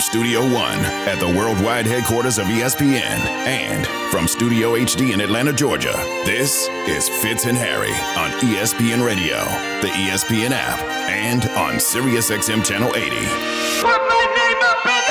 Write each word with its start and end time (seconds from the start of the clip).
From 0.00 0.06
Studio 0.06 0.40
One 0.40 0.78
at 1.06 1.20
the 1.20 1.26
worldwide 1.26 1.84
headquarters 1.84 2.38
of 2.38 2.46
ESPN 2.46 3.02
and 3.02 3.86
from 4.10 4.26
Studio 4.26 4.72
HD 4.74 5.12
in 5.12 5.20
Atlanta, 5.20 5.52
Georgia, 5.52 5.92
this 6.24 6.68
is 6.88 7.10
Fitz 7.20 7.44
and 7.44 7.54
Harry 7.54 7.92
on 8.16 8.30
ESPN 8.40 9.04
Radio, 9.04 9.36
the 9.82 9.88
ESPN 9.88 10.52
app, 10.52 10.80
and 11.10 11.44
on 11.50 11.74
SiriusXM 11.74 12.64
Channel 12.64 12.96
80. 12.96 13.10
Put 13.82 14.00
my 14.08 14.24
name 14.38 14.62
up 14.62 14.86
in 14.86 15.02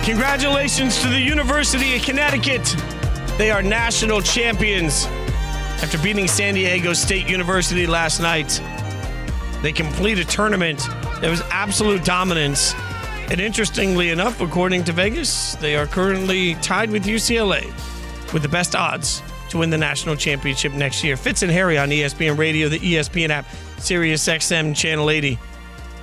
the 0.00 0.04
Congratulations 0.04 1.00
to 1.00 1.08
the 1.08 1.20
University 1.20 1.94
of 1.94 2.02
Connecticut. 2.02 2.74
They 3.38 3.52
are 3.52 3.62
national 3.62 4.20
champions 4.20 5.06
after 5.80 5.98
beating 5.98 6.26
San 6.26 6.54
Diego 6.54 6.92
State 6.92 7.28
University 7.28 7.86
last 7.86 8.18
night. 8.18 8.60
They 9.62 9.70
complete 9.70 10.18
a 10.18 10.24
tournament 10.24 10.88
that 11.20 11.30
was 11.30 11.42
absolute 11.50 12.04
dominance. 12.04 12.74
And 13.30 13.40
interestingly 13.40 14.10
enough, 14.10 14.40
according 14.40 14.84
to 14.84 14.92
Vegas, 14.92 15.56
they 15.56 15.76
are 15.76 15.86
currently 15.86 16.54
tied 16.56 16.90
with 16.90 17.04
UCLA 17.04 17.64
with 18.32 18.42
the 18.42 18.48
best 18.48 18.76
odds 18.76 19.22
to 19.50 19.58
win 19.58 19.70
the 19.70 19.78
national 19.78 20.16
championship 20.16 20.72
next 20.72 21.02
year. 21.02 21.16
Fitz 21.16 21.42
and 21.42 21.50
Harry 21.50 21.78
on 21.78 21.88
ESPN 21.88 22.38
Radio, 22.38 22.68
the 22.68 22.78
ESPN 22.78 23.30
app, 23.30 23.46
Sirius 23.78 24.26
XM 24.26 24.76
Channel 24.76 25.10
80. 25.10 25.38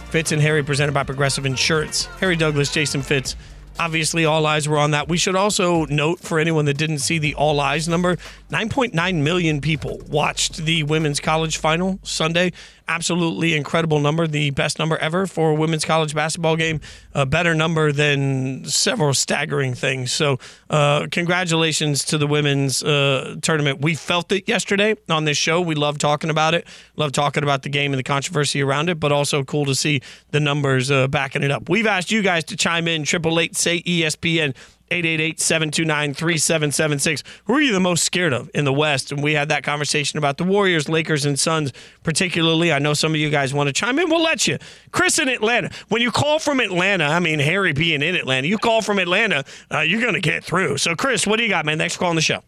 Fitz 0.10 0.32
and 0.32 0.42
Harry 0.42 0.64
presented 0.64 0.94
by 0.94 1.04
Progressive 1.04 1.46
Insurance. 1.46 2.06
Harry 2.20 2.36
Douglas, 2.36 2.72
Jason 2.72 3.02
Fitz. 3.02 3.36
Obviously, 3.80 4.26
all 4.26 4.46
eyes 4.46 4.68
were 4.68 4.78
on 4.78 4.92
that. 4.92 5.08
We 5.10 5.18
should 5.18 5.36
also 5.36 5.86
note 5.86 6.20
for 6.20 6.40
anyone 6.40 6.66
that 6.66 6.78
didn't 6.78 7.00
see 7.00 7.18
the 7.18 7.36
all 7.36 7.60
eyes 7.60 7.88
number 7.88 8.18
9.9 8.52 9.16
million 9.24 9.62
people 9.62 10.02
watched 10.08 10.58
the 10.58 10.84
women's 10.84 11.20
college 11.20 11.58
final 11.58 12.00
Sunday 12.04 12.52
absolutely 12.88 13.56
incredible 13.56 14.00
number, 14.00 14.28
the 14.28 14.50
best 14.52 14.80
number 14.80 14.98
ever 14.98 15.26
for 15.26 15.52
a 15.52 15.56
women's 15.56 15.86
college 15.86 16.14
basketball 16.14 16.56
game, 16.56 16.82
a 17.14 17.26
better 17.26 17.56
number 17.56 17.92
than 17.92 18.66
several 18.66 19.14
staggering 19.14 19.74
things. 19.74 20.12
So, 20.12 20.40
uh, 20.70 21.08
congratulations 21.12 22.04
to 22.06 22.18
the 22.18 22.28
women's 22.28 22.84
uh, 22.84 23.36
tournament. 23.42 23.82
We 23.82 23.96
felt 23.96 24.32
it 24.32 24.48
yesterday 24.48 24.96
on 25.10 25.26
this 25.26 25.38
show. 25.38 25.62
We 25.62 25.76
love 25.76 25.98
talking 25.98 26.30
about 26.30 26.54
it, 26.54 26.68
love 26.96 27.12
talking 27.12 27.44
about 27.44 27.64
the 27.64 27.70
game 27.70 27.94
and 27.94 28.00
the 28.00 28.04
controversy 28.04 28.62
around 28.62 28.90
it, 28.90 29.00
but 29.00 29.12
also 29.12 29.44
cool 29.44 29.66
to 29.66 29.76
see 29.76 30.02
the 30.32 30.40
numbers 30.40 30.92
uh, 30.92 31.08
backing 31.08 31.44
it 31.44 31.52
up. 31.52 31.70
We've 31.70 31.88
asked 31.88 32.12
you 32.12 32.22
guys 32.22 32.44
to 32.46 32.58
chime 32.58 32.88
in, 32.88 33.04
triple 33.04 33.40
eight 33.40 33.56
say 33.64 33.82
ESPN 33.82 34.56
888-729-3776. 34.92 37.24
Who 37.46 37.56
are 37.56 37.62
you 37.62 37.74
the 37.74 37.80
most 37.80 38.04
scared 38.04 38.34
of 38.34 38.52
in 38.54 38.66
the 38.66 38.74
West? 38.74 39.12
And 39.12 39.24
we 39.24 39.34
had 39.34 39.50
that 39.50 39.64
conversation 39.64 40.20
about 40.20 40.38
the 40.38 40.44
Warriors, 40.44 40.88
Lakers, 40.88 41.26
and 41.26 41.40
Suns 41.40 41.74
particularly. 42.04 42.72
I 42.72 42.78
know 42.80 42.94
some 42.94 43.14
of 43.14 43.18
you 43.18 43.32
guys 43.32 43.54
want 43.54 43.68
to 43.68 43.74
chime 43.74 43.98
in. 43.98 44.10
We'll 44.10 44.22
let 44.22 44.46
you. 44.48 44.58
Chris 44.92 45.20
in 45.20 45.30
Atlanta. 45.30 45.72
When 45.90 46.02
you 46.02 46.12
call 46.12 46.40
from 46.40 46.60
Atlanta, 46.60 47.06
I 47.06 47.20
mean 47.20 47.40
Harry 47.40 47.72
being 47.74 48.04
in 48.04 48.16
Atlanta, 48.16 48.48
you 48.48 48.58
call 48.58 48.82
from 48.82 49.00
Atlanta, 49.00 49.46
uh, 49.72 49.80
you're 49.80 50.02
going 50.02 50.14
to 50.14 50.22
get 50.22 50.44
through. 50.44 50.78
So 50.78 50.96
Chris, 50.96 51.26
what 51.26 51.38
do 51.38 51.44
you 51.44 51.50
got, 51.50 51.66
man? 51.66 51.78
Thanks 51.78 51.96
for 51.96 52.02
calling 52.02 52.16
the 52.16 52.22
show. 52.22 52.42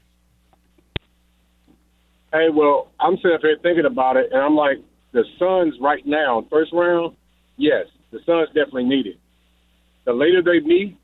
Hey, 2.31 2.49
well, 2.49 2.91
I'm 2.99 3.15
sitting 3.17 3.33
up 3.33 3.41
here 3.41 3.57
thinking 3.63 3.85
about 3.85 4.17
it, 4.17 4.29
and 4.31 4.41
I'm 4.41 4.55
like, 4.55 4.79
the 5.13 5.23
Suns 5.39 5.75
right 5.79 6.05
now, 6.05 6.45
first 6.49 6.73
round, 6.73 7.15
yes, 7.55 7.85
the 8.11 8.19
Suns 8.25 8.49
definitely 8.49 8.83
need 8.83 9.07
it. 9.07 9.17
The 10.03 10.11
later 10.11 10.41
they 10.41 10.59
meet, 10.59 10.97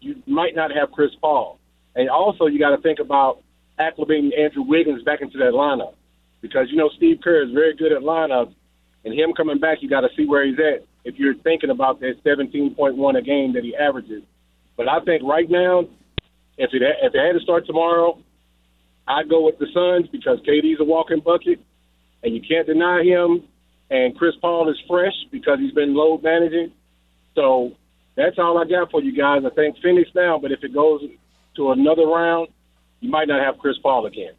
you 0.00 0.22
might 0.26 0.54
not 0.54 0.70
have 0.72 0.92
Chris 0.92 1.10
Paul. 1.20 1.58
And 1.94 2.10
also, 2.10 2.46
you 2.46 2.58
got 2.58 2.76
to 2.76 2.82
think 2.82 2.98
about 2.98 3.42
acclimating 3.78 4.38
Andrew 4.38 4.62
Wiggins 4.62 5.02
back 5.02 5.20
into 5.20 5.38
that 5.38 5.52
lineup 5.52 5.94
because 6.40 6.68
you 6.70 6.76
know 6.76 6.90
Steve 6.96 7.18
Kerr 7.22 7.44
is 7.44 7.52
very 7.52 7.74
good 7.74 7.92
at 7.92 8.02
lineups, 8.02 8.54
and 9.04 9.14
him 9.14 9.32
coming 9.34 9.58
back, 9.58 9.78
you 9.80 9.88
got 9.88 10.02
to 10.02 10.08
see 10.16 10.26
where 10.26 10.46
he's 10.46 10.58
at 10.58 10.86
if 11.04 11.18
you're 11.18 11.34
thinking 11.34 11.70
about 11.70 12.00
that 12.00 12.22
17.1 12.24 13.18
a 13.18 13.22
game 13.22 13.52
that 13.54 13.64
he 13.64 13.74
averages. 13.76 14.22
But 14.76 14.88
I 14.88 15.00
think 15.00 15.22
right 15.22 15.48
now, 15.48 15.80
if 16.58 16.70
it 16.72 16.82
if 16.82 17.14
it 17.14 17.18
had 17.18 17.38
to 17.38 17.40
start 17.40 17.66
tomorrow, 17.66 18.18
I'd 19.06 19.28
go 19.28 19.44
with 19.44 19.58
the 19.58 19.66
Suns 19.72 20.08
because 20.10 20.38
KD's 20.40 20.80
a 20.80 20.84
walking 20.84 21.20
bucket, 21.20 21.60
and 22.22 22.34
you 22.34 22.42
can't 22.46 22.66
deny 22.66 23.02
him. 23.02 23.44
And 23.88 24.16
Chris 24.16 24.34
Paul 24.40 24.68
is 24.68 24.76
fresh 24.88 25.14
because 25.30 25.60
he's 25.60 25.72
been 25.72 25.94
load 25.94 26.24
managing. 26.24 26.72
So 27.36 27.72
that's 28.16 28.38
all 28.38 28.58
I 28.58 28.64
got 28.64 28.90
for 28.90 29.02
you 29.02 29.16
guys. 29.16 29.42
I 29.44 29.50
think 29.50 29.76
Phoenix 29.82 30.10
now, 30.14 30.38
but 30.38 30.50
if 30.50 30.64
it 30.64 30.74
goes 30.74 31.02
to 31.56 31.70
another 31.70 32.06
round, 32.06 32.48
you 33.00 33.10
might 33.10 33.28
not 33.28 33.44
have 33.44 33.58
Chris 33.58 33.76
Paul 33.82 34.06
again. 34.06 34.32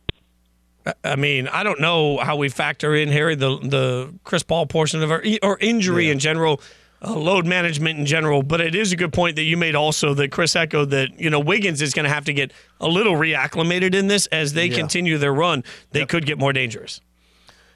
I 1.04 1.16
mean, 1.16 1.48
I 1.48 1.64
don't 1.64 1.80
know 1.80 2.18
how 2.18 2.38
we 2.38 2.50
factor 2.50 2.96
in 2.96 3.10
Harry 3.10 3.36
the 3.36 3.58
the 3.60 4.14
Chris 4.24 4.44
Paul 4.44 4.66
portion 4.66 5.04
of 5.04 5.12
our 5.12 5.24
or 5.44 5.58
injury 5.60 6.06
yeah. 6.06 6.14
in 6.14 6.20
general, 6.20 6.62
uh, 7.02 7.14
load 7.14 7.46
management 7.46 8.00
in 8.00 8.06
general. 8.06 8.42
But 8.42 8.62
it 8.62 8.74
is 8.74 8.94
a 8.94 8.96
good 8.96 9.12
point 9.12 9.36
that 9.36 9.44
you 9.44 9.58
made 9.58 9.76
also 9.76 10.14
that 10.14 10.32
Chris 10.32 10.56
echoed 10.56 10.92
that 10.92 11.20
you 11.20 11.30
know 11.30 11.40
Wiggins 11.40 11.82
is 11.82 11.94
going 11.94 12.06
to 12.06 12.10
have 12.10 12.26
to 12.26 12.34
get 12.34 12.54
a 12.80 12.88
little 12.88 13.14
reacclimated 13.14 13.94
in 13.94 14.08
this 14.08 14.28
as 14.28 14.54
they 14.54 14.68
yeah. 14.68 14.78
continue 14.78 15.18
their 15.18 15.34
run. 15.34 15.64
They 15.92 16.02
yep. 16.02 16.10
could 16.10 16.26
get 16.26 16.38
more 16.38 16.54
dangerous. 16.54 17.02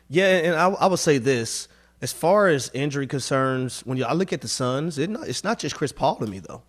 Yeah, 0.07 0.27
and 0.27 0.55
I, 0.55 0.69
I 0.69 0.87
would 0.87 0.99
say 0.99 1.17
this: 1.17 1.67
as 2.01 2.11
far 2.11 2.47
as 2.47 2.71
injury 2.73 3.07
concerns, 3.07 3.81
when 3.81 3.97
you, 3.97 4.05
I 4.05 4.13
look 4.13 4.33
at 4.33 4.41
the 4.41 4.47
Suns, 4.47 4.97
it, 4.97 5.11
it's 5.27 5.43
not 5.43 5.59
just 5.59 5.75
Chris 5.75 5.91
Paul 5.91 6.15
to 6.17 6.27
me 6.27 6.39
though. 6.39 6.63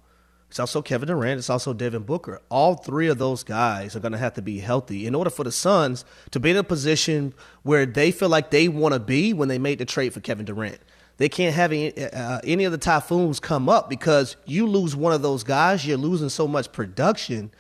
It's 0.49 0.61
also 0.61 0.83
Kevin 0.83 1.07
Durant. 1.09 1.39
It's 1.39 1.49
also 1.49 1.73
Devin 1.73 2.03
Booker. 2.03 2.43
All 2.51 2.75
three 2.75 3.09
of 3.09 3.17
those 3.17 3.43
guys 3.43 3.97
are 3.97 4.01
going 4.01 4.13
to 4.13 4.19
have 4.19 4.35
to 4.35 4.43
be 4.43 4.59
healthy 4.59 5.07
in 5.07 5.15
order 5.15 5.31
for 5.31 5.45
the 5.45 5.51
Suns 5.51 6.05
to 6.31 6.39
be 6.39 6.51
in 6.51 6.59
a 6.59 6.63
position 6.63 7.33
where 7.63 7.87
they 7.87 8.11
feel 8.11 8.29
like 8.29 8.51
they 8.51 8.69
want 8.69 8.93
to 8.93 9.01
be 9.01 9.33
when 9.33 9.49
they 9.49 9.59
made 9.59 9.79
the 9.79 9.87
trade 9.87 10.13
for 10.13 10.21
Kevin 10.21 10.45
Durant. 10.45 10.79
They 11.17 11.31
can't 11.31 11.55
have 11.55 11.73
any, 11.73 11.97
uh, 11.97 12.41
any 12.45 12.65
of 12.65 12.73
the 12.73 12.77
typhoons 12.77 13.41
come 13.41 13.71
up 13.71 13.89
because 13.89 14.37
you 14.45 14.67
lose 14.67 14.95
one 14.95 15.15
of 15.15 15.23
those 15.23 15.43
guys, 15.43 15.87
you're 15.87 15.97
losing 15.97 16.29
so 16.29 16.47
much 16.47 16.71
production, 16.71 17.51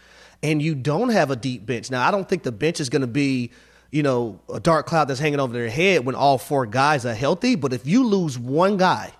and 0.42 0.60
you 0.60 0.74
don't 0.74 1.10
have 1.10 1.30
a 1.30 1.36
deep 1.36 1.64
bench. 1.64 1.90
Now, 1.90 2.06
I 2.06 2.10
don't 2.10 2.28
think 2.28 2.42
the 2.42 2.52
bench 2.52 2.78
is 2.78 2.90
going 2.90 3.00
to 3.00 3.06
be 3.06 3.52
you 3.92 4.02
know, 4.02 4.40
a 4.52 4.58
dark 4.58 4.86
cloud 4.86 5.04
that's 5.04 5.20
hanging 5.20 5.38
over 5.38 5.52
their 5.52 5.68
head 5.68 6.04
when 6.04 6.14
all 6.14 6.38
four 6.38 6.66
guys 6.66 7.06
are 7.06 7.14
healthy. 7.14 7.54
But 7.54 7.72
if 7.72 7.86
you 7.86 8.04
lose 8.04 8.38
one 8.38 8.78
guy, 8.78 9.12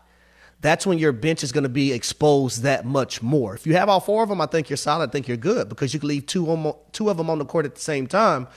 that's 0.63 0.87
when 0.87 0.99
your 0.99 1.13
bench 1.13 1.45
is 1.45 1.53
going 1.53 1.65
to 1.65 1.69
be 1.69 1.93
exposed 1.93 2.63
that 2.63 2.87
much 2.87 3.21
more. 3.21 3.55
If 3.55 3.67
you 3.67 3.75
have 3.75 3.89
all 3.89 4.01
four 4.01 4.23
of 4.23 4.31
them, 4.31 4.41
I 4.41 4.47
think 4.47 4.71
you're 4.71 4.79
solid. 4.79 5.11
I 5.11 5.13
think 5.13 5.29
you're 5.29 5.37
good 5.37 5.69
because 5.69 5.93
you 5.93 6.01
can 6.01 6.09
leave 6.09 6.27
two, 6.27 6.49
on, 6.49 6.75
two 6.93 7.11
of 7.11 7.19
them 7.19 7.29
on 7.29 7.39
the 7.39 7.45
court 7.45 7.67
at 7.67 7.75
the 7.75 7.81
same 7.81 8.07
time 8.07 8.49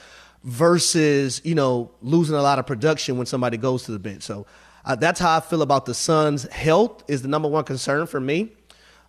versus, 0.42 1.42
you 1.44 1.54
know, 1.54 1.90
losing 2.00 2.34
a 2.34 2.42
lot 2.42 2.58
of 2.58 2.66
production 2.66 3.18
when 3.18 3.26
somebody 3.26 3.58
goes 3.58 3.82
to 3.84 3.92
the 3.92 3.98
bench. 3.98 4.22
So 4.22 4.46
uh, 4.86 4.96
that's 4.96 5.20
how 5.20 5.36
I 5.36 5.40
feel 5.40 5.60
about 5.60 5.84
the 5.84 5.94
Suns' 5.94 6.44
health 6.44 7.04
is 7.08 7.20
the 7.20 7.28
number 7.28 7.48
one 7.48 7.64
concern 7.64 8.06
for 8.06 8.20
me. 8.20 8.52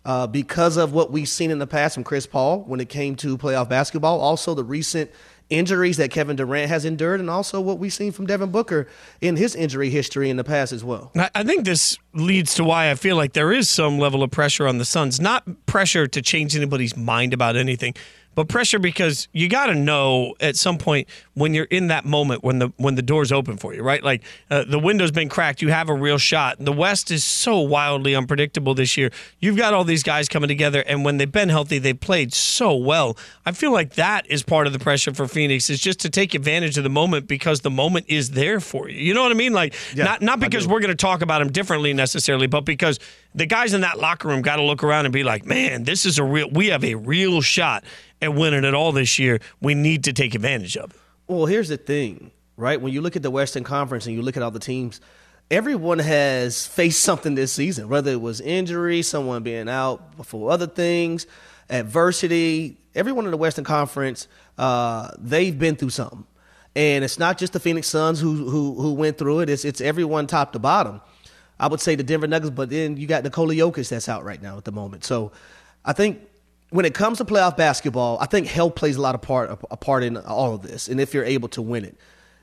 Uh, 0.04 0.26
because 0.26 0.76
of 0.78 0.92
what 0.92 1.10
we've 1.10 1.28
seen 1.28 1.50
in 1.50 1.58
the 1.58 1.66
past 1.66 1.94
from 1.94 2.04
Chris 2.04 2.26
Paul 2.26 2.62
when 2.62 2.80
it 2.80 2.88
came 2.88 3.14
to 3.16 3.36
playoff 3.36 3.68
basketball. 3.68 4.20
Also, 4.20 4.54
the 4.54 4.64
recent 4.64 5.10
injuries 5.50 5.96
that 5.96 6.10
Kevin 6.10 6.36
Durant 6.36 6.68
has 6.68 6.84
endured, 6.84 7.20
and 7.20 7.30
also 7.30 7.60
what 7.60 7.78
we've 7.78 7.92
seen 7.92 8.12
from 8.12 8.26
Devin 8.26 8.50
Booker 8.50 8.86
in 9.20 9.36
his 9.36 9.54
injury 9.54 9.90
history 9.90 10.30
in 10.30 10.36
the 10.36 10.44
past 10.44 10.72
as 10.72 10.84
well. 10.84 11.10
I 11.34 11.42
think 11.42 11.64
this 11.64 11.96
leads 12.12 12.54
to 12.54 12.64
why 12.64 12.90
I 12.90 12.94
feel 12.94 13.16
like 13.16 13.32
there 13.32 13.52
is 13.52 13.68
some 13.68 13.98
level 13.98 14.22
of 14.22 14.30
pressure 14.30 14.66
on 14.66 14.78
the 14.78 14.84
Suns. 14.84 15.20
Not 15.20 15.66
pressure 15.66 16.06
to 16.06 16.22
change 16.22 16.54
anybody's 16.54 16.96
mind 16.96 17.32
about 17.32 17.56
anything, 17.56 17.94
but 18.38 18.46
pressure 18.46 18.78
because 18.78 19.26
you 19.32 19.48
got 19.48 19.66
to 19.66 19.74
know 19.74 20.32
at 20.38 20.54
some 20.54 20.78
point 20.78 21.08
when 21.34 21.54
you're 21.54 21.64
in 21.64 21.88
that 21.88 22.04
moment 22.04 22.44
when 22.44 22.60
the 22.60 22.72
when 22.76 22.94
the 22.94 23.02
door's 23.02 23.32
open 23.32 23.56
for 23.56 23.74
you, 23.74 23.82
right? 23.82 24.00
Like 24.00 24.22
uh, 24.48 24.62
the 24.62 24.78
window's 24.78 25.10
been 25.10 25.28
cracked, 25.28 25.60
you 25.60 25.70
have 25.70 25.88
a 25.88 25.94
real 25.94 26.18
shot. 26.18 26.56
The 26.60 26.72
West 26.72 27.10
is 27.10 27.24
so 27.24 27.58
wildly 27.58 28.14
unpredictable 28.14 28.74
this 28.74 28.96
year. 28.96 29.10
You've 29.40 29.56
got 29.56 29.74
all 29.74 29.82
these 29.82 30.04
guys 30.04 30.28
coming 30.28 30.46
together, 30.46 30.84
and 30.86 31.04
when 31.04 31.16
they've 31.16 31.32
been 31.32 31.48
healthy, 31.48 31.78
they 31.78 31.94
played 31.94 32.32
so 32.32 32.76
well. 32.76 33.16
I 33.44 33.50
feel 33.50 33.72
like 33.72 33.94
that 33.94 34.24
is 34.30 34.44
part 34.44 34.68
of 34.68 34.72
the 34.72 34.78
pressure 34.78 35.12
for 35.12 35.26
Phoenix 35.26 35.68
is 35.68 35.80
just 35.80 35.98
to 36.00 36.08
take 36.08 36.32
advantage 36.32 36.78
of 36.78 36.84
the 36.84 36.90
moment 36.90 37.26
because 37.26 37.62
the 37.62 37.70
moment 37.70 38.06
is 38.08 38.30
there 38.30 38.60
for 38.60 38.88
you. 38.88 39.00
You 39.00 39.14
know 39.14 39.24
what 39.24 39.32
I 39.32 39.34
mean? 39.34 39.52
Like 39.52 39.74
yeah, 39.96 40.04
not 40.04 40.22
not 40.22 40.38
because 40.38 40.68
we're 40.68 40.78
going 40.78 40.90
to 40.90 40.94
talk 40.94 41.22
about 41.22 41.40
them 41.40 41.50
differently 41.50 41.92
necessarily, 41.92 42.46
but 42.46 42.60
because 42.60 43.00
the 43.34 43.46
guys 43.46 43.74
in 43.74 43.80
that 43.80 43.98
locker 43.98 44.28
room 44.28 44.42
got 44.42 44.56
to 44.56 44.62
look 44.62 44.84
around 44.84 45.06
and 45.06 45.12
be 45.12 45.24
like, 45.24 45.44
man, 45.44 45.82
this 45.82 46.06
is 46.06 46.18
a 46.18 46.24
real. 46.24 46.48
We 46.50 46.68
have 46.68 46.84
a 46.84 46.94
real 46.94 47.40
shot 47.40 47.82
at 48.20 48.34
winning 48.34 48.64
it 48.64 48.74
all 48.74 48.92
this 48.92 49.18
year. 49.18 49.40
We 49.60 49.74
need 49.74 50.04
to 50.04 50.12
take 50.12 50.34
advantage 50.34 50.76
of 50.76 50.90
it. 50.90 51.00
Well, 51.26 51.46
here's 51.46 51.68
the 51.68 51.76
thing, 51.76 52.30
right? 52.56 52.80
When 52.80 52.92
you 52.92 53.00
look 53.00 53.16
at 53.16 53.22
the 53.22 53.30
Western 53.30 53.64
Conference 53.64 54.06
and 54.06 54.14
you 54.14 54.22
look 54.22 54.36
at 54.36 54.42
all 54.42 54.50
the 54.50 54.58
teams, 54.58 55.00
everyone 55.50 55.98
has 55.98 56.66
faced 56.66 57.02
something 57.02 57.34
this 57.34 57.52
season, 57.52 57.88
whether 57.88 58.10
it 58.10 58.20
was 58.20 58.40
injury, 58.40 59.02
someone 59.02 59.42
being 59.42 59.68
out 59.68 60.26
for 60.26 60.50
other 60.50 60.66
things, 60.66 61.26
adversity. 61.70 62.78
Everyone 62.94 63.24
in 63.24 63.30
the 63.30 63.36
Western 63.36 63.64
Conference, 63.64 64.26
uh, 64.56 65.10
they've 65.18 65.56
been 65.58 65.76
through 65.76 65.90
something. 65.90 66.24
And 66.74 67.04
it's 67.04 67.18
not 67.18 67.38
just 67.38 67.52
the 67.52 67.60
Phoenix 67.60 67.88
Suns 67.88 68.20
who 68.20 68.48
who 68.48 68.74
who 68.74 68.92
went 68.92 69.18
through 69.18 69.40
it. 69.40 69.50
It's 69.50 69.64
it's 69.64 69.80
everyone 69.80 70.26
top 70.26 70.52
to 70.52 70.58
bottom. 70.58 71.00
I 71.58 71.66
would 71.66 71.80
say 71.80 71.96
the 71.96 72.04
Denver 72.04 72.28
Nuggets, 72.28 72.50
but 72.50 72.70
then 72.70 72.96
you 72.96 73.06
got 73.06 73.24
Nikola 73.24 73.54
Jokic 73.54 73.88
that's 73.88 74.08
out 74.08 74.24
right 74.24 74.40
now 74.40 74.58
at 74.58 74.64
the 74.64 74.70
moment. 74.70 75.04
So 75.04 75.32
I 75.84 75.92
think 75.92 76.20
when 76.70 76.84
it 76.84 76.94
comes 76.94 77.18
to 77.18 77.24
playoff 77.24 77.56
basketball, 77.56 78.18
I 78.20 78.26
think 78.26 78.46
health 78.46 78.74
plays 78.74 78.96
a 78.96 79.00
lot 79.00 79.14
of 79.14 79.22
part 79.22 79.50
a 79.70 79.76
part 79.76 80.04
in 80.04 80.16
all 80.16 80.54
of 80.54 80.62
this, 80.62 80.88
and 80.88 81.00
if 81.00 81.14
you're 81.14 81.24
able 81.24 81.48
to 81.50 81.62
win 81.62 81.84
it, 81.84 81.96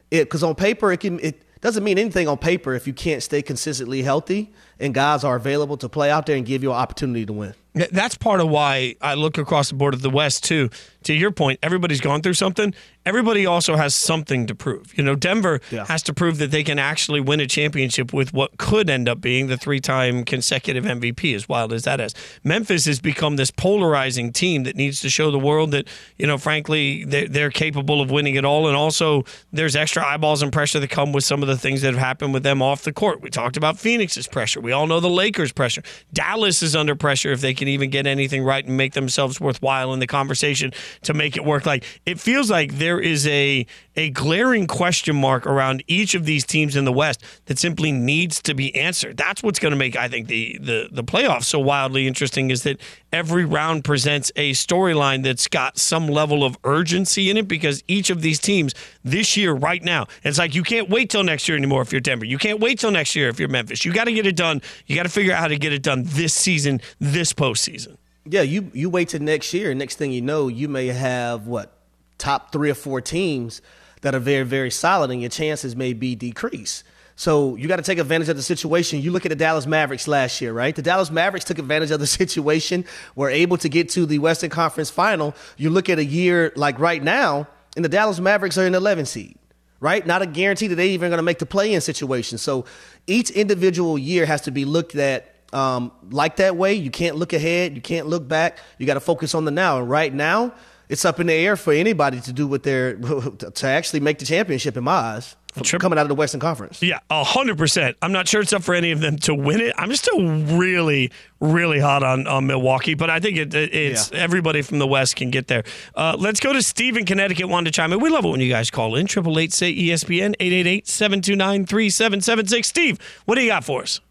because 0.10 0.44
on 0.44 0.56
paper 0.56 0.92
it 0.92 1.00
can 1.00 1.19
it 1.19 1.44
doesn't 1.62 1.83
mean 1.83 1.98
anything 1.98 2.27
on 2.27 2.38
paper 2.38 2.74
if 2.74 2.86
you 2.88 2.94
can't 2.94 3.24
stay 3.24 3.42
consistently 3.42 4.01
healthy 4.04 4.54
and 4.80 4.94
guys 4.94 5.24
are 5.24 5.36
available 5.36 5.77
to 5.77 5.89
play 5.89 6.10
out 6.12 6.25
there 6.25 6.36
and 6.36 6.45
give 6.45 6.63
you 6.63 6.72
an 6.72 6.77
opportunity 6.77 7.25
to 7.25 7.33
win. 7.33 7.54
That's 7.92 8.16
part 8.16 8.39
of 8.39 8.48
why 8.48 8.95
I 9.01 9.16
look 9.16 9.38
across 9.38 9.68
the 9.68 9.75
board 9.75 9.94
of 9.94 10.01
the 10.01 10.10
West 10.10 10.45
too. 10.45 10.69
To 11.04 11.13
your 11.13 11.30
point, 11.31 11.60
everybody's 11.62 12.00
gone 12.00 12.22
through 12.22 12.33
something. 12.36 12.74
Everybody 13.06 13.45
also 13.45 13.75
has 13.75 13.94
something 13.94 14.48
to 14.48 14.56
prove. 14.56 14.98
You 14.98 15.04
know, 15.04 15.13
Denver 15.13 15.60
Yeah. 15.69 15.86
has 15.86 16.01
to 16.04 16.13
prove 16.13 16.38
that 16.38 16.51
they 16.51 16.63
can 16.63 16.80
actually 16.80 17.19
win 17.19 17.42
a 17.42 17.45
championship 17.48 18.13
with 18.13 18.33
what 18.33 18.57
could 18.57 18.89
end 18.89 19.10
up 19.10 19.19
being 19.19 19.48
the 19.48 19.57
three-time 19.57 20.24
consecutive 20.24 20.86
MVP. 20.86 21.36
As 21.36 21.50
wild 21.50 21.74
as 21.74 21.83
that 21.83 22.00
is, 22.00 22.16
Memphis 22.45 22.86
has 22.86 23.01
become 23.01 23.36
this 23.36 23.51
polarizing 23.51 24.31
team 24.31 24.63
that 24.63 24.78
needs 24.78 25.01
to 25.01 25.10
show 25.10 25.30
the 25.30 25.38
world 25.38 25.71
that 25.71 25.86
you 26.18 26.25
know, 26.25 26.38
frankly, 26.38 27.04
they're, 27.04 27.28
they're 27.28 27.51
capable 27.51 28.00
of 28.01 28.10
winning 28.10 28.36
it 28.36 28.45
all. 28.45 28.68
And 28.68 28.75
also, 28.78 29.25
there's 29.51 29.75
extra 29.75 30.04
eyeballs 30.04 30.42
and 30.42 30.51
pressure 30.51 30.80
that 30.80 30.89
come 30.89 31.12
with 31.12 31.25
some 31.25 31.42
of 31.42 31.50
the 31.50 31.57
things 31.57 31.81
that 31.81 31.94
have 31.94 32.01
happened 32.01 32.33
with 32.33 32.44
them 32.44 32.62
off 32.62 32.83
the 32.83 32.94
court. 32.94 33.21
We 33.21 33.30
talked 33.30 33.57
about 33.57 33.78
Phoenix's 33.78 34.28
pressure. 34.28 34.62
We 34.66 34.72
all 34.72 34.88
know 34.88 35.00
the 35.00 35.08
Lakers' 35.08 35.52
pressure. 35.52 35.84
Dallas 36.12 36.64
is 36.64 36.76
under 36.76 36.96
pressure 36.96 37.32
if 37.32 37.40
they 37.40 37.54
can 37.54 37.68
even 37.68 37.92
get 37.92 38.08
anything 38.08 38.44
right 38.44 38.66
and 38.66 38.76
make 38.76 38.94
themselves 38.94 39.40
worthwhile 39.40 39.94
in 39.94 40.00
the 40.00 40.08
conversation 40.08 40.74
to 41.04 41.14
make 41.14 41.38
it 41.38 41.46
work. 41.46 41.68
Like 41.68 41.84
it 42.08 42.20
feels 42.20 42.50
like 42.50 42.80
there 42.80 43.00
is 43.00 43.28
a 43.28 43.68
a 43.95 44.09
glaring 44.09 44.68
question 44.68 45.15
mark 45.15 45.45
around 45.45 45.83
each 45.88 46.15
of 46.15 46.25
these 46.25 46.45
teams 46.45 46.75
in 46.75 46.86
the 46.86 46.92
West 46.92 47.24
that 47.45 47.57
simply 47.57 47.92
needs 47.92 48.42
to 48.44 48.53
be 48.53 48.75
answered. 48.75 49.18
That's 49.18 49.42
what's 49.42 49.59
going 49.59 49.71
to 49.71 49.77
make 49.77 49.95
I 49.95 50.07
think 50.07 50.27
the 50.27 50.57
the 50.59 50.89
the 50.92 51.03
playoffs 51.03 51.45
so 51.45 51.59
wildly 51.59 52.07
interesting 52.07 52.50
is 52.50 52.63
that 52.63 52.80
every 53.12 53.45
round 53.45 53.83
presents 53.83 54.31
a 54.36 54.51
storyline 54.51 55.24
that's 55.24 55.47
got 55.47 55.77
some 55.77 56.07
level 56.07 56.44
of 56.44 56.57
urgency 56.63 57.30
in 57.30 57.38
it 57.38 57.47
because 57.47 57.83
each 57.88 58.09
of 58.09 58.21
these 58.21 58.39
teams 58.39 58.74
this 59.03 59.38
year 59.38 59.53
right 59.53 59.83
now 59.83 60.07
it's 60.24 60.38
like 60.38 60.56
you 60.56 60.63
can't 60.63 60.89
wait 60.89 61.09
till 61.09 61.24
next 61.24 61.47
year 61.47 61.57
anymore 61.57 61.81
if 61.81 61.92
you're 61.92 62.01
Denver. 62.01 62.25
You 62.25 62.38
can't 62.38 62.59
wait 62.59 62.80
till 62.80 62.92
next 62.92 63.15
year 63.15 63.30
if 63.30 63.39
you're 63.39 63.50
Memphis. 63.50 63.86
You 63.86 63.94
got 63.94 64.06
to 64.06 64.13
get 64.13 64.27
it 64.27 64.36
done. 64.36 64.62
You 64.88 64.95
got 64.95 65.03
to 65.03 65.09
figure 65.09 65.33
out 65.33 65.39
how 65.39 65.47
to 65.47 65.57
get 65.57 65.74
it 65.74 65.81
done 65.81 66.03
this 66.06 66.33
season, 66.33 66.81
this 67.00 67.33
postseason. 67.33 67.97
Yeah, 68.27 68.42
you 68.42 68.71
you 68.74 68.89
wait 68.89 69.09
till 69.09 69.21
next 69.21 69.53
year, 69.53 69.74
next 69.75 69.97
thing 69.97 70.12
you 70.12 70.21
know, 70.21 70.47
you 70.47 70.68
may 70.68 70.88
have 70.88 71.45
what 71.45 71.71
top 72.18 72.51
three 72.51 72.71
or 72.71 72.75
four 72.75 73.01
teams 73.01 73.62
that 74.06 74.13
are 74.13 74.19
very 74.19 74.44
very 74.44 74.69
solid, 74.69 75.10
and 75.10 75.19
your 75.19 75.31
chances 75.31 75.75
may 75.75 75.94
be 75.94 76.13
decreased. 76.13 76.84
So 77.16 77.56
you 77.56 77.68
got 77.68 77.78
to 77.78 77.81
take 77.81 77.98
advantage 77.98 78.30
of 78.30 78.36
the 78.36 78.44
situation. 78.44 79.02
You 79.02 79.12
look 79.12 79.25
at 79.25 79.30
the 79.30 79.36
Dallas 79.36 79.66
Mavericks 79.66 80.07
last 80.07 80.42
year, 80.42 80.54
right? 80.54 80.75
The 80.75 80.84
Dallas 80.84 81.10
Mavericks 81.10 81.46
took 81.46 81.57
advantage 81.57 81.90
of 81.90 82.00
the 82.00 82.07
situation, 82.22 82.86
were 83.16 83.31
able 83.31 83.57
to 83.57 83.68
get 83.68 83.90
to 83.90 84.06
the 84.06 84.19
Western 84.19 84.52
Conference 84.52 84.92
Final. 84.92 85.34
You 85.57 85.72
look 85.72 85.90
at 85.90 85.98
a 85.98 86.06
year 86.06 86.54
like 86.56 86.78
right 86.78 87.02
now, 87.02 87.48
and 87.75 87.84
the 87.84 87.90
Dallas 87.90 88.19
Mavericks 88.19 88.60
are 88.60 88.66
in 88.66 88.74
the 88.74 88.78
11 88.78 89.06
seed 89.07 89.38
right? 89.81 90.07
Not 90.07 90.22
a 90.22 90.25
guarantee 90.25 90.68
that 90.68 90.75
they're 90.75 90.86
even 90.86 91.10
going 91.10 91.19
to 91.19 91.24
make 91.24 91.38
the 91.38 91.46
play-in 91.46 91.81
situation. 91.81 92.38
So 92.38 92.66
each 93.07 93.30
individual 93.30 94.00
year 94.00 94.25
has 94.25 94.42
to 94.44 94.52
be 94.52 94.66
looked 94.66 94.96
at 94.96 95.36
um, 95.54 95.92
like 96.10 96.38
that 96.38 96.56
way. 96.56 96.74
You 96.74 96.90
can't 96.90 97.18
look 97.18 97.34
ahead. 97.34 97.75
You 97.75 97.81
can't 97.81 98.07
look 98.07 98.28
back. 98.28 98.57
You 98.80 98.88
got 98.88 98.96
to 98.96 99.00
focus 99.00 99.36
on 99.36 99.46
the 99.46 99.52
now. 99.52 99.80
And 99.80 99.90
right 99.90 100.13
now, 100.13 100.54
it's 100.90 101.06
up 101.06 101.20
in 101.20 101.28
the 101.28 101.34
air 101.34 101.56
for 101.56 101.74
anybody 101.74 102.20
to 102.22 102.34
do 102.34 102.48
what 102.48 102.64
they're 102.64 102.96
to 102.96 103.68
actually 103.68 104.00
make 104.00 104.20
the 104.20 104.26
championship. 104.26 104.78
In 104.78 104.84
my 104.84 104.92
eyes, 104.92 105.36
coming 105.80 105.98
out 105.98 106.04
of 106.04 106.10
the 106.10 106.16
Western 106.16 106.40
Conference. 106.42 106.82
Yeah, 106.82 107.00
hundred 107.10 107.58
percent. 107.58 107.96
I'm 108.02 108.12
not 108.12 108.28
sure 108.28 108.42
it's 108.42 108.54
up 108.54 108.64
for 108.64 108.76
any 108.76 108.92
of 108.92 109.00
them 109.00 109.18
to 109.20 109.34
win 109.34 109.62
it. 109.62 109.74
I'm 109.78 109.96
still 109.96 110.22
really, 110.58 111.12
really 111.40 111.80
hot 111.80 112.04
on, 112.04 112.28
on 112.28 112.46
Milwaukee, 112.48 112.94
but 112.94 113.10
I 113.10 113.20
think 113.20 113.38
it, 113.38 113.54
it- 113.54 113.74
it's 113.74 114.12
Yeah. 114.12 114.20
everybody 114.20 114.62
from 114.62 114.80
the 114.80 114.88
West 114.88 115.16
can 115.16 115.32
get 115.32 115.48
there. 115.48 115.64
Uh, 115.96 116.16
let's 116.20 116.40
go 116.40 116.54
to 116.54 116.62
Steve 116.62 116.98
in 116.98 117.06
Connecticut. 117.06 117.48
Wanted 117.48 117.72
to 117.74 117.76
chime 117.76 117.94
in. 117.94 118.00
We 118.00 118.10
love 118.10 118.26
it 118.26 118.30
when 118.30 118.42
you 118.42 118.50
guys 118.50 118.70
call 118.70 118.96
in. 118.96 119.08
Triple 119.08 119.40
eight 119.40 119.54
say 119.54 119.74
ESPN 119.74 120.36
888-729-3776. 120.40 122.66
Steve, 122.66 123.00
what 123.26 123.36
do 123.36 123.42
you 123.42 123.50
got 123.50 123.64
for 123.64 123.81
us? 123.84 124.02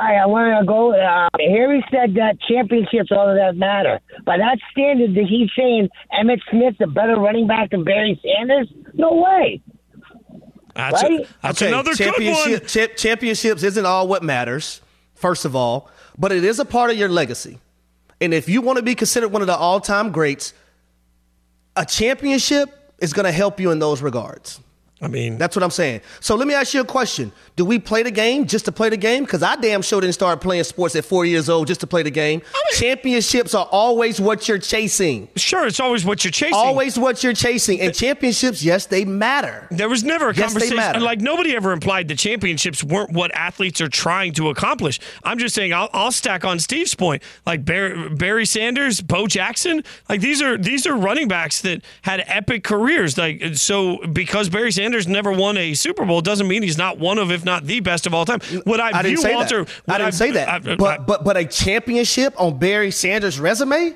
Hi, 0.00 0.14
I 0.16 0.26
want 0.26 0.60
to 0.60 0.64
go. 0.66 0.94
Uh, 0.94 1.28
Harry 1.40 1.84
said 1.90 2.14
that 2.14 2.38
championships 2.48 3.10
all 3.10 3.28
of 3.28 3.36
that 3.36 3.56
matter. 3.56 3.98
By 4.24 4.38
that 4.38 4.58
standard, 4.70 5.14
that 5.14 5.24
he's 5.28 5.50
saying 5.58 5.88
Emmitt 6.12 6.40
Smith's 6.50 6.78
a 6.80 6.86
better 6.86 7.16
running 7.16 7.46
back 7.48 7.70
than 7.70 7.82
Barry 7.82 8.20
Sanders? 8.22 8.68
No 8.94 9.14
way. 9.14 9.60
That's, 10.74 11.02
Right? 11.02 11.20
a, 11.22 11.26
that's 11.42 11.60
Okay, 11.62 11.72
another 11.72 11.94
good 11.96 12.14
one. 12.24 12.60
cha- 12.66 12.94
championships 12.96 13.64
isn't 13.64 13.84
all 13.86 14.06
what 14.06 14.22
matters, 14.22 14.80
first 15.16 15.44
of 15.44 15.56
all, 15.56 15.90
but 16.16 16.30
it 16.30 16.44
is 16.44 16.60
a 16.60 16.64
part 16.64 16.90
of 16.92 16.96
your 16.96 17.08
legacy. 17.08 17.58
And 18.20 18.32
if 18.32 18.48
you 18.48 18.60
want 18.62 18.76
to 18.76 18.82
be 18.84 18.94
considered 18.94 19.28
one 19.28 19.42
of 19.42 19.48
the 19.48 19.56
all-time 19.56 20.12
greats, 20.12 20.54
a 21.74 21.84
championship 21.84 22.68
is 23.00 23.12
going 23.12 23.26
to 23.26 23.32
help 23.32 23.58
you 23.58 23.72
in 23.72 23.80
those 23.80 24.02
regards. 24.02 24.60
I 25.00 25.06
mean, 25.06 25.38
That's 25.38 25.54
what 25.54 25.62
I'm 25.62 25.70
saying. 25.70 26.00
So 26.20 26.34
let 26.34 26.48
me 26.48 26.54
ask 26.54 26.74
you 26.74 26.80
a 26.80 26.84
question. 26.84 27.30
Do 27.54 27.64
we 27.64 27.78
play 27.78 28.02
the 28.02 28.10
game 28.10 28.46
just 28.46 28.64
to 28.64 28.72
play 28.72 28.88
the 28.88 28.96
game? 28.96 29.24
Because 29.24 29.42
I 29.44 29.54
damn 29.56 29.80
sure 29.82 30.00
didn't 30.00 30.14
start 30.14 30.40
playing 30.40 30.64
sports 30.64 30.96
at 30.96 31.04
four 31.04 31.24
years 31.24 31.48
old 31.48 31.68
just 31.68 31.80
to 31.82 31.86
play 31.86 32.02
the 32.02 32.10
game. 32.10 32.42
Championships 32.72 33.54
are 33.54 33.66
always 33.70 34.20
what 34.20 34.48
you're 34.48 34.58
chasing. 34.58 35.28
sure, 35.36 35.66
it's 35.66 35.80
always 35.80 36.04
what 36.04 36.24
you're 36.24 36.30
chasing. 36.32 36.54
Always 36.54 36.98
what 36.98 37.22
you're 37.22 37.32
chasing. 37.32 37.80
And 37.80 37.94
championships, 37.94 38.62
yes, 38.62 38.86
they 38.86 39.04
matter. 39.04 39.66
There 39.70 39.88
was 39.88 40.02
never 40.04 40.30
a 40.30 40.34
Yes, 40.34 40.52
conversation. 40.52 41.02
Like 41.02 41.20
nobody 41.20 41.54
ever 41.54 41.72
implied 41.72 42.08
the 42.08 42.14
championships 42.14 42.82
weren't 42.82 43.12
what 43.12 43.34
athletes 43.34 43.80
are 43.80 43.88
trying 43.88 44.32
to 44.34 44.48
accomplish. 44.50 45.00
I'm 45.24 45.38
just 45.38 45.54
saying 45.54 45.72
I'll, 45.72 45.90
I'll 45.92 46.12
stack 46.12 46.44
on 46.44 46.58
Steve's 46.58 46.94
point. 46.94 47.22
Like 47.46 47.64
Barry, 47.64 48.08
Barry 48.10 48.46
Sanders, 48.46 49.00
Bo 49.00 49.26
Jackson. 49.26 49.82
Like 50.08 50.20
these 50.20 50.40
are 50.42 50.56
these 50.58 50.86
are 50.86 50.96
running 50.96 51.28
backs 51.28 51.60
that 51.62 51.82
had 52.02 52.22
epic 52.26 52.64
careers. 52.64 53.16
Like 53.18 53.42
so 53.54 53.98
because 54.12 54.48
Barry 54.48 54.72
Sanders 54.72 54.87
never 55.08 55.32
won 55.32 55.56
a 55.56 55.74
Super 55.74 56.04
Bowl 56.04 56.20
doesn't 56.20 56.46
mean 56.48 56.62
he's 56.62 56.78
not 56.78 56.98
one 56.98 57.18
of, 57.18 57.30
if 57.30 57.44
not 57.44 57.64
the 57.64 57.80
best 57.80 58.06
of 58.06 58.14
all 58.14 58.24
time. 58.24 58.40
Would 58.66 58.80
I, 58.80 58.98
I 58.98 59.02
view 59.02 59.10
didn't 59.10 59.22
say 59.22 59.34
Walter? 59.34 59.64
that. 59.64 59.82
I 59.88 59.98
didn't 59.98 60.14
say 60.14 60.30
that. 60.32 60.48
I- 60.48 60.72
I- 60.72 60.76
but 60.76 61.06
but 61.06 61.24
but 61.24 61.36
a 61.36 61.44
championship 61.44 62.34
on 62.40 62.58
Barry 62.58 62.90
Sanders' 62.90 63.38
resume? 63.40 63.94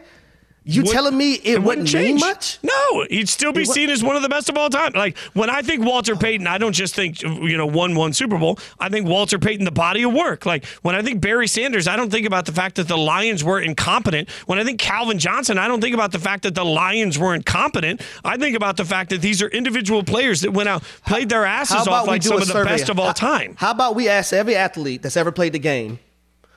You 0.64 0.82
Would- 0.82 0.92
telling 0.92 1.16
me 1.16 1.34
it, 1.42 1.60
wouldn't 1.62 1.92
mean 1.92 2.18
much? 2.20 2.58
No, 2.62 3.04
he'd 3.10 3.28
still 3.28 3.52
be 3.52 3.64
seen 3.64 3.90
as 3.90 4.02
one 4.04 4.14
of 4.14 4.22
the 4.22 4.28
best 4.28 4.48
of 4.48 4.56
all 4.56 4.70
time. 4.70 4.92
Like 4.94 5.16
when 5.34 5.50
I 5.50 5.62
think 5.62 5.84
Walter 5.84 6.14
Payton, 6.14 6.46
I 6.46 6.58
don't 6.58 6.72
just 6.72 6.94
think 6.94 7.20
you 7.22 7.56
know 7.56 7.66
won 7.66 7.94
one 7.96 8.12
Super 8.12 8.38
Bowl. 8.38 8.58
I 8.78 8.88
think 8.88 9.08
Walter 9.08 9.38
Payton, 9.38 9.64
the 9.64 9.72
body 9.72 10.04
of 10.04 10.12
work. 10.12 10.46
Like 10.46 10.64
when 10.82 10.94
I 10.94 11.02
think 11.02 11.20
Barry 11.20 11.48
Sanders, 11.48 11.88
I 11.88 11.96
don't 11.96 12.10
think 12.10 12.26
about 12.26 12.46
the 12.46 12.52
fact 12.52 12.76
that 12.76 12.86
the 12.86 12.96
Lions 12.96 13.42
were 13.42 13.60
incompetent. 13.60 14.30
When 14.46 14.58
I 14.58 14.64
think 14.64 14.78
Calvin 14.78 15.18
Johnson, 15.18 15.58
I 15.58 15.66
don't 15.66 15.80
think 15.80 15.94
about 15.94 16.12
the 16.12 16.20
fact 16.20 16.44
that 16.44 16.54
the 16.54 16.64
Lions 16.64 17.18
were 17.18 17.34
incompetent. 17.34 18.00
I 18.24 18.36
think 18.36 18.56
about 18.56 18.76
the 18.76 18.84
fact 18.84 19.10
that 19.10 19.20
these 19.20 19.42
are 19.42 19.48
individual 19.48 20.04
players 20.04 20.42
that 20.42 20.52
went 20.52 20.68
out, 20.68 20.84
played 21.06 21.28
their 21.28 21.44
asses 21.44 21.88
off 21.88 22.06
like 22.06 22.22
some 22.22 22.40
of 22.40 22.46
the 22.46 22.64
best 22.64 22.88
of 22.88 23.00
all 23.00 23.06
How- 23.08 23.12
time. 23.12 23.56
How 23.58 23.72
about 23.72 23.94
we 23.96 24.08
ask 24.08 24.32
every 24.32 24.54
athlete 24.54 25.02
that's 25.02 25.16
ever 25.16 25.32
played 25.32 25.52
the 25.54 25.58
game 25.58 25.98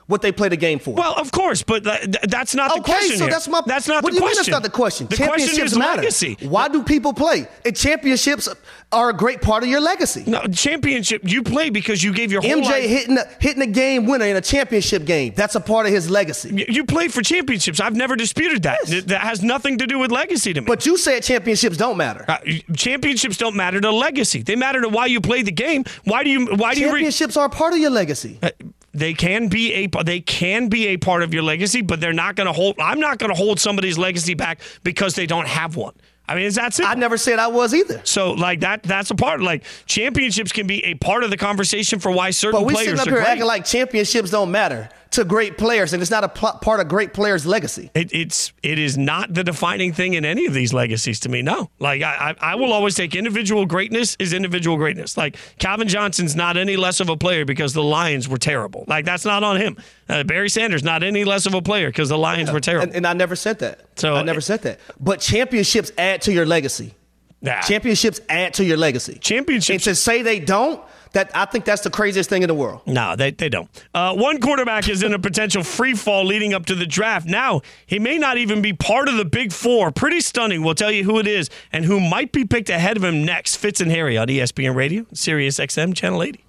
what 0.06 0.22
they 0.22 0.32
played 0.32 0.52
the 0.52 0.56
game 0.56 0.78
for? 0.78 0.94
Well, 0.94 1.14
of 1.18 1.32
course, 1.32 1.62
but 1.62 1.84
th- 1.84 2.00
th- 2.02 2.16
that's 2.28 2.54
not 2.54 2.72
the 2.72 2.80
okay, 2.80 2.92
question 2.92 3.16
so 3.18 3.24
here. 3.24 3.32
that's 3.32 3.48
my. 3.48 3.60
That's 3.66 3.88
not 3.88 4.02
what 4.04 4.12
the 4.14 4.20
do 4.20 4.24
you 4.24 4.30
question. 4.32 4.36
mean 4.36 4.36
that's 4.36 4.48
not 4.52 4.62
the 4.62 4.70
question? 4.70 5.06
The 5.08 5.16
championships 5.16 5.58
question 5.58 5.78
matter. 5.78 6.02
legacy. 6.02 6.36
Why 6.42 6.68
do 6.68 6.82
people 6.82 7.12
play? 7.12 7.46
And 7.64 7.76
championships 7.76 8.48
are 8.92 9.10
a 9.10 9.12
great 9.12 9.42
part 9.42 9.62
of 9.64 9.68
your 9.68 9.80
legacy. 9.80 10.24
No, 10.26 10.42
championship. 10.46 11.22
You 11.24 11.42
play 11.42 11.70
because 11.70 12.02
you 12.04 12.12
gave 12.12 12.30
your 12.30 12.40
whole 12.42 12.50
MJ 12.62 12.64
life. 12.64 12.88
hitting 12.88 13.18
a, 13.18 13.24
hitting 13.40 13.62
a 13.62 13.66
game 13.66 14.06
winner 14.06 14.26
in 14.26 14.36
a 14.36 14.40
championship 14.40 15.04
game. 15.04 15.32
That's 15.34 15.54
a 15.56 15.60
part 15.60 15.86
of 15.86 15.92
his 15.92 16.08
legacy. 16.08 16.66
You 16.68 16.84
play 16.84 17.08
for 17.08 17.22
championships. 17.22 17.80
I've 17.80 17.96
never 17.96 18.14
disputed 18.16 18.62
that. 18.62 18.78
Yes. 18.82 18.90
Th- 18.90 19.04
That 19.06 19.22
has 19.22 19.42
nothing 19.42 19.78
to 19.78 19.86
do 19.86 19.98
with 19.98 20.10
legacy 20.12 20.52
to 20.52 20.60
me. 20.60 20.66
But 20.66 20.86
you 20.86 20.96
said 20.96 21.22
championships 21.24 21.76
don't 21.76 21.96
matter. 21.96 22.24
Uh, 22.28 22.38
championships 22.76 23.36
don't 23.36 23.56
matter 23.56 23.80
to 23.80 23.90
legacy. 23.90 24.42
They 24.42 24.56
matter 24.56 24.80
to 24.82 24.88
why 24.88 25.06
you 25.06 25.20
play 25.20 25.42
the 25.42 25.52
game. 25.52 25.84
Why 26.04 26.22
do 26.24 26.30
you? 26.30 26.46
Why 26.54 26.74
do 26.74 26.80
you? 26.80 26.86
Re- 26.86 26.92
Championships 27.00 27.36
are 27.36 27.46
a 27.46 27.50
part 27.50 27.72
of 27.72 27.78
your 27.80 27.90
legacy. 27.90 28.38
Uh, 28.42 28.50
they 28.96 29.14
can 29.14 29.48
be 29.48 29.72
a 29.74 30.02
they 30.04 30.20
can 30.20 30.68
be 30.68 30.88
a 30.88 30.96
part 30.96 31.22
of 31.22 31.34
your 31.34 31.42
legacy, 31.42 31.82
but 31.82 32.00
they're 32.00 32.12
not 32.12 32.34
going 32.36 32.46
to 32.46 32.52
hold. 32.52 32.76
I'm 32.80 33.00
not 33.00 33.18
going 33.18 33.30
to 33.30 33.36
hold 33.36 33.60
somebody's 33.60 33.98
legacy 33.98 34.34
back 34.34 34.60
because 34.82 35.14
they 35.14 35.26
don't 35.26 35.46
have 35.46 35.76
one. 35.76 35.94
I 36.28 36.34
mean, 36.34 36.44
is 36.44 36.56
that 36.56 36.74
simple? 36.74 36.90
I 36.90 36.94
never 36.98 37.16
said 37.16 37.38
I 37.38 37.46
was 37.46 37.72
either. 37.72 38.00
so 38.04 38.32
like 38.32 38.60
that 38.60 38.82
that's 38.82 39.10
a 39.10 39.14
part. 39.14 39.40
Like 39.40 39.62
championships 39.86 40.50
can 40.50 40.66
be 40.66 40.84
a 40.84 40.94
part 40.94 41.22
of 41.22 41.30
the 41.30 41.36
conversation 41.36 42.00
for 42.00 42.10
why 42.10 42.30
certain 42.30 42.60
But 42.60 42.66
we 42.66 42.74
players 42.74 42.98
sitting 42.98 43.00
up 43.00 43.06
here 43.06 43.16
great. 43.18 43.28
acting 43.28 43.46
like 43.46 43.64
championships 43.64 44.30
don't 44.30 44.50
matter 44.50 44.88
to 45.16 45.24
great 45.24 45.58
players, 45.58 45.92
and 45.92 46.00
it's 46.00 46.10
not 46.10 46.24
a 46.24 46.28
pl- 46.28 46.58
part 46.62 46.80
of 46.80 46.88
great 46.88 47.12
players' 47.12 47.44
legacy. 47.44 47.90
It, 47.94 48.10
it's 48.14 48.52
it 48.62 48.78
is 48.78 48.96
not 48.96 49.34
the 49.34 49.44
defining 49.44 49.92
thing 49.92 50.14
in 50.14 50.24
any 50.24 50.46
of 50.46 50.54
these 50.54 50.72
legacies 50.72 51.20
to 51.20 51.28
me. 51.28 51.42
No, 51.42 51.70
like 51.78 52.00
I, 52.02 52.34
I 52.40 52.52
I 52.52 52.54
will 52.54 52.72
always 52.72 52.94
take 52.94 53.14
individual 53.14 53.66
greatness 53.66 54.16
is 54.18 54.32
individual 54.32 54.76
greatness. 54.76 55.16
Like 55.16 55.36
Calvin 55.58 55.88
Johnson's 55.88 56.34
not 56.36 56.56
any 56.56 56.76
less 56.76 57.00
of 57.00 57.08
a 57.08 57.16
player 57.16 57.44
because 57.44 57.72
the 57.74 57.82
Lions 57.82 58.28
were 58.28 58.38
terrible. 58.38 58.84
Like 58.86 59.04
that's 59.04 59.24
not 59.24 59.42
on 59.42 59.56
him. 59.56 59.76
Uh, 60.08 60.22
Barry 60.24 60.48
Sanders 60.48 60.82
not 60.84 61.02
any 61.02 61.24
less 61.24 61.46
of 61.46 61.54
a 61.54 61.60
player 61.62 61.88
because 61.88 62.08
the 62.08 62.18
Lions 62.18 62.50
were 62.52 62.60
terrible. 62.60 62.84
And, 62.86 62.96
and 62.96 63.06
I 63.06 63.12
never 63.12 63.34
said 63.36 63.58
that. 63.58 63.80
So- 63.96 64.14
I 64.14 64.22
never 64.22 64.40
said 64.40 64.62
that. 64.62 64.78
But 65.00 65.20
championships 65.20 65.90
add 65.98 66.22
to 66.22 66.32
your 66.32 66.46
legacy. 66.46 66.94
Nah. 67.42 67.60
Championships 67.62 68.20
add 68.28 68.54
to 68.54 68.64
your 68.64 68.76
legacy. 68.76 69.18
Championships- 69.20 69.70
And 69.86 69.94
to 69.94 70.00
say 70.00 70.22
they 70.22 70.40
don't, 70.40 70.80
That 71.12 71.30
I 71.34 71.44
think 71.46 71.64
that's 71.64 71.82
the 71.82 71.90
craziest 71.90 72.28
thing 72.28 72.42
in 72.42 72.48
the 72.48 72.54
world. 72.54 72.82
No, 72.86 73.16
they, 73.16 73.30
they 73.30 73.48
don't. 73.48 73.68
Uh, 73.94 74.14
one 74.14 74.40
quarterback 74.40 74.88
is 74.88 75.02
in 75.02 75.14
a 75.14 75.18
potential 75.18 75.62
free 75.62 75.94
fall 75.94 76.24
leading 76.24 76.54
up 76.54 76.66
to 76.66 76.74
the 76.74 76.86
draft. 76.86 77.26
Now, 77.26 77.62
he 77.86 77.98
may 77.98 78.18
not 78.18 78.38
even 78.38 78.62
be 78.62 78.72
part 78.72 79.08
of 79.08 79.16
the 79.16 79.24
big 79.24 79.52
four. 79.52 79.90
Pretty 79.90 80.20
stunning. 80.20 80.62
We'll 80.62 80.74
tell 80.74 80.90
you 80.90 81.04
who 81.04 81.18
it 81.18 81.26
is 81.26 81.48
and 81.72 81.84
who 81.84 82.00
might 82.00 82.32
be 82.32 82.44
picked 82.44 82.70
ahead 82.70 82.96
of 82.96 83.04
him 83.04 83.24
next. 83.24 83.56
Fitz 83.56 83.80
and 83.80 83.90
Harry 83.90 84.16
on 84.18 84.28
ESPN 84.28 84.74
Radio, 84.74 85.06
Sirius 85.12 85.58
XM, 85.58 85.94
Channel 85.94 86.22
80. 86.22 86.44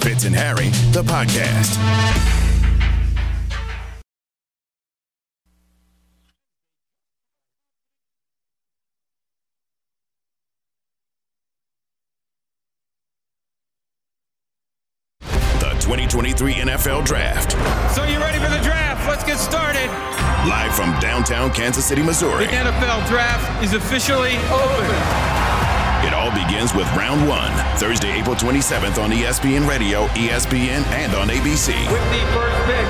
Fitz 0.00 0.24
and 0.24 0.34
Harry, 0.34 0.68
the 0.92 1.02
podcast. 1.04 2.41
2023 15.92 16.54
NFL 16.54 17.04
Draft. 17.04 17.52
So 17.94 18.04
you 18.04 18.18
ready 18.18 18.38
for 18.38 18.48
the 18.48 18.62
draft? 18.64 19.06
Let's 19.06 19.24
get 19.24 19.36
started. 19.38 19.88
Live 20.48 20.74
from 20.74 20.98
downtown 21.00 21.50
Kansas 21.52 21.84
City, 21.84 22.02
Missouri. 22.02 22.46
The 22.46 22.52
NFL 22.52 23.06
draft 23.08 23.62
is 23.62 23.74
officially 23.74 24.36
open. 24.48 24.86
It 26.06 26.14
all 26.14 26.30
begins 26.30 26.74
with 26.74 26.86
round 26.96 27.28
one, 27.28 27.52
Thursday, 27.76 28.18
April 28.18 28.34
27th 28.34 28.96
on 28.96 29.10
ESPN 29.10 29.68
Radio, 29.68 30.06
ESPN, 30.06 30.82
and 30.92 31.14
on 31.14 31.28
ABC. 31.28 31.74
With 31.92 32.10
the 32.10 32.26
first 32.32 32.64
pick. 32.64 32.86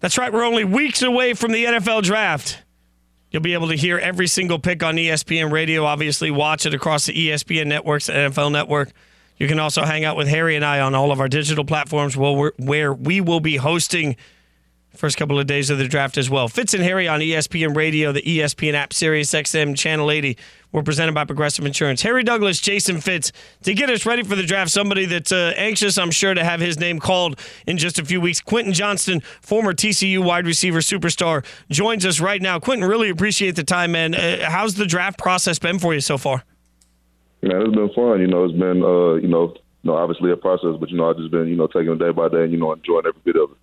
That's 0.00 0.18
right. 0.18 0.30
We're 0.30 0.44
only 0.44 0.64
weeks 0.64 1.00
away 1.00 1.32
from 1.32 1.52
the 1.52 1.64
NFL 1.64 2.02
draft. 2.02 2.64
You'll 3.30 3.42
be 3.42 3.54
able 3.54 3.68
to 3.68 3.76
hear 3.76 3.98
every 3.98 4.26
single 4.26 4.58
pick 4.58 4.82
on 4.82 4.96
ESPN 4.96 5.52
Radio. 5.52 5.84
Obviously, 5.84 6.30
watch 6.30 6.64
it 6.64 6.74
across 6.74 7.06
the 7.06 7.12
ESPN 7.12 7.66
networks, 7.66 8.06
the 8.06 8.14
NFL 8.14 8.52
network. 8.52 8.90
You 9.36 9.46
can 9.46 9.58
also 9.58 9.84
hang 9.84 10.04
out 10.04 10.16
with 10.16 10.28
Harry 10.28 10.56
and 10.56 10.64
I 10.64 10.80
on 10.80 10.94
all 10.94 11.12
of 11.12 11.20
our 11.20 11.28
digital 11.28 11.64
platforms 11.64 12.16
where 12.16 12.92
we 12.92 13.20
will 13.20 13.40
be 13.40 13.56
hosting 13.56 14.16
first 14.96 15.16
couple 15.16 15.38
of 15.38 15.46
days 15.46 15.70
of 15.70 15.78
the 15.78 15.86
draft 15.86 16.18
as 16.18 16.28
well. 16.28 16.48
Fitz 16.48 16.74
and 16.74 16.82
Harry 16.82 17.06
on 17.06 17.20
ESPN 17.20 17.76
Radio, 17.76 18.10
the 18.10 18.22
ESPN 18.22 18.74
app, 18.74 18.92
Sirius 18.92 19.30
XM, 19.30 19.76
Channel 19.76 20.10
80. 20.10 20.36
We're 20.70 20.82
presented 20.82 21.14
by 21.14 21.24
Progressive 21.24 21.64
Insurance. 21.64 22.02
Harry 22.02 22.22
Douglas, 22.22 22.60
Jason 22.60 23.00
Fitz, 23.00 23.32
to 23.62 23.72
get 23.72 23.88
us 23.88 24.04
ready 24.04 24.22
for 24.22 24.36
the 24.36 24.42
draft, 24.42 24.70
somebody 24.70 25.06
that's 25.06 25.32
uh, 25.32 25.54
anxious, 25.56 25.96
I'm 25.96 26.10
sure, 26.10 26.34
to 26.34 26.44
have 26.44 26.60
his 26.60 26.78
name 26.78 26.98
called 26.98 27.40
in 27.66 27.78
just 27.78 27.98
a 27.98 28.04
few 28.04 28.20
weeks. 28.20 28.42
Quentin 28.42 28.74
Johnston, 28.74 29.20
former 29.40 29.72
TCU 29.72 30.22
wide 30.22 30.46
receiver 30.46 30.80
superstar, 30.80 31.44
joins 31.70 32.04
us 32.04 32.20
right 32.20 32.42
now. 32.42 32.60
Quentin, 32.60 32.86
really 32.86 33.08
appreciate 33.08 33.56
the 33.56 33.64
time, 33.64 33.92
man. 33.92 34.14
Uh, 34.14 34.50
how's 34.50 34.74
the 34.74 34.84
draft 34.84 35.18
process 35.18 35.58
been 35.58 35.78
for 35.78 35.94
you 35.94 36.00
so 36.00 36.18
far? 36.18 36.44
Man, 37.40 37.62
it's 37.62 37.74
been 37.74 37.90
fun. 37.94 38.20
You 38.20 38.26
know, 38.26 38.44
it's 38.44 38.58
been, 38.58 38.82
uh, 38.82 39.14
you 39.14 39.28
know, 39.28 39.54
you 39.82 39.90
know, 39.90 39.94
obviously 39.94 40.30
a 40.32 40.36
process, 40.36 40.76
but 40.78 40.90
you 40.90 40.98
know, 40.98 41.08
I've 41.08 41.16
just 41.16 41.30
been, 41.30 41.48
you 41.48 41.56
know, 41.56 41.66
taking 41.68 41.92
it 41.92 41.98
day 41.98 42.10
by 42.10 42.28
day, 42.28 42.42
and 42.42 42.52
you 42.52 42.58
know, 42.58 42.72
enjoying 42.72 43.06
every 43.06 43.20
bit 43.24 43.36
of 43.36 43.52
it. 43.52 43.56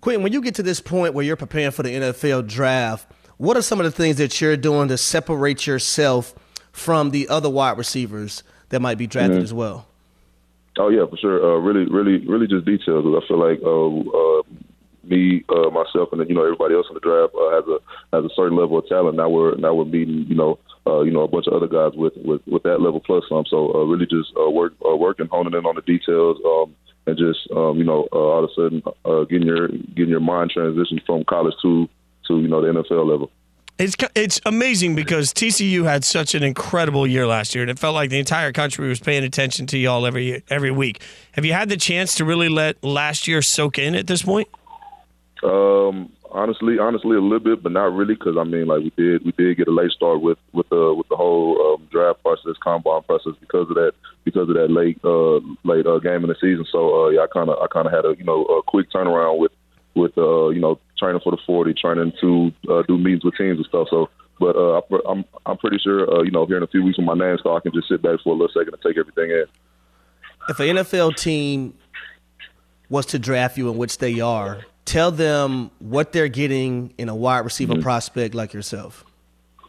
Quentin, 0.00 0.22
when 0.22 0.32
you 0.32 0.40
get 0.40 0.54
to 0.54 0.62
this 0.62 0.78
point 0.78 1.14
where 1.14 1.24
you're 1.24 1.36
preparing 1.36 1.72
for 1.72 1.82
the 1.82 1.88
NFL 1.88 2.46
draft, 2.46 3.10
what 3.38 3.56
are 3.56 3.62
some 3.62 3.80
of 3.80 3.84
the 3.84 3.90
things 3.90 4.16
that 4.16 4.40
you're 4.40 4.56
doing 4.56 4.88
to 4.88 4.96
separate 4.96 5.66
yourself 5.66 6.34
from 6.72 7.10
the 7.10 7.28
other 7.28 7.50
wide 7.50 7.78
receivers 7.78 8.42
that 8.68 8.80
might 8.80 8.98
be 8.98 9.06
drafted 9.06 9.36
mm-hmm. 9.36 9.44
as 9.44 9.54
well? 9.54 9.86
Oh 10.78 10.88
yeah, 10.88 11.06
for 11.08 11.16
sure. 11.16 11.42
Uh, 11.42 11.58
really, 11.58 11.90
really, 11.90 12.26
really 12.26 12.46
just 12.46 12.66
details. 12.66 13.04
I 13.06 13.26
feel 13.26 13.38
like 13.38 13.60
uh, 13.62 13.88
uh, 14.18 14.42
me, 15.04 15.44
uh, 15.48 15.70
myself, 15.70 16.10
and 16.12 16.28
you 16.28 16.34
know 16.34 16.42
everybody 16.42 16.74
else 16.74 16.86
in 16.90 16.94
the 16.94 17.00
draft 17.00 17.34
uh, 17.34 17.50
has 17.50 17.64
a 17.64 17.78
has 18.16 18.24
a 18.30 18.34
certain 18.34 18.58
level 18.58 18.78
of 18.78 18.86
talent. 18.86 19.16
Now 19.16 19.28
we're 19.28 19.54
now 19.56 19.72
we're 19.72 19.86
meeting 19.86 20.26
you 20.28 20.34
know 20.34 20.58
uh, 20.86 21.00
you 21.00 21.10
know 21.10 21.22
a 21.22 21.28
bunch 21.28 21.46
of 21.46 21.54
other 21.54 21.68
guys 21.68 21.96
with 21.96 22.12
with, 22.16 22.42
with 22.46 22.62
that 22.64 22.80
level 22.80 23.00
plus 23.00 23.24
some. 23.28 23.44
So 23.48 23.72
uh, 23.74 23.84
really 23.84 24.06
just 24.06 24.32
uh, 24.38 24.50
work 24.50 24.74
uh, 24.84 24.96
working 24.96 25.28
honing 25.28 25.54
in 25.54 25.64
on 25.64 25.76
the 25.76 25.82
details. 25.82 26.38
Um, 26.44 26.74
and 27.06 27.16
just 27.16 27.48
um, 27.56 27.78
you 27.78 27.84
know 27.84 28.08
uh, 28.12 28.16
all 28.16 28.44
of 28.44 28.50
a 28.50 28.54
sudden 28.54 28.82
uh, 29.04 29.24
getting 29.24 29.46
your 29.46 29.68
getting 29.68 30.10
your 30.10 30.20
mind 30.20 30.50
transition 30.50 31.00
from 31.06 31.24
college 31.24 31.54
to 31.62 31.88
to 32.28 32.40
you 32.40 32.48
know 32.48 32.60
the 32.60 32.80
NFL 32.80 33.06
level. 33.06 33.30
It's 33.78 33.94
it's 34.14 34.40
amazing 34.46 34.94
because 34.94 35.34
TCU 35.34 35.84
had 35.84 36.02
such 36.02 36.34
an 36.34 36.42
incredible 36.42 37.06
year 37.06 37.26
last 37.26 37.54
year, 37.54 37.62
and 37.62 37.70
it 37.70 37.78
felt 37.78 37.94
like 37.94 38.08
the 38.08 38.18
entire 38.18 38.50
country 38.50 38.88
was 38.88 39.00
paying 39.00 39.22
attention 39.22 39.66
to 39.66 39.78
y'all 39.78 40.06
every 40.06 40.42
every 40.48 40.70
week. 40.70 41.02
Have 41.32 41.44
you 41.44 41.52
had 41.52 41.68
the 41.68 41.76
chance 41.76 42.14
to 42.14 42.24
really 42.24 42.48
let 42.48 42.82
last 42.82 43.28
year 43.28 43.42
soak 43.42 43.78
in 43.78 43.94
at 43.94 44.06
this 44.06 44.22
point? 44.22 44.48
Um, 45.42 46.10
honestly, 46.30 46.78
honestly, 46.78 47.16
a 47.16 47.20
little 47.20 47.40
bit, 47.40 47.62
but 47.62 47.72
not 47.72 47.92
really, 47.92 48.14
because 48.14 48.36
I 48.38 48.44
mean, 48.44 48.66
like 48.66 48.80
we 48.80 48.92
did, 48.96 49.24
we 49.24 49.32
did 49.32 49.56
get 49.56 49.68
a 49.68 49.72
late 49.72 49.90
start 49.90 50.20
with 50.20 50.38
with 50.52 50.68
the 50.68 50.94
with 50.94 51.08
the 51.08 51.16
whole 51.16 51.74
um, 51.74 51.88
draft 51.90 52.22
process, 52.22 52.56
combine 52.62 53.02
process, 53.02 53.32
because 53.40 53.68
of 53.68 53.74
that, 53.74 53.92
because 54.24 54.48
of 54.48 54.54
that 54.54 54.70
late 54.70 54.98
uh, 55.04 55.36
late 55.64 55.86
uh, 55.86 55.98
game 55.98 56.22
in 56.24 56.28
the 56.28 56.36
season. 56.40 56.64
So 56.72 57.06
uh, 57.06 57.08
yeah, 57.10 57.20
I 57.20 57.26
kind 57.26 57.50
of 57.50 57.58
I 57.60 57.66
kind 57.66 57.86
of 57.86 57.92
had 57.92 58.04
a 58.04 58.14
you 58.16 58.24
know 58.24 58.44
a 58.44 58.62
quick 58.62 58.90
turnaround 58.90 59.38
with 59.38 59.52
with 59.94 60.16
uh, 60.16 60.48
you 60.48 60.60
know 60.60 60.78
training 60.98 61.20
for 61.22 61.30
the 61.30 61.38
forty, 61.46 61.74
training 61.74 62.12
to 62.20 62.52
uh, 62.70 62.82
do 62.88 62.98
meetings 62.98 63.24
with 63.24 63.36
teams 63.36 63.58
and 63.58 63.66
stuff. 63.66 63.88
So. 63.90 64.08
But 64.38 64.54
uh, 64.54 64.82
I'm 65.08 65.24
I'm 65.46 65.56
pretty 65.56 65.78
sure 65.78 66.12
uh, 66.12 66.22
you 66.22 66.30
know 66.30 66.44
here 66.44 66.58
in 66.58 66.62
a 66.62 66.66
few 66.66 66.84
weeks 66.84 66.98
when 66.98 67.06
my 67.06 67.14
name's 67.14 67.40
called, 67.40 67.56
I 67.56 67.62
can 67.62 67.72
just 67.72 67.88
sit 67.88 68.02
back 68.02 68.20
for 68.22 68.34
a 68.34 68.36
little 68.36 68.52
second 68.52 68.74
and 68.74 68.82
take 68.82 68.98
everything 68.98 69.30
in. 69.30 69.46
If 70.50 70.60
an 70.60 70.76
NFL 70.76 71.16
team 71.16 71.72
was 72.90 73.06
to 73.06 73.18
draft 73.18 73.56
you, 73.56 73.70
in 73.70 73.78
which 73.78 73.96
they 73.96 74.20
are, 74.20 74.64
tell 74.84 75.10
them 75.10 75.70
what 75.78 76.12
they're 76.12 76.28
getting 76.28 76.94
in 76.98 77.08
a 77.08 77.14
wide 77.14 77.40
receiver 77.40 77.74
mm-hmm. 77.74 77.82
prospect 77.82 78.34
like 78.34 78.52
yourself. 78.52 79.04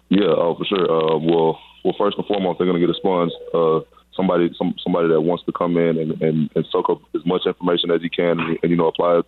Yeah, 0.10 0.28
oh, 0.28 0.56
for 0.56 0.66
sure. 0.66 0.84
Uh, 0.84 1.18
well, 1.18 1.60
well, 1.84 1.96
first 1.98 2.18
and 2.18 2.26
foremost, 2.28 2.60
they're 2.60 2.68
going 2.68 2.80
to 2.80 2.86
get 2.86 2.96
a 2.96 2.98
sponge. 2.98 3.32
Uh, 3.54 3.82
somebody, 4.16 4.50
some, 4.58 4.76
somebody 4.84 5.10
that 5.10 5.22
wants 5.22 5.44
to 5.46 5.52
come 5.52 5.78
in 5.78 5.98
and, 5.98 6.22
and, 6.22 6.50
and 6.56 6.66
soak 6.72 6.90
up 6.90 7.02
as 7.16 7.26
much 7.26 7.42
information 7.46 7.92
as 7.92 8.02
he 8.02 8.10
can, 8.10 8.40
and, 8.40 8.58
and 8.62 8.72
you 8.72 8.78
know, 8.78 8.88
apply 8.88 9.20
it 9.20 9.26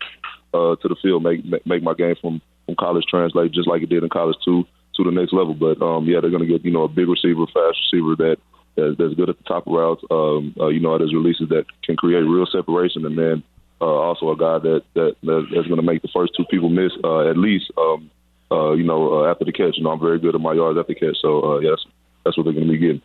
uh, 0.54 0.76
to 0.76 0.88
the 0.88 0.96
field, 1.02 1.24
make 1.24 1.46
make 1.66 1.84
my 1.84 1.94
game 1.94 2.16
from 2.22 2.42
from 2.66 2.76
college 2.76 3.06
translate 3.10 3.52
just 3.52 3.68
like 3.68 3.82
it 3.82 3.90
did 3.90 4.04
in 4.04 4.10
college 4.10 4.38
to 4.46 4.64
to 4.96 5.04
the 5.04 5.12
next 5.12 5.34
level. 5.34 5.54
But 5.54 5.82
um, 5.82 6.06
yeah, 6.06 6.20
they're 6.22 6.32
going 6.32 6.46
to 6.46 6.50
get 6.50 6.66
you 6.66 6.72
know 6.72 6.84
a 6.84 6.88
big 6.88 7.08
receiver, 7.08 7.46
fast 7.48 7.78
receiver 7.92 8.16
that 8.18 8.38
that's 8.76 9.14
good 9.16 9.30
at 9.30 9.38
the 9.38 9.44
top 9.44 9.68
of 9.68 9.74
routes. 9.74 10.04
Um, 10.10 10.56
uh, 10.60 10.68
you 10.68 10.80
know, 10.80 10.96
at 10.96 11.02
his 11.02 11.14
releases 11.14 11.50
that 11.50 11.66
can 11.84 11.96
create 11.96 12.22
real 12.22 12.48
separation, 12.52 13.06
and 13.06 13.18
then 13.18 13.44
uh, 13.82 13.86
also 13.86 14.32
a 14.32 14.38
guy 14.38 14.60
that 14.60 14.84
that 14.96 15.16
that's 15.24 15.68
going 15.68 15.82
to 15.82 15.82
make 15.82 16.02
the 16.02 16.14
first 16.14 16.34
two 16.36 16.46
people 16.50 16.70
miss 16.70 16.92
uh, 17.04 17.30
at 17.30 17.38
least. 17.38 17.72
Um, 17.78 18.10
uh, 18.52 18.72
you 18.74 18.84
know, 18.84 19.22
uh, 19.22 19.32
after 19.32 19.46
the 19.46 19.52
catch, 19.52 19.78
you 19.78 19.84
know, 19.84 19.92
I'm 19.92 20.00
very 20.00 20.20
good 20.20 20.34
at 20.34 20.42
my 20.42 20.54
yards 20.54 20.80
after 20.80 20.94
the 20.94 21.00
catch. 21.00 21.18
So 21.22 21.44
uh, 21.44 21.60
yes, 21.60 21.78
that's 22.24 22.38
what 22.38 22.44
they're 22.44 22.54
going 22.54 22.66
to 22.66 22.72
be 22.72 22.78
getting. 22.78 23.02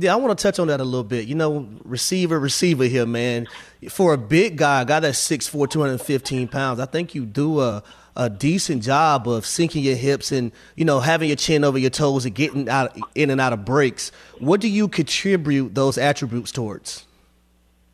Yeah, 0.00 0.12
I 0.12 0.16
want 0.16 0.38
to 0.38 0.40
touch 0.40 0.58
on 0.60 0.68
that 0.68 0.80
a 0.80 0.84
little 0.84 1.04
bit. 1.04 1.26
You 1.26 1.34
know, 1.34 1.68
receiver, 1.84 2.38
receiver 2.38 2.84
here, 2.84 3.04
man. 3.04 3.48
For 3.90 4.14
a 4.14 4.18
big 4.18 4.56
guy, 4.56 4.82
a 4.82 4.84
guy 4.84 5.00
that's 5.00 5.18
6'4", 5.28 5.68
215 5.68 6.48
pounds, 6.48 6.78
I 6.78 6.86
think 6.86 7.14
you 7.14 7.26
do 7.26 7.60
a 7.60 7.82
a 8.18 8.28
decent 8.28 8.82
job 8.82 9.28
of 9.28 9.46
sinking 9.46 9.84
your 9.84 9.94
hips 9.94 10.32
and 10.32 10.50
you 10.74 10.84
know 10.84 10.98
having 10.98 11.28
your 11.28 11.36
chin 11.36 11.62
over 11.62 11.78
your 11.78 11.88
toes 11.88 12.26
and 12.26 12.34
getting 12.34 12.68
out 12.68 12.98
in 13.14 13.30
and 13.30 13.40
out 13.40 13.52
of 13.52 13.64
breaks. 13.64 14.10
What 14.40 14.60
do 14.60 14.68
you 14.68 14.88
contribute 14.88 15.76
those 15.76 15.96
attributes 15.96 16.50
towards? 16.50 17.06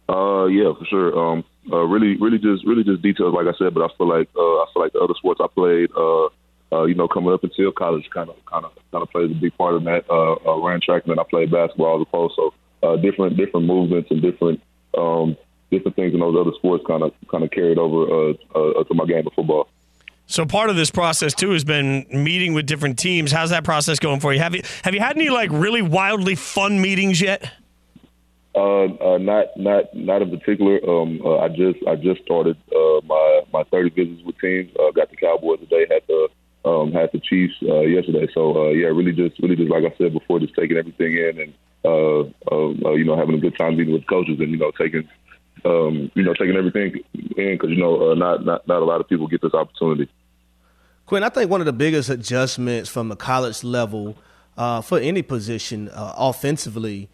Uh, 0.08 0.46
yeah, 0.46 0.72
for 0.78 0.84
sure. 0.86 1.18
Um, 1.18 1.44
uh, 1.70 1.82
really, 1.82 2.16
really 2.16 2.38
just, 2.38 2.66
really 2.66 2.84
just 2.84 3.02
details, 3.02 3.34
like 3.34 3.46
I 3.46 3.56
said. 3.56 3.74
But 3.74 3.84
I 3.84 3.94
feel 3.96 4.08
like, 4.08 4.28
uh, 4.36 4.40
I 4.40 4.66
feel 4.72 4.82
like 4.82 4.92
the 4.92 5.00
other 5.00 5.14
sports 5.14 5.40
I 5.42 5.46
played, 5.46 5.90
uh, 5.96 6.28
uh, 6.74 6.84
you 6.84 6.94
know, 6.94 7.08
coming 7.08 7.32
up 7.32 7.44
until 7.44 7.70
college, 7.72 8.08
kind 8.12 8.28
of, 8.28 8.36
kind 8.46 8.64
of, 8.64 8.72
kind 8.90 9.02
of 9.02 9.10
plays 9.10 9.30
a 9.30 9.34
big 9.34 9.56
part 9.56 9.76
in 9.76 9.84
that. 9.84 10.04
Uh, 10.10 10.34
uh, 10.46 10.60
ran 10.60 10.80
track, 10.80 11.04
and 11.04 11.12
then 11.12 11.18
I 11.18 11.24
played 11.28 11.50
basketball 11.50 11.96
as 11.96 12.00
a 12.00 12.02
opposed. 12.02 12.34
So, 12.36 12.54
uh, 12.82 12.96
different, 12.96 13.36
different 13.36 13.66
movements 13.66 14.10
and 14.10 14.20
different, 14.20 14.60
um, 14.98 15.36
different 15.70 15.96
things 15.96 16.12
in 16.12 16.20
those 16.20 16.36
other 16.38 16.54
sports 16.56 16.84
kind 16.86 17.02
of, 17.02 17.12
kind 17.30 17.44
of 17.44 17.50
carried 17.50 17.78
over 17.78 18.30
uh, 18.30 18.34
uh, 18.54 18.84
to 18.84 18.94
my 18.94 19.06
game 19.06 19.26
of 19.26 19.32
football. 19.32 19.68
So 20.26 20.46
part 20.46 20.70
of 20.70 20.76
this 20.76 20.90
process 20.90 21.34
too 21.34 21.50
has 21.50 21.64
been 21.64 22.06
meeting 22.10 22.54
with 22.54 22.66
different 22.66 22.98
teams. 22.98 23.30
How's 23.30 23.50
that 23.50 23.62
process 23.62 23.98
going 23.98 24.20
for 24.20 24.32
you? 24.32 24.40
Have 24.40 24.54
you 24.54 24.62
have 24.82 24.94
you 24.94 25.00
had 25.00 25.16
any 25.16 25.28
like 25.28 25.50
really 25.52 25.82
wildly 25.82 26.34
fun 26.34 26.80
meetings 26.80 27.20
yet? 27.20 27.52
Uh, 28.54 28.84
uh, 28.84 29.18
not 29.18 29.48
not 29.56 29.94
not 29.94 30.22
in 30.22 30.30
particular. 30.30 30.78
Um, 30.88 31.20
uh, 31.24 31.38
I 31.38 31.48
just 31.48 31.78
I 31.86 31.96
just 31.96 32.22
started 32.22 32.56
uh, 32.74 33.00
my 33.04 33.42
my 33.52 33.64
30 33.64 33.90
visits 33.90 34.22
with 34.24 34.38
teams. 34.38 34.70
Uh, 34.80 34.92
got 34.92 35.10
the 35.10 35.16
Cowboys 35.16 35.60
today. 35.60 35.86
Had 35.90 36.02
the 36.06 36.28
um, 36.64 36.92
had 36.92 37.10
the 37.12 37.20
Chiefs 37.20 37.54
uh, 37.62 37.80
yesterday. 37.80 38.26
So 38.34 38.66
uh, 38.66 38.70
yeah, 38.70 38.86
really 38.86 39.12
just 39.12 39.38
really 39.40 39.56
just 39.56 39.70
like 39.70 39.84
I 39.84 39.94
said 39.96 40.12
before, 40.12 40.40
just 40.40 40.54
taking 40.54 40.76
everything 40.76 41.16
in 41.16 41.40
and 41.40 41.54
uh, 41.84 42.20
uh, 42.50 42.88
uh, 42.88 42.94
you 42.94 43.04
know 43.04 43.16
having 43.16 43.34
a 43.34 43.38
good 43.38 43.56
time 43.58 43.76
meeting 43.76 43.94
with 43.94 44.06
coaches 44.06 44.40
and 44.40 44.50
you 44.50 44.56
know 44.56 44.72
taking 44.78 45.08
um, 45.64 46.10
you 46.14 46.22
know 46.22 46.34
taking 46.34 46.56
everything 46.56 47.00
in 47.36 47.54
because 47.54 47.70
you 47.70 47.76
know 47.76 48.10
uh, 48.10 48.14
not 48.14 48.44
not 48.44 48.66
not 48.66 48.82
a 48.82 48.84
lot 48.84 49.00
of 49.00 49.08
people 49.08 49.26
get 49.26 49.42
this 49.42 49.54
opportunity. 49.54 50.10
Quinn, 51.06 51.22
I 51.22 51.28
think 51.28 51.50
one 51.50 51.60
of 51.60 51.66
the 51.66 51.72
biggest 51.72 52.08
adjustments 52.08 52.88
from 52.88 53.10
the 53.10 53.16
college 53.16 53.62
level 53.62 54.16
uh, 54.56 54.80
for 54.80 54.98
any 54.98 55.20
position 55.20 55.90
uh, 55.90 56.14
offensively 56.16 57.10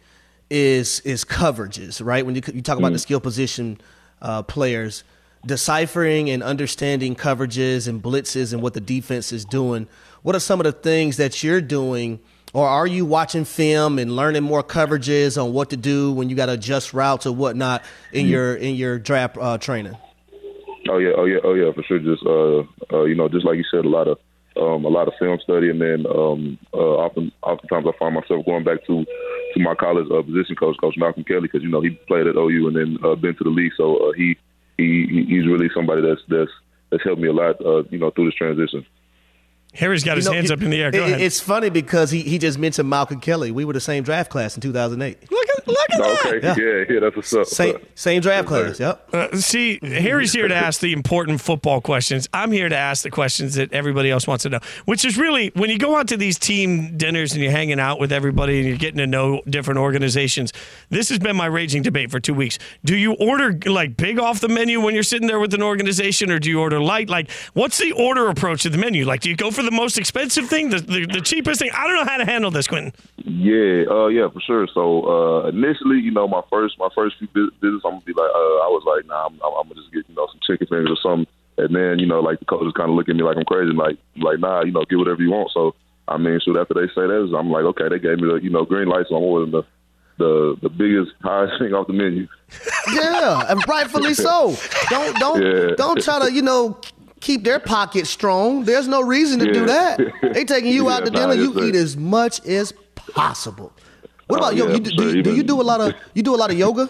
is 0.49 1.01
is 1.01 1.25
coverages, 1.25 2.03
right? 2.03 2.25
When 2.25 2.35
you 2.35 2.41
you 2.53 2.61
talk 2.61 2.77
about 2.77 2.91
mm. 2.91 2.95
the 2.95 2.99
skill 2.99 3.19
position 3.19 3.79
uh, 4.21 4.43
players, 4.43 5.03
deciphering 5.45 6.29
and 6.29 6.43
understanding 6.43 7.15
coverages 7.15 7.87
and 7.87 8.01
blitzes 8.01 8.53
and 8.53 8.61
what 8.61 8.73
the 8.73 8.81
defense 8.81 9.31
is 9.31 9.45
doing, 9.45 9.87
what 10.21 10.35
are 10.35 10.39
some 10.39 10.59
of 10.59 10.65
the 10.65 10.71
things 10.71 11.17
that 11.17 11.43
you're 11.43 11.61
doing? 11.61 12.19
Or 12.53 12.67
are 12.67 12.85
you 12.85 13.05
watching 13.05 13.45
film 13.45 13.97
and 13.97 14.15
learning 14.15 14.43
more 14.43 14.61
coverages 14.61 15.41
on 15.41 15.53
what 15.53 15.69
to 15.69 15.77
do 15.77 16.11
when 16.11 16.29
you 16.29 16.35
got 16.35 16.47
to 16.47 16.53
adjust 16.53 16.93
routes 16.93 17.25
or 17.25 17.33
whatnot 17.33 17.83
in 18.11 18.25
Mm-hmm. 18.25 18.31
your 18.31 18.55
in 18.55 18.75
your 18.75 18.99
draft 18.99 19.37
uh, 19.39 19.57
training? 19.57 19.95
Oh 20.89 20.97
yeah, 20.97 21.11
oh 21.15 21.25
yeah, 21.25 21.37
oh 21.43 21.53
yeah, 21.53 21.71
for 21.73 21.83
sure. 21.83 21.99
Just 21.99 22.25
uh, 22.25 22.63
uh, 22.93 23.03
you 23.03 23.15
know, 23.15 23.29
just 23.29 23.45
like 23.45 23.55
you 23.55 23.63
said, 23.71 23.85
a 23.85 23.89
lot 23.89 24.07
of 24.07 24.17
um, 24.57 24.83
a 24.83 24.89
lot 24.89 25.07
of 25.07 25.13
film 25.17 25.39
study, 25.41 25.69
and 25.69 25.79
then 25.79 26.05
um, 26.07 26.57
uh, 26.73 26.77
often 26.77 27.31
oftentimes 27.41 27.85
I 27.87 27.97
find 27.97 28.15
myself 28.15 28.45
going 28.45 28.65
back 28.65 28.85
to 28.87 29.05
to 29.53 29.59
my 29.59 29.75
college 29.75 30.07
uh, 30.11 30.21
position 30.21 30.55
coach, 30.57 30.75
Coach 30.81 30.95
Malcolm 30.97 31.23
Kelly, 31.23 31.41
because 31.43 31.63
you 31.63 31.69
know 31.69 31.81
he 31.81 31.91
played 32.07 32.27
at 32.27 32.35
OU 32.35 32.67
and 32.67 32.75
then 32.75 32.97
uh, 33.05 33.15
been 33.15 33.35
to 33.37 33.43
the 33.45 33.49
league, 33.49 33.71
so 33.77 34.09
uh, 34.09 34.11
he 34.13 34.35
he 34.81 35.25
he's 35.27 35.47
really 35.47 35.69
somebody 35.73 36.01
that's 36.01 36.21
that's 36.27 36.51
that's 36.89 37.03
helped 37.03 37.21
me 37.21 37.27
a 37.27 37.33
lot, 37.33 37.63
uh, 37.65 37.83
you 37.89 37.97
know, 37.97 38.11
through 38.11 38.25
this 38.25 38.35
transition. 38.35 38.85
Harry's 39.73 40.03
got 40.03 40.17
his 40.17 40.25
know, 40.25 40.33
hands 40.33 40.51
it- 40.51 40.53
up 40.53 40.61
in 40.61 40.69
the 40.69 40.81
air. 40.81 40.91
Go 40.91 40.99
it- 41.05 41.07
ahead. 41.09 41.21
It's 41.21 41.39
funny 41.39 41.69
because 41.69 42.11
he, 42.11 42.21
he 42.21 42.37
just 42.37 42.59
mentioned 42.59 42.89
Malcolm 42.89 43.19
Kelly. 43.21 43.51
We 43.51 43.63
were 43.65 43.73
the 43.73 43.79
same 43.79 44.03
draft 44.03 44.29
class 44.29 44.55
in 44.55 44.61
2008. 44.61 45.31
Look 45.31 45.49
at 45.49 45.67
look 45.67 45.89
at 45.91 45.97
that. 45.99 46.25
Okay, 46.27 46.39
Yeah. 46.45 46.55
yeah, 46.57 46.83
yeah, 46.89 46.99
that's 46.99 47.15
what's 47.15 47.33
up. 47.33 47.45
Same 47.47 47.77
same 47.95 48.21
draft 48.21 48.47
class. 48.47 48.79
Yep. 48.79 49.09
Uh, 49.13 49.37
see, 49.37 49.79
Harry's 49.81 50.33
here 50.33 50.47
to 50.47 50.55
ask 50.55 50.81
the 50.81 50.91
important 50.91 51.39
football 51.39 51.79
questions. 51.79 52.27
I'm 52.33 52.51
here 52.51 52.67
to 52.67 52.75
ask 52.75 53.03
the 53.03 53.09
questions 53.11 53.55
that 53.55 53.71
everybody 53.71 54.11
else 54.11 54.27
wants 54.27 54.43
to 54.43 54.49
know, 54.49 54.59
which 54.85 55.05
is 55.05 55.17
really 55.17 55.51
when 55.55 55.69
you 55.69 55.77
go 55.77 55.95
out 55.95 56.07
to 56.09 56.17
these 56.17 56.37
team 56.37 56.97
dinners 56.97 57.31
and 57.33 57.41
you're 57.41 57.51
hanging 57.51 57.79
out 57.79 57.99
with 57.99 58.11
everybody 58.11 58.59
and 58.59 58.67
you're 58.67 58.77
getting 58.77 58.97
to 58.97 59.07
know 59.07 59.41
different 59.49 59.79
organizations. 59.79 60.51
This 60.89 61.07
has 61.09 61.19
been 61.19 61.35
my 61.37 61.45
raging 61.45 61.81
debate 61.81 62.11
for 62.11 62.19
two 62.19 62.33
weeks. 62.33 62.59
Do 62.83 62.95
you 62.97 63.13
order 63.13 63.57
like 63.67 63.95
big 63.95 64.19
off 64.19 64.41
the 64.41 64.49
menu 64.49 64.81
when 64.81 64.93
you're 64.93 65.03
sitting 65.03 65.27
there 65.27 65.39
with 65.39 65.53
an 65.53 65.61
organization, 65.63 66.29
or 66.31 66.39
do 66.39 66.49
you 66.49 66.59
order 66.59 66.79
light? 66.81 67.09
Like, 67.09 67.29
what's 67.53 67.77
the 67.77 67.91
order 67.93 68.27
approach 68.27 68.63
to 68.63 68.69
the 68.69 68.77
menu? 68.77 69.05
Like, 69.05 69.21
do 69.21 69.29
you 69.29 69.35
go 69.35 69.51
for 69.51 69.60
the 69.63 69.71
most 69.71 69.97
expensive 69.97 70.47
thing, 70.47 70.69
the, 70.69 70.79
the, 70.79 71.05
the 71.05 71.21
cheapest 71.21 71.59
thing? 71.59 71.71
I 71.73 71.87
don't 71.87 71.95
know 71.95 72.05
how 72.05 72.17
to 72.17 72.25
handle 72.25 72.51
this, 72.51 72.67
Quentin. 72.67 72.93
Yeah, 73.17 73.85
uh, 73.89 74.07
yeah, 74.07 74.29
for 74.29 74.39
sure. 74.41 74.67
So 74.73 75.03
uh, 75.43 75.47
initially, 75.47 75.99
you 75.99 76.11
know, 76.11 76.27
my 76.27 76.41
first 76.49 76.77
my 76.79 76.89
first 76.95 77.17
few 77.17 77.27
vis- 77.33 77.53
visits, 77.61 77.83
I'm 77.85 77.91
gonna 77.91 78.01
be 78.05 78.13
like, 78.13 78.29
uh, 78.29 78.57
I 78.65 78.69
was 78.69 78.83
like, 78.85 79.05
nah, 79.07 79.25
I'm, 79.27 79.33
I'm 79.43 79.67
gonna 79.67 79.75
just 79.75 79.91
get 79.93 80.05
you 80.07 80.15
know 80.15 80.27
some 80.31 80.39
chicken 80.45 80.67
fingers 80.67 80.89
or 80.91 80.97
something. 81.01 81.27
And 81.57 81.75
then 81.75 81.99
you 81.99 82.05
know, 82.05 82.19
like 82.21 82.39
the 82.39 82.45
coaches 82.45 82.73
kind 82.75 82.89
of 82.89 82.95
look 82.95 83.09
at 83.09 83.15
me 83.15 83.23
like 83.23 83.37
I'm 83.37 83.45
crazy, 83.45 83.73
like 83.73 83.97
like 84.17 84.39
nah, 84.39 84.63
you 84.63 84.71
know, 84.71 84.83
get 84.89 84.97
whatever 84.97 85.21
you 85.21 85.31
want. 85.31 85.51
So 85.53 85.75
I 86.07 86.17
mean, 86.17 86.39
shoot, 86.43 86.57
after 86.57 86.73
they 86.73 86.87
say 86.87 87.07
that, 87.07 87.35
I'm 87.37 87.51
like, 87.51 87.63
okay, 87.65 87.89
they 87.89 87.99
gave 87.99 88.19
me 88.19 88.27
the 88.27 88.35
you 88.41 88.49
know 88.49 88.65
green 88.65 88.87
light, 88.87 89.05
so 89.09 89.15
I'm 89.15 89.23
ordering 89.23 89.51
the 89.51 89.63
the 90.17 90.57
the 90.61 90.69
biggest 90.69 91.11
highest 91.21 91.53
thing 91.59 91.73
off 91.73 91.87
the 91.87 91.93
menu. 91.93 92.27
Yeah, 92.93 93.45
and 93.49 93.61
rightfully 93.67 94.13
so. 94.13 94.55
Don't 94.89 95.15
don't 95.19 95.41
Yeah. 95.45 95.75
don't 95.75 96.01
try 96.03 96.19
to 96.19 96.31
you 96.31 96.41
know 96.41 96.79
keep 97.21 97.43
their 97.43 97.59
pockets 97.59 98.09
strong. 98.09 98.65
There's 98.65 98.87
no 98.87 99.01
reason 99.01 99.39
to 99.39 99.51
do 99.53 99.65
that. 99.67 99.99
They 100.33 100.43
taking 100.45 100.71
you 100.73 100.89
out 100.89 101.05
to 101.05 101.11
dinner. 101.11 101.33
You 101.33 101.53
sir. 101.53 101.63
eat 101.65 101.75
as 101.75 101.95
much 101.97 102.45
as 102.45 102.73
possible. 103.13 103.71
What 104.27 104.39
Oh, 104.39 104.43
about 104.43 104.55
yoga? 104.55 104.71
yeah, 104.71 104.77
You, 104.77 104.83
do, 104.83 104.91
do, 104.91 105.17
you, 105.17 105.23
do 105.23 105.35
you 105.35 105.43
do 105.43 105.61
a 105.61 105.67
lot 105.71 105.81
of 105.81 105.93
you 106.13 106.23
do 106.23 106.33
a 106.35 106.39
lot 106.43 106.51
of 106.51 106.57
yoga? 106.57 106.89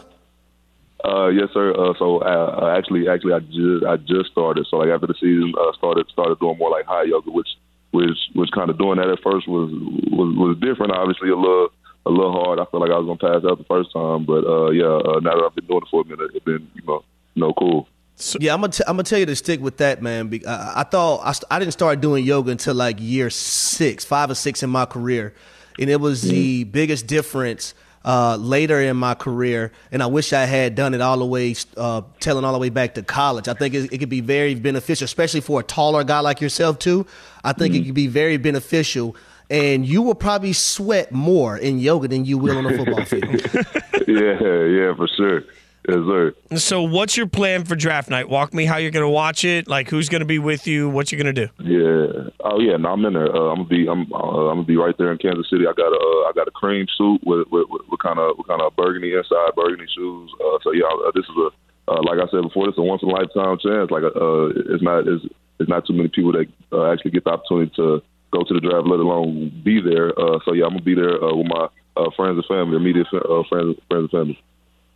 Uh, 1.04 1.28
yes, 1.30 1.50
sir. 1.54 1.74
Uh, 1.74 1.94
so 1.98 2.20
uh, 2.22 2.60
uh, 2.62 2.76
actually, 2.78 3.08
actually, 3.10 3.34
I 3.34 3.40
just 3.40 3.84
I 3.86 3.98
just 3.98 4.32
started. 4.32 4.68
So 4.70 4.78
like 4.78 4.90
after 4.90 5.08
the 5.08 5.16
season 5.16 5.54
uh, 5.60 5.74
started, 5.78 6.08
started 6.10 6.40
doing 6.40 6.58
more 6.60 6.70
like 6.70 6.86
high 6.86 7.04
yoga, 7.04 7.32
which 7.32 7.50
which 7.92 8.18
which 8.36 8.52
kind 8.52 8.70
of 8.70 8.78
doing 8.78 8.98
that 8.98 9.10
at 9.10 9.20
first 9.24 9.48
was 9.48 9.70
was 10.12 10.30
was 10.38 10.58
different. 10.62 10.92
Obviously, 10.94 11.30
a 11.30 11.36
little 11.36 11.70
a 12.06 12.12
little 12.12 12.32
hard. 12.44 12.60
I 12.60 12.66
felt 12.66 12.82
like 12.82 12.92
I 12.92 13.00
was 13.00 13.08
gonna 13.10 13.18
pass 13.34 13.44
out 13.50 13.58
the 13.58 13.66
first 13.66 13.92
time, 13.92 14.26
but 14.26 14.46
uh, 14.46 14.70
yeah, 14.70 14.86
uh, 14.86 15.20
now 15.26 15.34
that 15.36 15.44
I've 15.44 15.56
been 15.56 15.66
doing 15.66 15.82
it 15.82 15.90
for 15.90 16.02
a 16.02 16.06
minute, 16.06 16.30
it's 16.36 16.46
been 16.46 16.70
you 16.76 16.84
know 16.86 17.04
no 17.36 17.48
know 17.60 17.88
cool. 18.18 18.42
Yeah, 18.42 18.54
I'm 18.54 18.62
gonna 18.62 18.74
t- 18.74 18.84
I'm 18.88 18.94
gonna 18.94 19.04
tell 19.04 19.20
you 19.20 19.26
to 19.26 19.36
stick 19.36 19.60
with 19.62 19.78
that, 19.78 20.02
man. 20.02 20.28
Be- 20.28 20.46
I, 20.46 20.82
I 20.82 20.84
thought 20.84 21.22
I, 21.24 21.32
st- 21.32 21.46
I 21.52 21.60
didn't 21.60 21.74
start 21.74 22.02
doing 22.02 22.24
yoga 22.26 22.52
until 22.52 22.76
like 22.76 22.98
year 23.00 23.30
six, 23.30 24.06
five 24.06 24.30
or 24.30 24.36
six 24.36 24.64
in 24.64 24.70
my 24.70 24.86
career, 24.86 25.34
and 25.80 25.90
it 25.90 26.00
was 26.00 26.22
the 26.22 26.64
biggest 26.66 27.08
difference 27.08 27.74
uh, 28.06 28.36
later 28.38 28.82
in 28.82 28.98
my 28.98 29.14
career. 29.14 29.72
And 29.92 30.02
I 30.02 30.08
wish 30.08 30.34
I 30.34 30.46
had 30.46 30.76
done 30.76 30.94
it 30.94 31.02
all 31.02 31.18
the 31.18 31.26
way, 31.26 31.56
uh, 31.78 32.02
telling 32.20 32.44
all 32.46 32.54
the 32.54 32.60
way 32.60 32.70
back 32.70 32.96
to 32.96 33.04
college. 33.04 33.48
I 33.48 33.54
think 33.54 33.74
it, 33.74 33.92
it 33.94 33.98
could 34.00 34.10
be 34.10 34.22
very 34.22 34.56
beneficial, 34.56 35.06
especially 35.06 35.42
for 35.42 35.60
a 35.60 35.64
taller 35.64 36.04
guy 36.04 36.20
like 36.20 36.42
yourself 36.42 36.80
too. 36.80 37.06
I 37.44 37.54
think 37.54 37.76
it 37.76 37.86
could 37.86 37.94
be 37.96 38.08
very 38.08 38.38
beneficial. 38.38 39.16
And 39.50 39.86
you 39.86 40.02
will 40.02 40.16
probably 40.16 40.54
sweat 40.54 41.12
more 41.12 41.58
in 41.58 41.80
yoga 41.80 42.08
than 42.08 42.24
you 42.24 42.38
will 42.38 42.58
on 42.58 42.66
a 42.66 42.78
football 42.78 43.04
field. 43.04 43.26
yeah, 44.08 44.64
yeah, 44.66 44.96
for 44.96 45.10
sure. 45.18 45.44
Yes, 45.88 45.98
sir. 46.06 46.34
So, 46.58 46.84
what's 46.84 47.18
your 47.18 47.28
plan 47.28 47.66
for 47.66 47.76
draft 47.76 48.10
night? 48.10 48.30
Walk 48.30 48.54
me 48.54 48.66
how 48.66 48.78
you're 48.78 48.92
going 48.92 49.06
to 49.06 49.10
watch 49.10 49.44
it. 49.44 49.68
Like, 49.68 49.90
who's 49.90 50.10
going 50.10 50.20
to 50.20 50.28
be 50.28 50.38
with 50.38 50.68
you? 50.68 50.90
What 50.90 51.12
you're 51.12 51.22
going 51.22 51.34
to 51.34 51.48
do? 51.48 51.52
Yeah. 51.64 52.30
Oh 52.44 52.60
yeah. 52.60 52.78
No, 52.78 52.90
I'm 52.94 53.06
in 53.06 53.14
there. 53.14 53.34
Uh, 53.34 53.50
I'm 53.50 53.64
gonna 53.64 53.70
be. 53.70 53.88
I'm. 53.88 54.12
Uh, 54.14 54.50
I'm 54.50 54.58
gonna 54.58 54.64
be 54.64 54.78
right 54.78 54.96
there 54.98 55.12
in 55.12 55.18
Kansas 55.18 55.50
City. 55.50 55.66
I 55.66 55.74
got 55.74 55.92
a. 55.94 55.98
Uh, 55.98 56.30
I 56.30 56.32
got 56.36 56.48
a 56.48 56.52
cream 56.52 56.86
suit 56.98 57.22
with 57.24 57.48
with, 57.52 57.68
with, 57.70 57.82
with 57.90 58.00
kind 58.00 58.20
of 58.20 58.38
with 58.38 58.48
kind 58.48 58.62
of 58.62 58.76
burgundy 58.76 59.14
inside, 59.14 59.56
burgundy 59.56 59.86
shoes. 59.96 60.32
Uh, 60.40 60.58
so 60.64 60.72
yeah, 60.74 60.86
uh, 60.86 61.12
this 61.16 61.26
is 61.26 61.38
a. 61.38 61.50
Uh, 61.88 62.02
like 62.04 62.20
I 62.20 62.30
said 62.30 62.44
before, 62.44 62.68
this 62.68 62.74
is 62.74 62.80
a 62.80 62.84
once 62.84 63.02
in 63.02 63.10
a 63.10 63.12
lifetime 63.12 63.58
chance. 63.58 63.90
Like 63.90 64.04
uh, 64.04 64.74
it's 64.74 64.84
not. 64.84 65.08
It's, 65.08 65.26
it's 65.60 65.70
not 65.70 65.86
too 65.86 65.94
many 65.94 66.10
people 66.10 66.32
that 66.34 66.48
uh, 66.74 66.92
actually 66.92 67.12
get 67.12 67.24
the 67.24 67.32
opportunity 67.32 67.72
to 67.76 68.02
go 68.32 68.44
to 68.44 68.54
the 68.54 68.60
draft, 68.60 68.88
let 68.88 69.00
alone 69.00 69.52
be 69.64 69.82
there. 69.82 70.18
Uh, 70.18 70.40
so 70.46 70.54
yeah, 70.54 70.66
I'm 70.66 70.74
gonna 70.74 70.82
be 70.82 70.96
there 70.96 71.24
uh, 71.24 71.36
with 71.36 71.48
my 71.48 71.68
uh, 71.98 72.10
friends 72.16 72.38
and 72.38 72.46
family, 72.46 72.78
immediate 72.78 73.08
uh, 73.14 73.44
friends, 73.48 73.78
friends 73.90 74.10
and 74.10 74.12
family. 74.12 74.44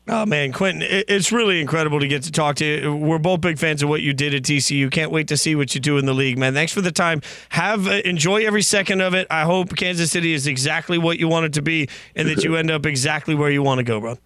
Oh 0.07 0.23
man, 0.23 0.51
Quentin, 0.51 0.83
it's 0.87 1.31
really 1.31 1.59
incredible 1.59 1.99
to 1.99 2.07
get 2.07 2.21
to 2.23 2.31
talk 2.31 2.57
to 2.57 2.65
you. 2.65 2.95
We're 2.95 3.17
both 3.17 3.41
big 3.41 3.57
fans 3.57 3.81
of 3.81 3.89
what 3.89 4.03
you 4.03 4.13
did 4.13 4.35
at 4.35 4.43
TCU. 4.43 4.91
Can't 4.91 5.09
wait 5.09 5.27
to 5.29 5.37
see 5.37 5.55
what 5.55 5.73
you 5.73 5.81
do 5.81 5.97
in 5.97 6.05
the 6.05 6.13
league, 6.13 6.37
man. 6.37 6.53
Thanks 6.53 6.71
for 6.71 6.81
the 6.81 6.91
time. 6.91 7.21
Have 7.49 7.87
uh, 7.87 8.01
enjoy 8.05 8.45
every 8.45 8.61
second 8.61 9.01
of 9.01 9.15
it. 9.15 9.25
I 9.31 9.43
hope 9.43 9.75
Kansas 9.75 10.11
City 10.11 10.33
is 10.33 10.45
exactly 10.45 10.99
what 10.99 11.17
you 11.17 11.27
want 11.27 11.47
it 11.47 11.53
to 11.53 11.63
be, 11.63 11.89
and 12.15 12.27
that 12.29 12.43
you 12.43 12.55
end 12.55 12.69
up 12.69 12.85
exactly 12.85 13.33
where 13.33 13.49
you 13.49 13.63
want 13.63 13.79
to 13.79 13.83
go, 13.83 13.99
bro. 13.99 14.17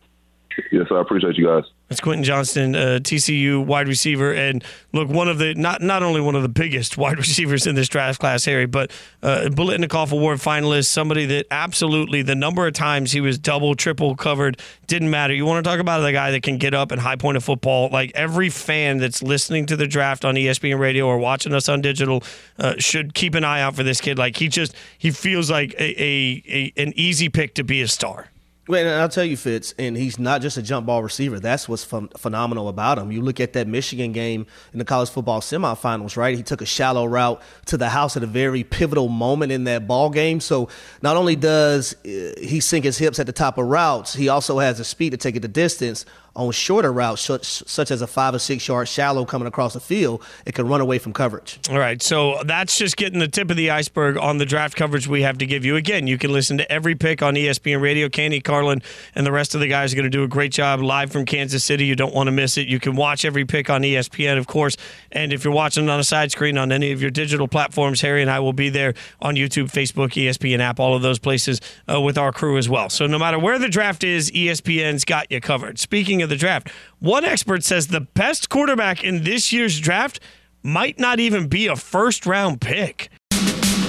Yes, 0.69 0.87
I 0.91 0.99
appreciate 0.99 1.37
you 1.37 1.45
guys. 1.45 1.63
That's 1.89 2.01
Quentin 2.01 2.23
Johnston, 2.23 2.75
uh, 2.75 2.99
TCU 3.01 3.65
wide 3.65 3.87
receiver, 3.87 4.31
and 4.31 4.63
look, 4.93 5.09
one 5.09 5.27
of 5.27 5.39
the 5.39 5.55
not 5.55 5.81
not 5.81 6.03
only 6.03 6.21
one 6.21 6.35
of 6.35 6.43
the 6.43 6.49
biggest 6.49 6.97
wide 6.99 7.17
receivers 7.17 7.65
in 7.65 7.73
this 7.73 7.89
draft 7.89 8.19
class, 8.19 8.45
Harry, 8.45 8.67
but 8.67 8.91
uh, 9.23 9.49
Biletnikoff 9.49 10.11
Award 10.11 10.37
finalist, 10.37 10.85
somebody 10.85 11.25
that 11.25 11.47
absolutely 11.49 12.21
the 12.21 12.35
number 12.35 12.67
of 12.67 12.73
times 12.73 13.11
he 13.11 13.21
was 13.21 13.39
double, 13.39 13.73
triple 13.73 14.15
covered 14.15 14.61
didn't 14.85 15.09
matter. 15.09 15.33
You 15.33 15.47
want 15.47 15.63
to 15.63 15.69
talk 15.69 15.79
about 15.79 16.01
the 16.01 16.11
guy 16.11 16.29
that 16.31 16.43
can 16.43 16.57
get 16.57 16.75
up 16.75 16.91
and 16.91 17.01
high 17.01 17.15
point 17.15 17.37
of 17.37 17.43
football? 17.43 17.89
Like 17.91 18.11
every 18.13 18.49
fan 18.49 18.99
that's 18.99 19.23
listening 19.23 19.65
to 19.67 19.75
the 19.75 19.87
draft 19.87 20.25
on 20.25 20.35
ESPN 20.35 20.77
Radio 20.77 21.07
or 21.07 21.17
watching 21.17 21.53
us 21.53 21.67
on 21.67 21.81
digital 21.81 22.23
uh, 22.59 22.75
should 22.77 23.15
keep 23.15 23.33
an 23.33 23.43
eye 23.43 23.61
out 23.61 23.75
for 23.75 23.81
this 23.81 23.99
kid. 23.99 24.19
Like 24.19 24.37
he 24.37 24.47
just 24.47 24.75
he 24.99 25.09
feels 25.09 25.49
like 25.49 25.73
a, 25.73 26.03
a, 26.03 26.43
a 26.47 26.83
an 26.83 26.93
easy 26.95 27.29
pick 27.29 27.55
to 27.55 27.63
be 27.63 27.81
a 27.81 27.87
star. 27.87 28.27
Well, 28.69 28.85
and 28.85 29.01
I'll 29.01 29.09
tell 29.09 29.25
you, 29.25 29.35
Fitz, 29.35 29.73
and 29.79 29.97
he's 29.97 30.19
not 30.19 30.43
just 30.43 30.55
a 30.55 30.61
jump 30.61 30.85
ball 30.85 31.01
receiver. 31.01 31.39
That's 31.39 31.67
what's 31.67 31.83
ph- 31.85 32.11
phenomenal 32.15 32.69
about 32.69 32.99
him. 32.99 33.11
You 33.11 33.23
look 33.23 33.39
at 33.39 33.53
that 33.53 33.67
Michigan 33.67 34.11
game 34.11 34.45
in 34.73 34.77
the 34.77 34.85
college 34.85 35.09
football 35.09 35.41
semifinals, 35.41 36.15
right? 36.15 36.37
He 36.37 36.43
took 36.43 36.61
a 36.61 36.67
shallow 36.67 37.07
route 37.07 37.41
to 37.65 37.77
the 37.77 37.89
house 37.89 38.15
at 38.15 38.21
a 38.21 38.27
very 38.27 38.63
pivotal 38.63 39.07
moment 39.07 39.51
in 39.51 39.63
that 39.63 39.87
ball 39.87 40.11
game. 40.11 40.39
So 40.39 40.69
not 41.01 41.17
only 41.17 41.35
does 41.35 41.95
uh, 42.05 42.33
he 42.39 42.59
sink 42.59 42.85
his 42.85 42.99
hips 42.99 43.17
at 43.17 43.25
the 43.25 43.31
top 43.31 43.57
of 43.57 43.65
routes, 43.65 44.13
he 44.13 44.29
also 44.29 44.59
has 44.59 44.77
the 44.77 44.83
speed 44.83 45.13
to 45.13 45.17
take 45.17 45.35
it 45.35 45.39
the 45.39 45.47
distance 45.47 46.05
on 46.39 46.51
shorter 46.53 46.91
routes, 46.93 47.21
such, 47.21 47.91
as 47.91 48.01
a 48.01 48.07
five 48.07 48.33
or 48.33 48.39
six 48.39 48.67
yard 48.67 48.87
shallow 48.87 49.25
coming 49.25 49.47
across 49.47 49.73
the 49.73 49.79
field. 49.79 50.23
It 50.45 50.55
can 50.55 50.67
run 50.67 50.79
away 50.79 50.97
from 50.97 51.11
coverage. 51.11 51.59
All 51.69 51.77
right, 51.77 52.01
so 52.01 52.41
that's 52.45 52.77
just 52.77 52.95
getting 52.95 53.19
the 53.19 53.27
tip 53.27 53.51
of 53.51 53.57
the 53.57 53.71
iceberg 53.71 54.17
on 54.17 54.37
the 54.37 54.45
draft 54.45 54.77
coverage 54.77 55.07
we 55.07 55.21
have 55.23 55.37
to 55.39 55.45
give 55.45 55.65
you. 55.65 55.75
Again, 55.75 56.07
you 56.07 56.17
can 56.17 56.31
listen 56.31 56.57
to 56.57 56.71
every 56.71 56.95
pick 56.95 57.21
on 57.21 57.35
ESPN 57.35 57.81
Radio. 57.81 58.07
Candy 58.07 58.39
Carlin 58.39 58.81
and 59.15 59.25
the 59.25 59.31
rest 59.31 59.53
of 59.53 59.59
the 59.59 59.67
guys 59.67 59.91
are 59.91 59.97
going 59.97 60.05
to 60.05 60.09
do 60.09 60.23
a 60.23 60.27
great 60.27 60.53
job 60.53 60.79
live 60.79 61.11
from 61.11 61.25
Kansas 61.25 61.63
City. 61.63 61.85
You 61.85 61.95
don't 61.95 62.13
want 62.13 62.27
to 62.27 62.31
miss 62.31 62.57
it. 62.57 62.67
You 62.67 62.79
can 62.79 62.95
watch 62.95 63.25
every 63.25 63.43
pick 63.43 63.69
on 63.69 63.81
ESPN, 63.81 64.37
of 64.37 64.47
course. 64.47 64.77
And 65.11 65.33
if 65.33 65.43
you're 65.43 65.53
watching 65.53 65.89
on 65.89 65.99
a 65.99 66.03
side 66.03 66.31
screen 66.31 66.57
on 66.57 66.71
any 66.71 66.91
of 66.91 67.01
your 67.01 67.11
digital 67.11 67.47
platforms, 67.47 68.01
Harry 68.01 68.21
and 68.21 68.29
I 68.29 68.39
will 68.39 68.53
be 68.53 68.69
there 68.69 68.93
on 69.21 69.35
YouTube, 69.35 69.71
Facebook, 69.71 70.09
ESPN 70.11 70.59
app, 70.59 70.79
all 70.79 70.95
of 70.95 71.01
those 71.01 71.19
places 71.19 71.61
uh, 71.91 71.99
with 71.99 72.17
our 72.17 72.31
crew 72.31 72.57
as 72.57 72.69
well. 72.69 72.89
So 72.89 73.07
no 73.07 73.19
matter 73.19 73.39
where 73.39 73.59
the 73.59 73.69
draft 73.69 74.03
is, 74.03 74.31
ESPN's 74.31 75.05
got 75.05 75.31
you 75.31 75.41
covered. 75.41 75.79
Speaking 75.79 76.21
of 76.21 76.29
the 76.29 76.35
draft, 76.35 76.69
one 76.99 77.25
expert 77.25 77.63
says 77.63 77.87
the 77.87 78.01
best 78.01 78.49
quarterback 78.49 79.03
in 79.03 79.23
this 79.23 79.51
year's 79.51 79.79
draft 79.79 80.19
might 80.63 80.99
not 80.99 81.19
even 81.19 81.47
be 81.47 81.67
a 81.67 81.75
first 81.75 82.25
round 82.25 82.61
pick. 82.61 83.09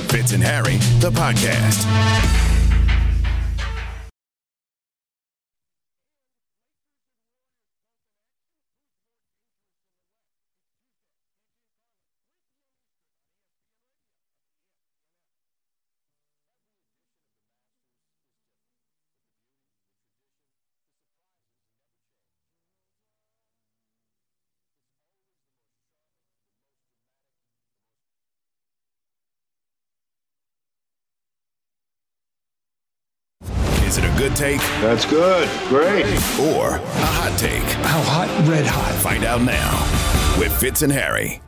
Fitz 0.08 0.32
and 0.32 0.42
Harry, 0.42 0.76
the 1.00 1.10
podcast. 1.10 2.39
Is 33.90 33.98
it 33.98 34.04
a 34.04 34.16
good 34.16 34.36
take 34.36 34.60
That's 34.80 35.04
good. 35.04 35.48
Great. 35.66 36.04
or 36.38 36.76
a 36.76 36.78
hot 36.78 37.36
take? 37.36 37.60
How 37.84 38.00
hot? 38.00 38.48
Red 38.48 38.64
hot. 38.64 38.94
Find 39.02 39.24
out 39.24 39.42
now 39.42 40.38
with 40.38 40.56
Fitz 40.60 40.82
and 40.82 40.92
Harry. 40.92 41.42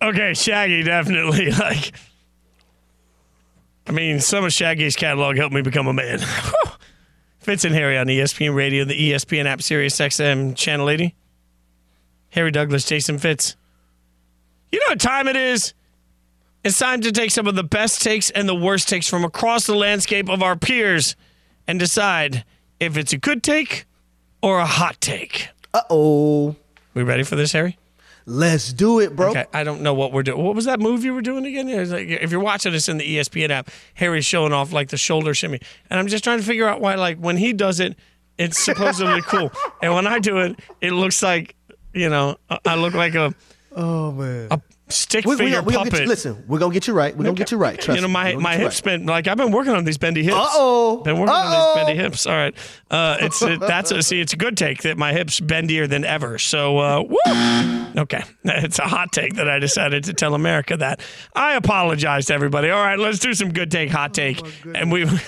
Okay, 0.00 0.32
Shaggy 0.32 0.82
definitely 0.82 1.50
like. 1.58 1.92
I 3.86 3.92
mean, 3.92 4.18
some 4.20 4.46
of 4.46 4.52
Shaggy's 4.54 4.96
catalog 4.96 5.36
helped 5.36 5.54
me 5.54 5.60
become 5.60 5.88
a 5.88 5.92
man. 5.92 6.20
Fitz 7.40 7.66
and 7.66 7.74
Harry 7.74 7.98
on 7.98 8.06
ESPN 8.06 8.54
Radio, 8.54 8.86
the 8.86 9.12
ESPN 9.12 9.44
app, 9.44 9.60
Sirius 9.60 9.98
XM 9.98 10.56
Channel 10.56 10.88
80. 10.88 11.14
Harry 12.30 12.50
Douglas, 12.50 12.86
Jason 12.86 13.18
Fitz. 13.18 13.56
You 14.72 14.78
know 14.78 14.92
what 14.92 15.00
time 15.00 15.28
it 15.28 15.36
is? 15.36 15.74
It's 16.64 16.78
time 16.78 17.00
to 17.02 17.12
take 17.12 17.30
some 17.30 17.46
of 17.46 17.54
the 17.54 17.62
best 17.64 18.02
takes 18.02 18.30
and 18.30 18.48
the 18.48 18.54
worst 18.54 18.88
takes 18.88 19.08
from 19.08 19.24
across 19.24 19.66
the 19.66 19.74
landscape 19.74 20.28
of 20.28 20.42
our 20.42 20.56
peers 20.56 21.16
and 21.66 21.78
decide 21.78 22.44
if 22.80 22.96
it's 22.96 23.12
a 23.12 23.18
good 23.18 23.42
take 23.42 23.86
or 24.42 24.58
a 24.58 24.66
hot 24.66 25.00
take. 25.00 25.48
Uh 25.72 25.82
oh. 25.88 26.56
We 26.94 27.02
ready 27.04 27.22
for 27.22 27.36
this, 27.36 27.52
Harry? 27.52 27.78
Let's 28.26 28.72
do 28.74 28.98
it, 29.00 29.16
bro. 29.16 29.30
Okay, 29.30 29.46
I 29.54 29.64
don't 29.64 29.80
know 29.80 29.94
what 29.94 30.12
we're 30.12 30.22
doing. 30.22 30.42
What 30.44 30.54
was 30.54 30.66
that 30.66 30.80
move 30.80 31.02
you 31.04 31.14
were 31.14 31.22
doing 31.22 31.46
again? 31.46 31.66
Like, 31.88 32.08
if 32.08 32.30
you're 32.30 32.40
watching 32.40 32.72
this 32.72 32.88
in 32.88 32.98
the 32.98 33.16
ESPN 33.16 33.48
app, 33.50 33.70
Harry's 33.94 34.26
showing 34.26 34.52
off 34.52 34.70
like 34.72 34.88
the 34.90 34.98
shoulder 34.98 35.32
shimmy, 35.32 35.60
and 35.88 35.98
I'm 35.98 36.08
just 36.08 36.24
trying 36.24 36.38
to 36.38 36.44
figure 36.44 36.68
out 36.68 36.80
why. 36.82 36.96
Like 36.96 37.16
when 37.18 37.38
he 37.38 37.54
does 37.54 37.80
it, 37.80 37.96
it's 38.36 38.58
supposedly 38.62 39.22
cool, 39.22 39.50
and 39.82 39.94
when 39.94 40.06
I 40.06 40.18
do 40.18 40.38
it, 40.38 40.58
it 40.82 40.92
looks 40.92 41.22
like 41.22 41.54
you 41.94 42.10
know 42.10 42.36
I- 42.50 42.58
I 42.66 42.74
look 42.74 42.92
like 42.92 43.14
a 43.14 43.34
Oh 43.74 44.12
man. 44.12 44.48
a 44.50 44.60
stick 44.88 45.24
We, 45.24 45.34
we, 45.34 45.36
figure 45.36 45.62
we 45.62 45.72
gonna 45.72 45.84
get 45.84 45.92
puppet. 45.92 46.04
you, 46.04 46.08
listen, 46.08 46.44
we're 46.46 46.58
gonna 46.58 46.72
get 46.72 46.86
you 46.86 46.94
right. 46.94 47.16
We're 47.16 47.24
gonna 47.24 47.36
get 47.36 47.50
you 47.50 47.58
right. 47.58 47.80
Trust 47.80 47.96
you 47.96 48.02
know, 48.02 48.08
me. 48.08 48.12
my 48.12 48.34
my 48.36 48.56
hips 48.56 48.76
right. 48.84 48.98
been 48.98 49.06
like 49.06 49.26
I've 49.28 49.36
been 49.36 49.52
working 49.52 49.72
on 49.72 49.84
these 49.84 49.98
bendy 49.98 50.22
hips. 50.22 50.36
Uh-oh. 50.36 51.02
been 51.04 51.18
working 51.18 51.34
Uh-oh. 51.34 51.74
these 51.74 51.84
bendy 51.84 52.02
hips. 52.02 52.26
All 52.26 52.34
right, 52.34 52.54
uh, 52.90 53.18
it's 53.20 53.42
it, 53.42 53.60
that's 53.60 53.90
a 53.90 54.02
see. 54.02 54.20
It's 54.20 54.32
a 54.32 54.36
good 54.36 54.56
take 54.56 54.82
that 54.82 54.98
my 54.98 55.12
hips 55.12 55.40
bendier 55.40 55.88
than 55.88 56.04
ever. 56.04 56.38
So, 56.38 56.78
uh, 56.78 57.02
woo. 57.02 58.00
Okay, 58.00 58.22
it's 58.44 58.78
a 58.78 58.84
hot 58.84 59.12
take 59.12 59.34
that 59.34 59.48
I 59.48 59.58
decided 59.58 60.04
to 60.04 60.12
tell 60.12 60.34
America 60.34 60.76
that. 60.76 61.00
I 61.34 61.54
apologize 61.54 62.26
to 62.26 62.34
everybody. 62.34 62.70
All 62.70 62.82
right, 62.82 62.98
let's 62.98 63.18
do 63.18 63.34
some 63.34 63.52
good 63.52 63.70
take, 63.70 63.90
hot 63.90 64.14
take, 64.14 64.42
and 64.74 64.90
we. 64.92 65.06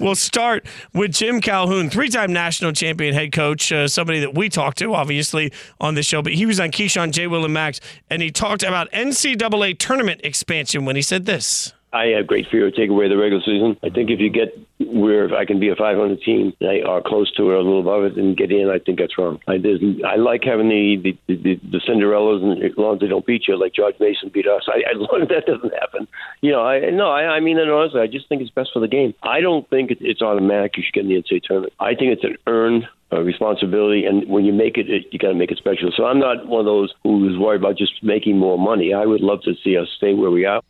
We'll 0.00 0.14
start 0.14 0.66
with 0.94 1.12
Jim 1.12 1.40
Calhoun, 1.40 1.90
three 1.90 2.08
time 2.08 2.32
national 2.32 2.72
champion 2.72 3.14
head 3.14 3.32
coach, 3.32 3.70
uh, 3.72 3.88
somebody 3.88 4.20
that 4.20 4.34
we 4.34 4.48
talked 4.48 4.78
to, 4.78 4.94
obviously, 4.94 5.52
on 5.80 5.94
this 5.94 6.06
show. 6.06 6.22
But 6.22 6.34
he 6.34 6.46
was 6.46 6.60
on 6.60 6.70
Keyshawn, 6.70 7.12
J. 7.12 7.26
Will, 7.26 7.44
and 7.44 7.54
Max, 7.54 7.80
and 8.08 8.22
he 8.22 8.30
talked 8.30 8.62
about 8.62 8.90
NCAA 8.92 9.78
tournament 9.78 10.20
expansion 10.24 10.84
when 10.84 10.96
he 10.96 11.02
said 11.02 11.26
this. 11.26 11.72
I 11.92 12.06
have 12.16 12.26
great 12.26 12.46
fear 12.50 12.68
of 12.68 12.74
taking 12.74 12.90
away 12.90 13.08
the 13.08 13.16
regular 13.16 13.42
season. 13.42 13.76
I 13.82 13.90
think 13.90 14.10
if 14.10 14.20
you 14.20 14.30
get 14.30 14.56
where 14.78 15.34
I 15.34 15.44
can 15.44 15.58
be 15.58 15.68
a 15.68 15.76
500 15.76 16.20
team, 16.22 16.52
they 16.60 16.82
are 16.82 17.02
close 17.02 17.32
to 17.34 17.50
it, 17.50 17.54
or 17.54 17.56
a 17.56 17.62
little 17.62 17.80
above 17.80 18.04
it, 18.04 18.16
and 18.16 18.36
get 18.36 18.52
in, 18.52 18.70
I 18.70 18.78
think 18.78 18.98
that's 18.98 19.18
wrong. 19.18 19.40
I, 19.48 19.58
I 20.06 20.16
like 20.16 20.44
having 20.44 20.68
the 20.68 21.16
the, 21.26 21.36
the 21.36 21.54
the 21.56 21.80
Cinderellas, 21.86 22.42
and 22.42 22.62
as 22.62 22.72
long 22.76 22.94
as 22.94 23.00
they 23.00 23.08
don't 23.08 23.26
beat 23.26 23.48
you, 23.48 23.58
like 23.58 23.74
George 23.74 23.96
Mason 23.98 24.30
beat 24.32 24.46
us. 24.46 24.68
I, 24.68 24.78
as 24.90 24.98
long 24.98 25.22
as 25.22 25.28
that 25.28 25.46
doesn't 25.46 25.74
happen, 25.74 26.06
you 26.40 26.52
know. 26.52 26.62
I 26.62 26.90
no, 26.90 27.10
I, 27.10 27.36
I 27.36 27.40
mean 27.40 27.56
that 27.56 27.68
honestly. 27.68 28.00
I 28.00 28.06
just 28.06 28.28
think 28.28 28.42
it's 28.42 28.50
best 28.50 28.70
for 28.72 28.80
the 28.80 28.88
game. 28.88 29.14
I 29.22 29.40
don't 29.40 29.68
think 29.68 29.90
it, 29.90 29.98
it's 30.00 30.22
automatic. 30.22 30.76
You 30.76 30.84
should 30.84 30.94
get 30.94 31.04
in 31.04 31.08
the 31.08 31.22
NCAA 31.22 31.42
tournament. 31.42 31.72
I 31.80 31.94
think 31.94 32.12
it's 32.12 32.24
an 32.24 32.36
earned 32.46 32.84
uh, 33.12 33.20
responsibility, 33.20 34.04
and 34.04 34.28
when 34.28 34.44
you 34.44 34.52
make 34.52 34.78
it, 34.78 34.88
it 34.88 35.06
you 35.10 35.18
got 35.18 35.28
to 35.28 35.34
make 35.34 35.50
it 35.50 35.58
special. 35.58 35.90
So 35.96 36.04
I'm 36.04 36.20
not 36.20 36.46
one 36.46 36.60
of 36.60 36.66
those 36.66 36.94
who's 37.02 37.36
worried 37.36 37.60
about 37.60 37.76
just 37.76 38.02
making 38.02 38.38
more 38.38 38.58
money. 38.58 38.94
I 38.94 39.06
would 39.06 39.20
love 39.20 39.42
to 39.42 39.54
see 39.64 39.76
us 39.76 39.88
stay 39.96 40.14
where 40.14 40.30
we 40.30 40.44
are. 40.44 40.62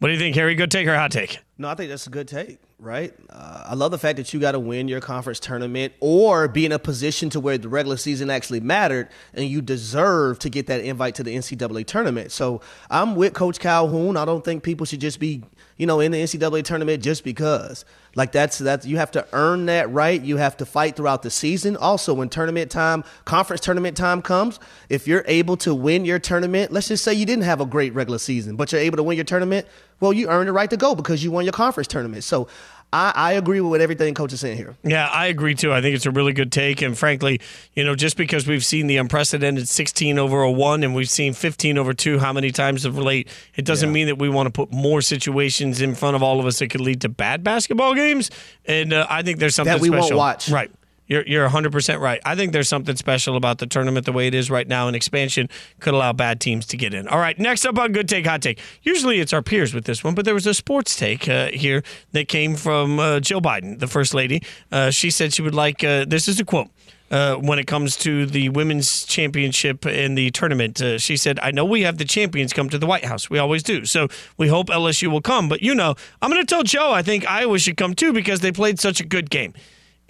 What 0.00 0.08
do 0.08 0.14
you 0.14 0.18
think, 0.18 0.34
Harry? 0.34 0.54
Good 0.54 0.70
take 0.70 0.88
or 0.88 0.94
hot 0.94 1.10
take? 1.10 1.40
No, 1.58 1.68
I 1.68 1.74
think 1.74 1.90
that's 1.90 2.06
a 2.06 2.10
good 2.10 2.26
take, 2.26 2.58
right? 2.78 3.12
Uh, 3.28 3.64
I 3.66 3.74
love 3.74 3.90
the 3.90 3.98
fact 3.98 4.16
that 4.16 4.32
you 4.32 4.40
got 4.40 4.52
to 4.52 4.58
win 4.58 4.88
your 4.88 5.02
conference 5.02 5.38
tournament 5.38 5.92
or 6.00 6.48
be 6.48 6.64
in 6.64 6.72
a 6.72 6.78
position 6.78 7.28
to 7.30 7.38
where 7.38 7.58
the 7.58 7.68
regular 7.68 7.98
season 7.98 8.30
actually 8.30 8.60
mattered 8.60 9.10
and 9.34 9.44
you 9.44 9.60
deserve 9.60 10.38
to 10.38 10.48
get 10.48 10.68
that 10.68 10.80
invite 10.80 11.16
to 11.16 11.22
the 11.22 11.36
NCAA 11.36 11.84
tournament. 11.86 12.32
So 12.32 12.62
I'm 12.88 13.14
with 13.14 13.34
Coach 13.34 13.60
Calhoun. 13.60 14.16
I 14.16 14.24
don't 14.24 14.42
think 14.42 14.62
people 14.62 14.86
should 14.86 15.02
just 15.02 15.20
be, 15.20 15.42
you 15.80 15.86
know, 15.86 15.98
in 15.98 16.12
the 16.12 16.22
NCAA 16.22 16.62
tournament 16.62 17.02
just 17.02 17.24
because. 17.24 17.86
Like 18.14 18.32
that's 18.32 18.58
that's 18.58 18.84
you 18.84 18.98
have 18.98 19.12
to 19.12 19.26
earn 19.32 19.64
that 19.66 19.90
right. 19.90 20.20
You 20.20 20.36
have 20.36 20.58
to 20.58 20.66
fight 20.66 20.94
throughout 20.94 21.22
the 21.22 21.30
season. 21.30 21.74
Also, 21.74 22.12
when 22.12 22.28
tournament 22.28 22.70
time, 22.70 23.02
conference 23.24 23.62
tournament 23.62 23.96
time 23.96 24.20
comes, 24.20 24.60
if 24.90 25.08
you're 25.08 25.24
able 25.26 25.56
to 25.58 25.74
win 25.74 26.04
your 26.04 26.18
tournament, 26.18 26.70
let's 26.70 26.88
just 26.88 27.02
say 27.02 27.14
you 27.14 27.24
didn't 27.24 27.44
have 27.44 27.62
a 27.62 27.66
great 27.66 27.94
regular 27.94 28.18
season, 28.18 28.56
but 28.56 28.70
you're 28.72 28.80
able 28.82 28.98
to 28.98 29.02
win 29.02 29.16
your 29.16 29.24
tournament, 29.24 29.66
well, 30.00 30.12
you 30.12 30.28
earned 30.28 30.48
the 30.48 30.52
right 30.52 30.68
to 30.68 30.76
go 30.76 30.94
because 30.94 31.24
you 31.24 31.30
won 31.30 31.46
your 31.46 31.52
conference 31.52 31.86
tournament. 31.86 32.24
So 32.24 32.46
I, 32.92 33.12
I 33.14 33.32
agree 33.34 33.60
with 33.60 33.80
everything 33.80 34.14
Coach 34.14 34.32
is 34.32 34.40
saying 34.40 34.56
here. 34.56 34.76
Yeah, 34.82 35.06
I 35.06 35.26
agree 35.26 35.54
too. 35.54 35.72
I 35.72 35.80
think 35.80 35.94
it's 35.94 36.06
a 36.06 36.10
really 36.10 36.32
good 36.32 36.50
take. 36.50 36.82
And 36.82 36.98
frankly, 36.98 37.40
you 37.74 37.84
know, 37.84 37.94
just 37.94 38.16
because 38.16 38.46
we've 38.46 38.64
seen 38.64 38.88
the 38.88 38.96
unprecedented 38.96 39.68
16 39.68 40.18
over 40.18 40.42
a 40.42 40.50
one 40.50 40.82
and 40.82 40.94
we've 40.94 41.08
seen 41.08 41.32
15 41.32 41.78
over 41.78 41.94
two 41.94 42.18
how 42.18 42.32
many 42.32 42.50
times 42.50 42.84
of 42.84 42.98
late, 42.98 43.28
it 43.54 43.64
doesn't 43.64 43.92
mean 43.92 44.08
that 44.08 44.18
we 44.18 44.28
want 44.28 44.46
to 44.48 44.50
put 44.50 44.72
more 44.72 45.02
situations 45.02 45.80
in 45.80 45.94
front 45.94 46.16
of 46.16 46.22
all 46.22 46.40
of 46.40 46.46
us 46.46 46.58
that 46.58 46.68
could 46.70 46.80
lead 46.80 47.00
to 47.02 47.08
bad 47.08 47.44
basketball 47.44 47.94
games. 47.94 48.30
And 48.66 48.92
uh, 48.92 49.06
I 49.08 49.22
think 49.22 49.38
there's 49.38 49.54
something 49.54 49.74
That 49.74 49.80
we 49.80 49.90
won't 49.90 50.14
watch. 50.14 50.48
Right. 50.48 50.70
You're, 51.10 51.24
you're 51.26 51.48
100% 51.48 51.98
right. 51.98 52.20
I 52.24 52.36
think 52.36 52.52
there's 52.52 52.68
something 52.68 52.94
special 52.94 53.36
about 53.36 53.58
the 53.58 53.66
tournament 53.66 54.06
the 54.06 54.12
way 54.12 54.28
it 54.28 54.34
is 54.34 54.48
right 54.48 54.66
now, 54.66 54.86
and 54.86 54.94
expansion 54.94 55.48
could 55.80 55.92
allow 55.92 56.12
bad 56.12 56.40
teams 56.40 56.66
to 56.66 56.76
get 56.76 56.94
in. 56.94 57.08
All 57.08 57.18
right, 57.18 57.36
next 57.36 57.66
up 57.66 57.76
on 57.80 57.90
Good 57.90 58.08
Take, 58.08 58.26
Hot 58.26 58.40
Take. 58.40 58.60
Usually 58.84 59.18
it's 59.18 59.32
our 59.32 59.42
peers 59.42 59.74
with 59.74 59.86
this 59.86 60.04
one, 60.04 60.14
but 60.14 60.24
there 60.24 60.34
was 60.34 60.46
a 60.46 60.54
sports 60.54 60.94
take 60.94 61.28
uh, 61.28 61.48
here 61.48 61.82
that 62.12 62.28
came 62.28 62.54
from 62.54 63.00
uh, 63.00 63.18
Jill 63.18 63.40
Biden, 63.40 63.80
the 63.80 63.88
First 63.88 64.14
Lady. 64.14 64.40
Uh, 64.70 64.90
she 64.90 65.10
said 65.10 65.34
she 65.34 65.42
would 65.42 65.54
like, 65.54 65.82
uh, 65.82 66.04
this 66.06 66.28
is 66.28 66.38
a 66.38 66.44
quote. 66.44 66.68
Uh, 67.10 67.34
when 67.34 67.58
it 67.58 67.66
comes 67.66 67.96
to 67.96 68.24
the 68.24 68.48
women's 68.50 69.04
championship 69.04 69.84
in 69.84 70.14
the 70.14 70.30
tournament, 70.30 70.80
uh, 70.80 70.96
she 70.96 71.16
said, 71.16 71.40
I 71.42 71.50
know 71.50 71.64
we 71.64 71.82
have 71.82 71.98
the 71.98 72.04
champions 72.04 72.52
come 72.52 72.68
to 72.70 72.78
the 72.78 72.86
White 72.86 73.04
House. 73.04 73.28
We 73.28 73.40
always 73.40 73.64
do. 73.64 73.84
So 73.84 74.06
we 74.36 74.46
hope 74.46 74.68
LSU 74.68 75.08
will 75.08 75.20
come. 75.20 75.48
But, 75.48 75.60
you 75.60 75.74
know, 75.74 75.96
I'm 76.22 76.30
going 76.30 76.40
to 76.40 76.46
tell 76.46 76.62
Joe 76.62 76.92
I 76.92 77.02
think 77.02 77.28
Iowa 77.28 77.58
should 77.58 77.76
come 77.76 77.96
too 77.96 78.12
because 78.12 78.42
they 78.42 78.52
played 78.52 78.78
such 78.78 79.00
a 79.00 79.04
good 79.04 79.28
game 79.28 79.54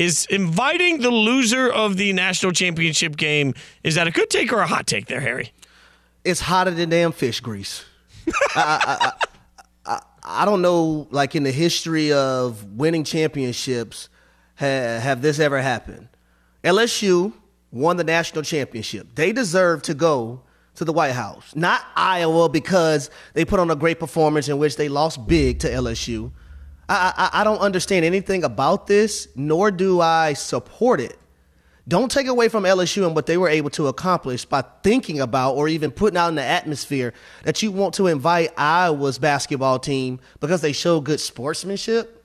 is 0.01 0.27
inviting 0.31 1.03
the 1.03 1.11
loser 1.11 1.71
of 1.71 1.99
the 1.99 2.11
national 2.15 2.53
championship 2.53 3.19
game 3.19 3.53
is 3.85 3.97
that 3.97 4.07
a 4.07 4.11
good 4.11 4.31
take 4.31 4.51
or 4.51 4.61
a 4.61 4.67
hot 4.67 4.87
take 4.87 5.07
there 5.07 5.21
harry 5.21 5.53
It's 6.25 6.41
hotter 6.41 6.71
than 6.71 6.89
damn 6.89 7.13
fish 7.13 7.41
grease. 7.41 7.85
I, 8.55 9.13
I, 9.87 9.93
I, 9.93 10.03
I, 10.23 10.45
don't 10.45 10.63
know, 10.63 11.07
like 11.11 11.35
in 11.35 11.43
the 11.43 11.51
history 11.51 12.13
of 12.13 12.63
winning 12.77 13.05
championships, 13.05 14.09
ha, 14.57 14.65
have 14.67 15.23
this 15.23 15.39
ever 15.39 15.61
happened? 15.61 16.09
LSU 16.63 17.33
won 17.73 17.97
the 17.97 18.05
national 18.05 18.43
championship. 18.43 19.15
They 19.15 19.33
deserve 19.33 19.83
to 19.83 19.95
go 19.95 20.43
to 20.75 20.85
the 20.85 20.93
White 20.93 21.13
House, 21.13 21.55
not 21.55 21.83
Iowa 21.97 22.49
because 22.49 23.11
they 23.35 23.45
put 23.45 23.61
on 23.61 23.71
a 23.71 23.77
great 23.77 23.99
performance 23.99 24.49
in 24.49 24.59
which 24.59 24.77
they 24.77 24.89
lost 24.89 25.27
big 25.27 25.59
to 25.61 25.71
LSU. 25.71 26.33
I, 26.91 27.13
I, 27.17 27.41
I 27.41 27.45
don't 27.45 27.61
understand 27.61 28.05
anything 28.05 28.43
about 28.43 28.89
this, 28.89 29.29
nor 29.37 29.71
do 29.71 30.01
I 30.01 30.33
support 30.33 31.01
it. 31.01 31.17
Don't 31.87 32.11
take 32.11 32.27
away 32.27 32.49
from 32.49 32.65
LSU 32.65 33.07
and 33.07 33.15
what 33.15 33.27
they 33.27 33.37
were 33.37 33.49
able 33.49 33.71
to 33.71 33.87
accomplish 33.87 34.45
by 34.45 34.63
thinking 34.83 35.21
about 35.21 35.55
or 35.55 35.69
even 35.69 35.93
putting 35.93 36.17
out 36.17 36.29
in 36.29 36.35
the 36.35 36.43
atmosphere 36.43 37.15
that 37.45 37.63
you 37.63 37.71
want 37.71 37.95
to 37.95 38.09
invite 38.09 38.53
Iowa's 38.57 39.19
basketball 39.19 39.79
team 39.79 40.21
because 40.41 40.61
they 40.61 40.73
show 40.73 41.01
good 41.01 41.21
sportsmanship. 41.21 42.20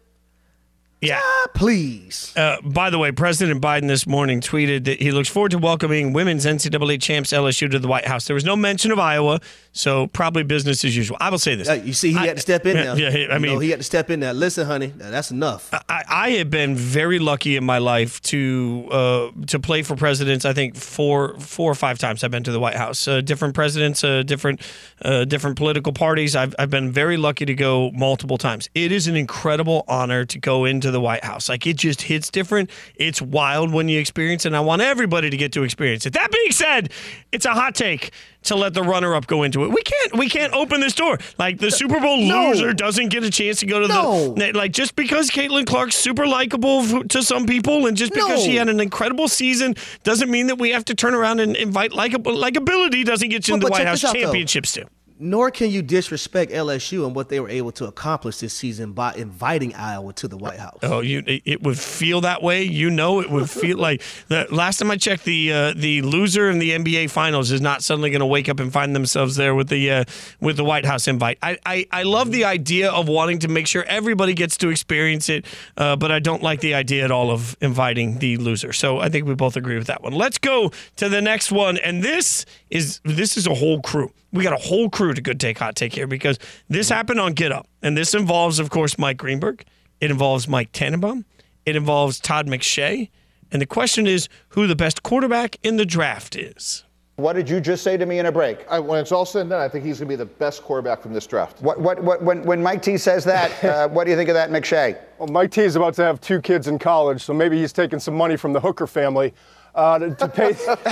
Yeah 1.01 1.19
Ah, 1.21 1.47
please. 1.53 2.33
uh, 2.37 2.57
by 2.63 2.89
the 2.89 2.97
way 2.97 3.11
president 3.11 3.61
biden 3.61 3.87
this 3.87 4.07
morning 4.07 4.39
tweeted 4.41 4.85
that 4.85 5.01
he 5.01 5.11
looks 5.11 5.27
forward 5.29 5.51
to 5.51 5.57
welcoming 5.57 6.13
women's 6.13 6.45
ncaa 6.45 6.99
champs 7.01 7.31
lsu 7.33 7.69
to 7.69 7.79
the 7.79 7.87
white 7.87 8.05
house 8.07 8.25
there 8.27 8.33
was 8.33 8.45
no 8.45 8.55
mention 8.55 8.91
of 8.91 8.97
iowa 8.99 9.39
so 9.73 10.07
probably 10.07 10.41
business 10.43 10.83
as 10.85 10.95
usual 10.95 11.17
i 11.19 11.29
will 11.29 11.37
say 11.37 11.53
this 11.55 11.67
Uh, 11.69 11.73
you 11.73 11.93
see, 11.93 12.11
he 12.13 12.17
I- 12.17 12.27
had 12.27 12.37
to 12.37 12.41
step 12.41 12.65
in 12.65 12.77
yeah, 12.77 12.83
there. 12.95 12.97
yeah, 12.97 13.07
I 13.09 13.11
You 13.19 13.27
know, 13.27 13.39
mean- 13.39 13.61
he 13.61 13.69
had 13.71 13.79
to 13.79 13.83
step 13.83 14.09
in 14.09 14.19
there. 14.21 14.33
Listen, 14.33 14.65
honey, 14.65 14.93
that's 14.95 15.31
enough. 15.31 15.69
I, 15.89 16.03
I 16.07 16.29
have 16.39 16.49
been 16.49 16.75
very 16.75 17.19
lucky 17.19 17.55
in 17.57 17.65
my 17.65 17.77
life 17.79 18.21
to 18.23 18.87
uh, 18.91 19.31
to 19.47 19.59
play 19.59 19.81
for 19.83 19.95
presidents. 19.95 20.45
I 20.45 20.53
think 20.53 20.75
four 20.77 21.37
four 21.39 21.69
or 21.71 21.75
five 21.75 21.97
times 21.99 22.23
I've 22.23 22.31
been 22.31 22.43
to 22.43 22.51
the 22.51 22.59
White 22.59 22.75
House. 22.77 23.07
Uh, 23.07 23.21
different 23.21 23.53
presidents, 23.55 24.03
uh, 24.03 24.23
different 24.23 24.61
uh, 25.03 25.25
different 25.25 25.57
political 25.57 25.91
parties. 25.93 26.35
I've 26.35 26.55
I've 26.59 26.69
been 26.69 26.91
very 26.91 27.17
lucky 27.17 27.45
to 27.45 27.53
go 27.53 27.91
multiple 27.91 28.37
times. 28.37 28.69
It 28.73 28.91
is 28.91 29.07
an 29.07 29.15
incredible 29.15 29.83
honor 29.87 30.23
to 30.25 30.39
go 30.39 30.65
into 30.65 30.91
the 30.95 31.01
White 31.01 31.23
House. 31.23 31.49
Like 31.49 31.67
it 31.67 31.75
just 31.75 32.01
hits 32.01 32.31
different. 32.31 32.69
It's 32.95 33.21
wild 33.21 33.71
when 33.73 33.89
you 33.89 33.99
experience 33.99 34.45
it. 34.45 34.49
and 34.49 34.55
I 34.55 34.61
want 34.61 34.81
everybody 34.81 35.29
to 35.29 35.37
get 35.37 35.51
to 35.53 35.63
experience 35.63 36.05
it. 36.05 36.13
That 36.13 36.31
being 36.31 36.51
said, 36.51 36.91
it's 37.31 37.45
a 37.45 37.51
hot 37.53 37.75
take 37.75 38.11
to 38.43 38.55
let 38.55 38.73
the 38.73 38.81
runner 38.83 39.13
up 39.15 39.27
go 39.27 39.43
into 39.43 39.63
it. 39.65 39.69
We 39.71 39.81
can't 39.83 40.17
we 40.17 40.29
can't 40.29 40.53
open 40.53 40.79
this 40.79 40.93
door. 40.95 41.17
Like 41.37 41.57
the 41.59 41.69
Super 41.69 41.99
Bowl 41.99 42.17
No. 42.17 42.49
loser 42.51 42.73
doesn't 42.73 43.09
get 43.09 43.23
a 43.23 43.29
chance 43.29 43.59
to 43.59 43.65
go 43.65 43.79
to 43.81 43.87
No. 43.87 44.33
the 44.35 44.53
like 44.53 44.71
just 44.71 44.95
because 44.95 45.29
Caitlin 45.29 45.65
Clark's 45.67 45.95
super 45.95 46.25
likable 46.25 47.03
to 47.05 47.21
some 47.23 47.45
people, 47.45 47.87
and 47.87 47.97
just 47.97 48.13
because 48.13 48.39
No. 48.39 48.45
she 48.45 48.55
had 48.55 48.69
an 48.69 48.79
incredible 48.79 49.27
season, 49.27 49.75
doesn't 50.03 50.31
mean 50.31 50.47
that 50.47 50.57
we 50.59 50.69
have 50.71 50.85
to 50.85 50.95
turn 50.95 51.13
around 51.13 51.39
and 51.41 51.55
invite 51.55 51.91
likable 51.91 52.35
likability 52.37 53.03
doesn't 53.03 53.29
get 53.29 53.47
you 53.47 53.53
But- 53.53 53.55
in 53.55 53.59
the 53.65 53.71
White 53.71 53.87
House 53.87 54.01
this 54.01 54.09
out, 54.09 54.13
though. 54.13 54.21
championships 54.21 54.71
too. 54.73 54.85
Nor 55.17 55.49
can 55.49 55.69
you 55.69 55.81
disrespect 55.81 56.51
LSU 56.51 57.05
and 57.05 57.15
what 57.15 57.29
they 57.29 57.39
were 57.39 57.49
able 57.49 57.71
to 57.73 57.85
accomplish 57.85 58.37
this 58.39 58.53
season 58.53 58.91
by 58.91 59.13
inviting 59.13 59.73
Iowa 59.73 60.11
to 60.13 60.27
the 60.27 60.37
White 60.37 60.59
House. 60.59 60.79
Oh, 60.83 60.99
you 60.99 61.23
it 61.25 61.63
would 61.63 61.79
feel 61.79 62.21
that 62.21 62.43
way. 62.43 62.63
You 62.63 62.89
know, 62.89 63.21
it 63.21 63.29
would 63.29 63.49
feel 63.49 63.77
like 63.77 64.01
the 64.27 64.45
last 64.51 64.79
time 64.79 64.91
I 64.91 64.97
checked, 64.97 65.23
the 65.23 65.53
uh, 65.53 65.73
the 65.75 66.01
loser 66.01 66.49
in 66.49 66.59
the 66.59 66.71
NBA 66.71 67.09
Finals 67.09 67.51
is 67.51 67.61
not 67.61 67.81
suddenly 67.81 68.09
going 68.09 68.19
to 68.19 68.25
wake 68.25 68.49
up 68.49 68.59
and 68.59 68.71
find 68.73 68.95
themselves 68.95 69.37
there 69.37 69.55
with 69.55 69.69
the 69.69 69.89
uh, 69.89 70.03
with 70.41 70.57
the 70.57 70.65
White 70.65 70.85
House 70.85 71.07
invite. 71.07 71.37
I, 71.41 71.57
I 71.65 71.87
I 71.91 72.03
love 72.03 72.31
the 72.31 72.43
idea 72.43 72.91
of 72.91 73.07
wanting 73.07 73.39
to 73.39 73.47
make 73.47 73.67
sure 73.67 73.83
everybody 73.83 74.33
gets 74.33 74.57
to 74.57 74.69
experience 74.69 75.29
it, 75.29 75.45
uh, 75.77 75.95
but 75.95 76.11
I 76.11 76.19
don't 76.19 76.43
like 76.43 76.59
the 76.59 76.73
idea 76.73 77.05
at 77.05 77.11
all 77.11 77.31
of 77.31 77.55
inviting 77.61 78.19
the 78.19 78.35
loser. 78.37 78.73
So 78.73 78.99
I 78.99 79.07
think 79.07 79.27
we 79.27 79.35
both 79.35 79.55
agree 79.55 79.77
with 79.77 79.87
that 79.87 80.03
one. 80.03 80.13
Let's 80.13 80.37
go 80.37 80.71
to 80.97 81.07
the 81.07 81.21
next 81.21 81.51
one, 81.51 81.77
and 81.77 82.03
this 82.03 82.45
is 82.69 82.99
this 83.03 83.37
is 83.37 83.47
a 83.47 83.53
whole 83.53 83.81
crew 83.81 84.11
we 84.35 84.43
got 84.43 84.53
a 84.53 84.61
whole 84.61 84.89
crew 84.89 85.13
to 85.13 85.21
good 85.21 85.39
take 85.39 85.57
hot 85.57 85.75
take 85.75 85.93
here 85.93 86.07
because 86.07 86.37
this 86.67 86.89
happened 86.89 87.19
on 87.19 87.33
Get 87.33 87.51
Up, 87.51 87.67
and 87.81 87.97
this 87.97 88.13
involves, 88.13 88.59
of 88.59 88.69
course, 88.69 88.97
Mike 88.97 89.17
Greenberg. 89.17 89.63
It 90.01 90.11
involves 90.11 90.47
Mike 90.47 90.71
Tannenbaum. 90.73 91.25
It 91.65 91.75
involves 91.75 92.19
Todd 92.19 92.47
McShay. 92.47 93.09
And 93.51 93.61
the 93.61 93.65
question 93.65 94.05
is 94.05 94.27
who 94.49 94.67
the 94.67 94.75
best 94.75 95.03
quarterback 95.03 95.57
in 95.63 95.77
the 95.77 95.85
draft 95.85 96.35
is. 96.35 96.83
What 97.15 97.33
did 97.33 97.49
you 97.49 97.61
just 97.61 97.81
say 97.81 97.95
to 97.95 98.05
me 98.05 98.19
in 98.19 98.25
a 98.25 98.31
break? 98.31 98.69
I, 98.69 98.77
when 98.77 98.99
it's 98.99 99.13
all 99.13 99.25
said 99.25 99.41
and 99.41 99.51
done, 99.51 99.61
I 99.61 99.69
think 99.69 99.85
he's 99.85 99.99
going 99.99 100.09
to 100.09 100.11
be 100.11 100.17
the 100.17 100.25
best 100.25 100.63
quarterback 100.63 101.01
from 101.01 101.13
this 101.13 101.25
draft. 101.25 101.61
What, 101.61 101.79
what, 101.79 102.03
what, 102.03 102.21
when, 102.21 102.43
when 102.43 102.61
Mike 102.61 102.81
T 102.81 102.97
says 102.97 103.23
that, 103.23 103.63
uh, 103.63 103.87
what 103.93 104.03
do 104.03 104.11
you 104.11 104.17
think 104.17 104.27
of 104.27 104.33
that, 104.33 104.49
McShay? 104.49 104.99
Well, 105.17 105.29
Mike 105.29 105.51
T 105.51 105.61
is 105.61 105.77
about 105.77 105.93
to 105.93 106.03
have 106.03 106.19
two 106.19 106.41
kids 106.41 106.67
in 106.67 106.77
college, 106.77 107.23
so 107.23 107.33
maybe 107.33 107.57
he's 107.57 107.71
taking 107.71 107.99
some 107.99 108.15
money 108.15 108.35
from 108.35 108.51
the 108.51 108.59
Hooker 108.59 108.85
family 108.85 109.33
uh, 109.75 109.99
to, 109.99 110.15
to, 110.15 110.27
pay. 110.27 110.53
but, 110.65 110.83
but, 110.83 110.87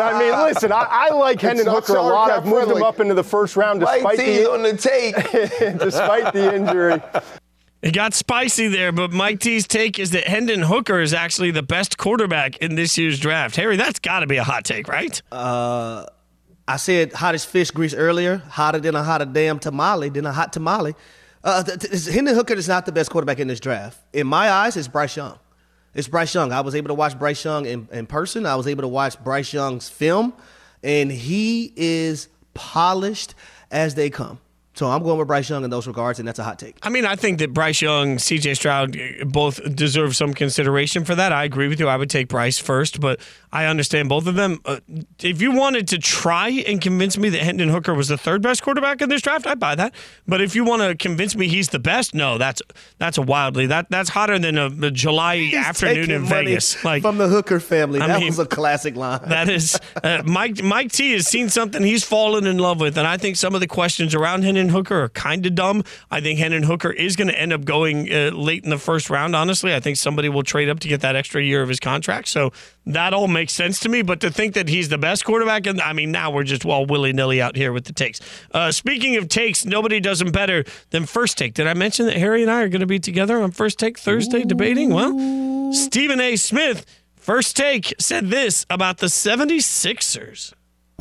I 0.00 0.18
mean, 0.18 0.32
listen, 0.42 0.72
I, 0.72 0.86
I 0.90 1.14
like 1.14 1.40
Hendon 1.40 1.66
Hooker 1.66 1.96
a 1.96 2.02
lot. 2.02 2.30
I've 2.30 2.46
moved 2.46 2.70
him 2.70 2.82
up 2.82 2.98
into 2.98 3.14
the 3.14 3.22
first 3.22 3.56
round 3.56 3.80
despite 3.80 4.02
Mike 4.02 4.16
the 4.16 4.50
on 4.50 4.62
the 4.62 4.76
take, 4.76 5.14
despite 5.78 6.32
the 6.32 6.54
injury. 6.54 7.00
It 7.82 7.92
got 7.92 8.14
spicy 8.14 8.68
there, 8.68 8.92
but 8.92 9.12
Mike 9.12 9.40
T's 9.40 9.66
take 9.66 9.98
is 9.98 10.12
that 10.12 10.24
Hendon 10.24 10.60
Hooker 10.60 11.00
is 11.00 11.12
actually 11.12 11.50
the 11.50 11.64
best 11.64 11.98
quarterback 11.98 12.56
in 12.58 12.76
this 12.76 12.96
year's 12.96 13.18
draft. 13.18 13.56
Harry, 13.56 13.76
that's 13.76 13.98
got 13.98 14.20
to 14.20 14.26
be 14.26 14.36
a 14.36 14.44
hot 14.44 14.64
take, 14.64 14.88
right? 14.88 15.20
Uh, 15.32 16.06
I 16.66 16.76
said 16.76 17.12
hottest 17.12 17.48
fish 17.48 17.70
grease 17.72 17.92
earlier, 17.92 18.38
hotter 18.38 18.78
than 18.78 18.94
a 18.94 19.02
hot 19.02 19.32
damn 19.32 19.58
tamale, 19.58 20.10
than 20.10 20.26
a 20.26 20.32
hot 20.32 20.52
tamale. 20.52 20.94
Uh, 21.42 21.64
th- 21.64 21.80
th- 21.80 22.06
Hendon 22.06 22.36
Hooker 22.36 22.54
is 22.54 22.68
not 22.68 22.86
the 22.86 22.92
best 22.92 23.10
quarterback 23.10 23.40
in 23.40 23.48
this 23.48 23.58
draft. 23.58 24.00
In 24.12 24.28
my 24.28 24.48
eyes, 24.48 24.76
it's 24.76 24.86
Bryce 24.86 25.16
Young. 25.16 25.38
It's 25.94 26.08
Bryce 26.08 26.34
Young. 26.34 26.52
I 26.52 26.62
was 26.62 26.74
able 26.74 26.88
to 26.88 26.94
watch 26.94 27.18
Bryce 27.18 27.44
Young 27.44 27.66
in, 27.66 27.88
in 27.92 28.06
person. 28.06 28.46
I 28.46 28.56
was 28.56 28.66
able 28.66 28.82
to 28.82 28.88
watch 28.88 29.22
Bryce 29.22 29.52
Young's 29.52 29.88
film, 29.88 30.32
and 30.82 31.12
he 31.12 31.72
is 31.76 32.28
polished 32.54 33.34
as 33.70 33.94
they 33.94 34.08
come. 34.08 34.38
So 34.74 34.88
I'm 34.88 35.02
going 35.02 35.18
with 35.18 35.28
Bryce 35.28 35.50
Young 35.50 35.64
in 35.64 35.70
those 35.70 35.86
regards, 35.86 36.18
and 36.18 36.26
that's 36.26 36.38
a 36.38 36.44
hot 36.44 36.58
take. 36.58 36.76
I 36.82 36.88
mean, 36.88 37.04
I 37.04 37.14
think 37.14 37.38
that 37.40 37.52
Bryce 37.52 37.82
Young, 37.82 38.16
CJ 38.16 38.56
Stroud 38.56 38.96
both 39.26 39.60
deserve 39.74 40.16
some 40.16 40.32
consideration 40.32 41.04
for 41.04 41.14
that. 41.14 41.30
I 41.30 41.44
agree 41.44 41.68
with 41.68 41.78
you. 41.78 41.88
I 41.88 41.96
would 41.96 42.08
take 42.08 42.28
Bryce 42.28 42.58
first, 42.58 42.98
but 42.98 43.20
I 43.52 43.66
understand 43.66 44.08
both 44.08 44.26
of 44.26 44.34
them. 44.34 44.60
Uh, 44.64 44.80
if 45.20 45.42
you 45.42 45.52
wanted 45.52 45.88
to 45.88 45.98
try 45.98 46.48
and 46.48 46.80
convince 46.80 47.18
me 47.18 47.28
that 47.28 47.42
Hendon 47.42 47.68
Hooker 47.68 47.92
was 47.92 48.08
the 48.08 48.16
third 48.16 48.40
best 48.40 48.62
quarterback 48.62 49.02
in 49.02 49.10
this 49.10 49.20
draft, 49.20 49.46
I'd 49.46 49.60
buy 49.60 49.74
that. 49.74 49.94
But 50.26 50.40
if 50.40 50.56
you 50.56 50.64
want 50.64 50.80
to 50.80 50.94
convince 50.94 51.36
me 51.36 51.48
he's 51.48 51.68
the 51.68 51.78
best, 51.78 52.14
no, 52.14 52.38
that's 52.38 52.62
that's 52.98 53.18
a 53.18 53.22
wildly 53.22 53.66
that 53.66 53.90
that's 53.90 54.08
hotter 54.08 54.38
than 54.38 54.56
a, 54.56 54.66
a 54.86 54.90
July 54.90 55.36
he's 55.36 55.54
afternoon 55.54 56.10
in 56.10 56.24
Vegas. 56.24 56.82
Like 56.82 57.02
from 57.02 57.18
the 57.18 57.28
Hooker 57.28 57.60
family, 57.60 58.00
I 58.00 58.06
that 58.06 58.20
mean, 58.20 58.28
was 58.28 58.38
a 58.38 58.46
classic 58.46 58.96
line. 58.96 59.20
That 59.28 59.50
is 59.50 59.78
uh, 60.02 60.22
Mike. 60.24 60.62
Mike 60.62 60.92
T 60.92 61.12
has 61.12 61.26
seen 61.26 61.50
something 61.50 61.82
he's 61.82 62.04
fallen 62.04 62.46
in 62.46 62.56
love 62.56 62.80
with, 62.80 62.96
and 62.96 63.06
I 63.06 63.18
think 63.18 63.36
some 63.36 63.54
of 63.54 63.60
the 63.60 63.66
questions 63.66 64.14
around 64.14 64.44
Hendon 64.44 64.61
Hooker 64.68 65.02
are 65.04 65.08
kind 65.08 65.44
of 65.46 65.54
dumb. 65.54 65.84
I 66.10 66.20
think 66.20 66.38
Hendon 66.38 66.62
Hooker 66.62 66.90
is 66.90 67.16
going 67.16 67.28
to 67.28 67.38
end 67.38 67.52
up 67.52 67.64
going 67.64 68.12
uh, 68.12 68.30
late 68.30 68.64
in 68.64 68.70
the 68.70 68.78
first 68.78 69.10
round. 69.10 69.34
Honestly, 69.36 69.74
I 69.74 69.80
think 69.80 69.96
somebody 69.96 70.28
will 70.28 70.42
trade 70.42 70.68
up 70.68 70.80
to 70.80 70.88
get 70.88 71.00
that 71.00 71.16
extra 71.16 71.42
year 71.42 71.62
of 71.62 71.68
his 71.68 71.80
contract. 71.80 72.28
So 72.28 72.52
that 72.86 73.14
all 73.14 73.28
makes 73.28 73.52
sense 73.52 73.80
to 73.80 73.88
me. 73.88 74.02
But 74.02 74.20
to 74.20 74.30
think 74.30 74.54
that 74.54 74.68
he's 74.68 74.88
the 74.88 74.98
best 74.98 75.24
quarterback, 75.24 75.66
and 75.66 75.80
I 75.80 75.92
mean, 75.92 76.12
now 76.12 76.30
we're 76.30 76.44
just 76.44 76.64
all 76.64 76.86
willy 76.86 77.12
nilly 77.12 77.40
out 77.40 77.56
here 77.56 77.72
with 77.72 77.84
the 77.84 77.92
takes. 77.92 78.20
Uh, 78.52 78.70
speaking 78.70 79.16
of 79.16 79.28
takes, 79.28 79.64
nobody 79.64 80.00
does 80.00 80.18
them 80.18 80.32
better 80.32 80.64
than 80.90 81.06
First 81.06 81.38
Take. 81.38 81.54
Did 81.54 81.66
I 81.66 81.74
mention 81.74 82.06
that 82.06 82.16
Harry 82.16 82.42
and 82.42 82.50
I 82.50 82.62
are 82.62 82.68
going 82.68 82.80
to 82.80 82.86
be 82.86 82.98
together 82.98 83.40
on 83.42 83.50
First 83.50 83.78
Take 83.78 83.98
Thursday 83.98 84.40
Ooh. 84.42 84.46
debating? 84.46 84.90
Well, 84.92 85.72
Stephen 85.72 86.20
A. 86.20 86.36
Smith, 86.36 86.84
First 87.16 87.56
Take, 87.56 87.94
said 87.98 88.28
this 88.28 88.66
about 88.68 88.98
the 88.98 89.06
76ers. 89.06 90.54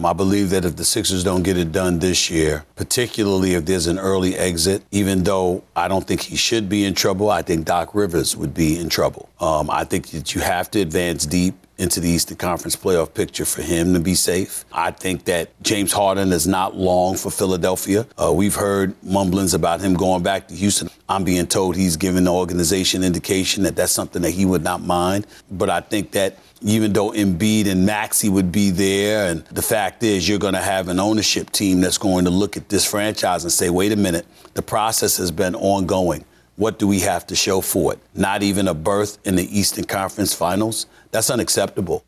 I 0.05 0.13
believe 0.13 0.49
that 0.51 0.65
if 0.65 0.75
the 0.75 0.85
Sixers 0.85 1.23
don't 1.23 1.43
get 1.43 1.57
it 1.57 1.71
done 1.71 1.99
this 1.99 2.29
year, 2.29 2.65
particularly 2.75 3.53
if 3.53 3.65
there's 3.65 3.87
an 3.87 3.99
early 3.99 4.35
exit, 4.35 4.83
even 4.91 5.23
though 5.23 5.63
I 5.75 5.87
don't 5.87 6.05
think 6.05 6.21
he 6.21 6.35
should 6.35 6.69
be 6.69 6.85
in 6.85 6.93
trouble, 6.93 7.29
I 7.29 7.41
think 7.41 7.65
Doc 7.65 7.93
Rivers 7.93 8.35
would 8.35 8.53
be 8.53 8.79
in 8.79 8.89
trouble. 8.89 9.29
Um, 9.39 9.69
I 9.69 9.83
think 9.83 10.07
that 10.07 10.33
you 10.33 10.41
have 10.41 10.71
to 10.71 10.81
advance 10.81 11.25
deep 11.25 11.55
into 11.81 11.99
the 11.99 12.07
Eastern 12.07 12.37
Conference 12.37 12.75
playoff 12.75 13.11
picture 13.11 13.43
for 13.43 13.63
him 13.63 13.95
to 13.95 13.99
be 13.99 14.13
safe. 14.13 14.65
I 14.71 14.91
think 14.91 15.25
that 15.25 15.49
James 15.63 15.91
Harden 15.91 16.31
is 16.31 16.45
not 16.47 16.75
long 16.77 17.17
for 17.17 17.31
Philadelphia. 17.31 18.05
Uh, 18.21 18.31
we've 18.31 18.53
heard 18.53 18.93
mumblings 19.03 19.55
about 19.55 19.81
him 19.81 19.95
going 19.95 20.21
back 20.21 20.47
to 20.49 20.55
Houston. 20.55 20.91
I'm 21.09 21.23
being 21.23 21.47
told 21.47 21.75
he's 21.75 21.97
given 21.97 22.25
the 22.25 22.31
organization 22.31 23.03
indication 23.03 23.63
that 23.63 23.75
that's 23.75 23.91
something 23.91 24.21
that 24.21 24.29
he 24.29 24.45
would 24.45 24.63
not 24.63 24.81
mind. 24.81 25.25
But 25.49 25.71
I 25.71 25.81
think 25.81 26.11
that 26.11 26.37
even 26.61 26.93
though 26.93 27.09
Embiid 27.13 27.65
and 27.65 27.83
Maxey 27.83 28.29
would 28.29 28.51
be 28.51 28.69
there, 28.69 29.31
and 29.31 29.43
the 29.45 29.63
fact 29.63 30.03
is 30.03 30.29
you're 30.29 30.37
going 30.37 30.53
to 30.53 30.61
have 30.61 30.87
an 30.87 30.99
ownership 30.99 31.49
team 31.49 31.81
that's 31.81 31.97
going 31.97 32.25
to 32.25 32.31
look 32.31 32.55
at 32.57 32.69
this 32.69 32.85
franchise 32.85 33.43
and 33.43 33.51
say, 33.51 33.71
wait 33.71 33.91
a 33.91 33.95
minute, 33.95 34.27
the 34.53 34.61
process 34.61 35.17
has 35.17 35.31
been 35.31 35.55
ongoing. 35.55 36.23
What 36.61 36.77
do 36.77 36.87
we 36.87 36.99
have 36.99 37.25
to 37.25 37.35
show 37.35 37.59
for 37.59 37.93
it? 37.93 37.99
Not 38.13 38.43
even 38.43 38.67
a 38.67 38.75
berth 38.75 39.17
in 39.25 39.35
the 39.35 39.45
Eastern 39.45 39.85
Conference 39.85 40.35
Finals. 40.35 40.85
That's 41.09 41.31
unacceptable. 41.31 42.05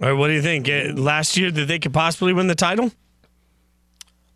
All 0.00 0.10
right, 0.10 0.12
what 0.12 0.28
do 0.28 0.34
you 0.34 0.42
think? 0.42 0.68
Uh, 0.68 0.92
last 0.94 1.36
year, 1.36 1.50
did 1.50 1.66
they 1.66 1.80
could 1.80 1.92
possibly 1.92 2.32
win 2.32 2.46
the 2.46 2.54
title? 2.54 2.92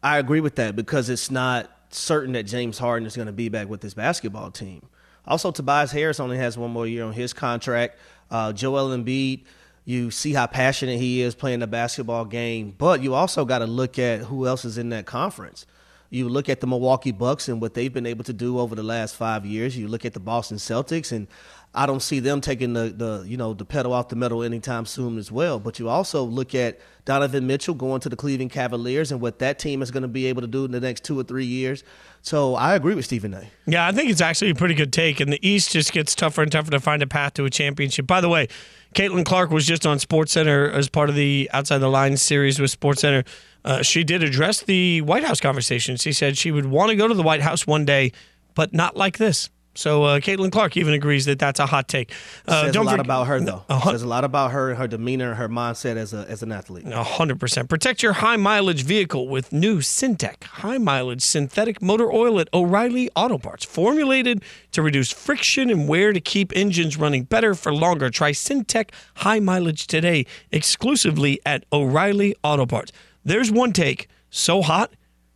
I 0.03 0.19
agree 0.19 0.41
with 0.41 0.57
that 0.57 0.75
because 0.75 1.09
it's 1.09 1.31
not 1.31 1.71
certain 1.91 2.33
that 2.33 2.49
James 2.49 2.79
Harden 2.79 3.07
is 3.07 3.15
going 3.15 3.27
to 3.27 3.33
be 3.33 3.49
back 3.49 3.69
with 3.69 3.81
this 3.81 3.95
basketball 3.95 4.51
team. 4.51 4.83
Also, 5.25 5.53
Tobias 5.53 5.93
Harris 5.93 6.19
only 6.19 6.39
has 6.39 6.59
one 6.59 6.73
more 6.73 6.89
year 6.89 7.05
on 7.05 7.13
his 7.13 7.33
contract. 7.33 7.97
Uh, 8.33 8.53
Joel 8.53 8.89
Embiid, 8.89 9.45
you 9.85 10.11
see 10.11 10.33
how 10.33 10.49
passionate 10.49 10.99
he 10.99 11.23
is 11.23 11.37
playing 11.37 11.61
the 11.61 11.69
basketball 11.69 12.25
game, 12.25 12.75
but 12.77 13.05
you 13.05 13.15
also 13.15 13.45
got 13.45 13.61
to 13.61 13.69
look 13.69 14.01
at 14.01 14.19
who 14.23 14.49
else 14.49 14.65
is 14.65 14.79
in 14.79 14.89
that 14.89 15.07
conference. 15.07 15.65
You 16.11 16.29
look 16.29 16.49
at 16.49 16.61
the 16.61 16.67
Milwaukee 16.67 17.13
Bucks 17.13 17.49
and 17.49 17.61
what 17.61 17.75
they've 17.75 17.93
been 17.93 18.07
able 18.07 18.25
to 18.25 18.33
do 18.33 18.59
over 18.59 18.75
the 18.75 18.83
last 18.83 19.15
five 19.15 19.45
years. 19.45 19.77
You 19.77 19.89
look 19.89 20.05
at 20.05 20.15
the 20.15 20.21
Boston 20.21 20.57
Celtics, 20.57 21.13
and 21.13 21.29
I 21.75 21.85
don't 21.85 22.01
see 22.01 22.19
them 22.19 22.41
taking 22.41 22.73
the, 22.73 22.89
the 22.89 23.25
you 23.27 23.37
know 23.37 23.53
the 23.53 23.65
pedal 23.65 23.93
off 23.93 24.09
the 24.09 24.17
metal 24.17 24.43
anytime 24.43 24.87
soon 24.87 25.19
as 25.19 25.31
well. 25.31 25.59
But 25.59 25.79
you 25.79 25.89
also 25.89 26.25
look 26.25 26.55
at 26.55 26.81
Donovan 27.05 27.47
Mitchell 27.47 27.75
going 27.75 28.01
to 28.01 28.09
the 28.09 28.17
Cleveland 28.17 28.53
Cavaliers 28.53 29.13
and 29.13 29.21
what 29.21 29.39
that 29.41 29.59
team 29.59 29.83
is 29.83 29.91
going 29.91 30.03
to 30.03 30.09
be 30.09 30.27
able 30.27 30.41
to 30.41 30.47
do 30.47 30.65
in 30.65 30.73
the 30.73 30.81
next 30.81 31.05
two 31.05 31.19
or 31.19 31.25
three 31.25 31.45
years. 31.45 31.85
So 32.23 32.55
I 32.55 32.75
agree 32.75 32.95
with 32.95 33.05
Stephen 33.05 33.35
A. 33.35 33.49
Yeah, 33.67 33.87
I 33.87 33.93
think 33.93 34.11
it's 34.11 34.21
actually 34.21 34.51
a 34.51 34.55
pretty 34.55 34.75
good 34.75 34.93
take, 34.93 35.21
and 35.21 35.31
the 35.31 35.47
East 35.47 35.73
just 35.73 35.93
gets 35.93 36.15
tougher 36.15 36.43
and 36.43 36.51
tougher 36.51 36.71
to 36.71 36.81
find 36.81 37.03
a 37.03 37.07
path 37.07 37.35
to 37.35 37.45
a 37.45 37.51
championship. 37.51 38.07
By 38.07 38.23
the 38.23 38.29
way, 38.31 38.49
Caitlin 38.95 39.25
Clark 39.25 39.51
was 39.51 39.67
just 39.67 39.87
on 39.87 39.99
SportsCenter 39.99 40.73
as 40.73 40.89
part 40.89 41.11
of 41.11 41.15
the 41.15 41.51
Outside 41.53 41.79
the 41.79 41.89
Lines 41.89 42.23
series 42.23 42.59
with 42.59 42.79
SportsCenter. 42.79 43.27
Uh, 43.65 43.83
she 43.83 44.05
did 44.05 44.23
address 44.23 44.63
the 44.63 45.03
White 45.03 45.25
House 45.25 45.41
conversation. 45.41 45.97
She 45.97 46.13
said 46.13 46.39
she 46.39 46.51
would 46.51 46.67
want 46.67 46.91
to 46.91 46.97
go 46.97 47.09
to 47.09 47.15
the 47.15 47.23
White 47.23 47.43
House 47.43 47.67
one 47.67 47.85
day, 47.85 48.13
but 48.55 48.73
not 48.73 48.97
like 48.97 49.19
this. 49.19 49.51
So 49.75 50.03
uh, 50.03 50.19
Caitlin 50.19 50.51
Clark 50.51 50.77
even 50.77 50.93
agrees 50.93 51.27
that 51.27 51.39
that's 51.39 51.61
a 51.61 51.67
hot 51.67 51.87
take. 51.87 52.11
Uh, 52.49 52.65
Says 52.65 52.75
a 52.75 52.83
lot 52.83 52.97
for- 52.97 53.01
about 53.01 53.29
her, 53.29 53.39
though. 53.39 53.63
Uh, 53.69 53.81
Says 53.93 54.03
a 54.03 54.09
lot 54.09 54.25
about 54.25 54.51
her, 54.51 54.75
her 54.75 54.89
demeanor, 54.89 55.35
her 55.35 55.49
mindset 55.49 55.97
as 55.97 56.13
a 56.13 56.27
as 56.29 56.43
an 56.43 56.51
athlete. 56.51 56.85
hundred 56.93 57.39
percent. 57.39 57.69
Protect 57.69 58.03
your 58.03 58.15
high 58.15 58.35
mileage 58.35 58.83
vehicle 58.83 59.29
with 59.29 59.53
new 59.53 59.79
Syntec 59.79 60.43
high 60.43 60.79
mileage 60.79 61.23
synthetic 61.23 61.81
motor 61.81 62.11
oil 62.11 62.41
at 62.41 62.49
O'Reilly 62.53 63.09
Auto 63.15 63.39
Parts, 63.39 63.65
formulated 63.65 64.43
to 64.73 64.83
reduce 64.83 65.13
friction 65.13 65.71
and 65.71 65.87
wear 65.87 66.13
to 66.13 66.21
keep 66.21 66.53
engines 66.57 66.97
running 66.97 67.23
better 67.23 67.55
for 67.55 67.73
longer. 67.73 68.11
Try 68.11 68.33
Syntec 68.33 68.91
high 69.17 69.39
mileage 69.39 69.87
today, 69.87 70.27
exclusively 70.51 71.41
at 71.47 71.65
O'Reilly 71.73 72.35
Auto 72.43 72.67
Parts. 72.67 72.91
There's 73.29 73.53
one 73.53 73.75
take 73.75 74.09
so 74.31 74.63
hot 74.63 74.95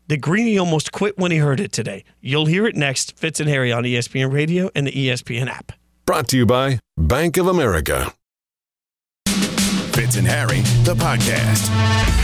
that 0.09 0.23
Greeny 0.23 0.57
almost 0.57 0.93
quit 0.93 1.19
when 1.19 1.31
he 1.31 1.37
heard 1.37 1.61
it 1.61 1.73
today. 1.73 2.05
You'll 2.23 2.47
hear 2.47 2.67
it 2.67 2.75
next. 2.75 3.19
Fitz 3.19 3.39
and 3.39 3.51
Harry 3.51 3.71
on 3.71 3.83
ESPN 3.83 4.33
Radio 4.33 4.71
and 4.75 4.87
the 4.87 4.93
ESPN 4.93 5.47
app. 5.47 5.73
Brought 6.07 6.27
to 6.29 6.39
you 6.39 6.47
by 6.47 6.79
Bank 6.97 7.37
of 7.37 7.47
America. 7.49 8.15
Fitz 9.27 10.17
and 10.17 10.27
Harry, 10.27 10.61
the 10.85 10.95
podcast. 10.95 12.22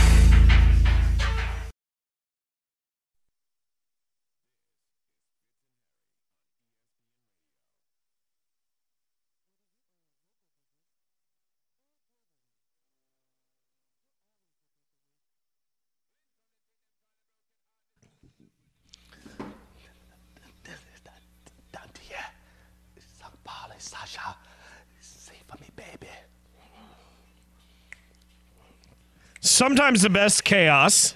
Sometimes 29.59 30.03
the 30.03 30.09
best 30.09 30.45
chaos 30.45 31.15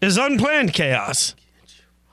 is 0.00 0.16
unplanned 0.16 0.72
chaos. 0.72 1.34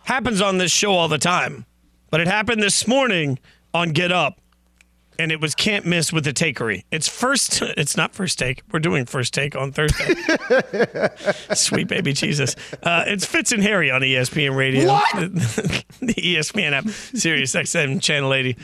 Happens 0.06 0.42
on 0.42 0.58
this 0.58 0.72
show 0.72 0.92
all 0.94 1.08
the 1.08 1.20
time. 1.20 1.68
But 2.10 2.22
it 2.22 2.28
happened 2.28 2.64
this 2.64 2.88
morning 2.88 3.38
on 3.72 3.90
Get 3.90 4.12
Up. 4.12 4.42
And 5.20 5.32
it 5.32 5.40
was 5.40 5.54
can't 5.54 5.86
miss 5.86 6.12
with 6.12 6.24
the 6.24 6.34
takery. 6.34 6.86
It's 6.90 7.08
first 7.08 7.62
it's 7.78 7.96
not 7.96 8.16
first 8.16 8.40
take. 8.40 8.64
We're 8.72 8.80
doing 8.80 9.06
first 9.06 9.32
take 9.32 9.56
on 9.56 9.72
Thursday. 9.72 10.16
Sweet 11.54 11.88
baby 11.88 12.14
Jesus. 12.14 12.56
Uh, 12.82 13.04
it's 13.06 13.24
Fitz 13.24 13.52
and 13.52 13.62
Harry 13.62 13.92
on 13.92 14.02
ESPN 14.02 14.56
Radio. 14.56 14.88
What? 14.88 15.14
the 15.14 16.16
ESPN 16.16 16.72
app, 16.72 16.88
Sirius 16.88 17.54
XM 17.54 18.02
Channel 18.02 18.34
80. 18.34 18.58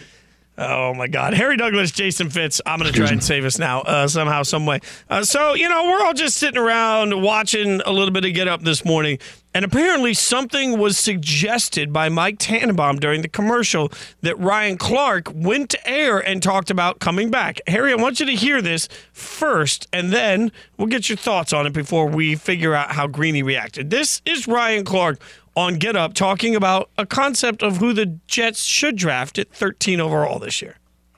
Oh 0.56 0.94
my 0.94 1.08
God, 1.08 1.34
Harry 1.34 1.58
Douglas, 1.58 1.90
Jason 1.90 2.30
Fitz. 2.30 2.62
I'm 2.64 2.80
going 2.80 2.92
to 2.92 2.98
try 2.98 3.10
and 3.10 3.24
save 3.24 3.44
us 3.44 3.58
now 3.58 3.82
uh, 3.82 4.08
somehow, 4.08 4.44
some 4.44 4.68
way. 4.68 4.82
Uh, 5.10 5.24
so 5.24 5.56
you 5.56 5.68
know, 5.68 5.86
we're 5.86 6.06
all 6.06 6.14
just 6.14 6.38
sitting 6.38 6.62
around 6.62 7.24
watching 7.24 7.82
a 7.82 7.92
little 7.92 8.12
bit 8.12 8.24
of 8.24 8.34
Get 8.36 8.48
Up 8.48 8.62
this 8.62 8.86
morning, 8.86 9.18
and 9.56 9.66
apparently 9.66 10.14
something 10.14 10.78
was 10.78 10.96
suggested 10.96 11.92
by 11.92 12.08
Mike 12.08 12.38
Tannenbaum 12.38 13.00
during 13.00 13.24
the 13.24 13.28
commercial 13.30 13.92
that 14.22 14.38
Ryan 14.38 14.78
Clark 14.78 15.32
went 15.34 15.72
to 15.72 15.88
air 15.88 16.20
and 16.20 16.44
talked 16.44 16.70
about 16.70 17.00
coming 17.00 17.32
back. 17.32 17.60
Harry, 17.66 17.92
I 17.92 17.96
want 17.96 18.20
you 18.20 18.28
to 18.28 18.36
hear 18.36 18.62
this 18.62 18.88
first, 19.12 19.88
and 19.92 20.14
then 20.14 20.52
we'll 20.78 20.88
get 20.88 21.10
your 21.10 21.18
thoughts 21.18 21.52
on 21.52 21.66
it 21.66 21.74
before 21.74 22.06
we 22.06 22.36
figure 22.36 22.76
out 22.76 22.92
how 22.92 23.08
Greeny 23.08 23.42
reacted. 23.42 23.90
This 23.90 24.22
is 24.24 24.48
Ryan 24.48 24.86
Clark 24.86 25.20
on 25.56 25.76
Get 25.76 25.96
Up 25.96 26.14
talking 26.14 26.56
about 26.56 26.90
a 26.98 27.06
concept 27.06 27.62
of 27.62 27.78
who 27.78 27.94
the 27.94 28.20
Jets 28.28 28.64
should 28.64 28.96
draft 28.96 29.38
at 29.38 29.52
13 29.52 30.00
overall 30.00 30.40
this 30.40 30.62
year. 30.62 30.78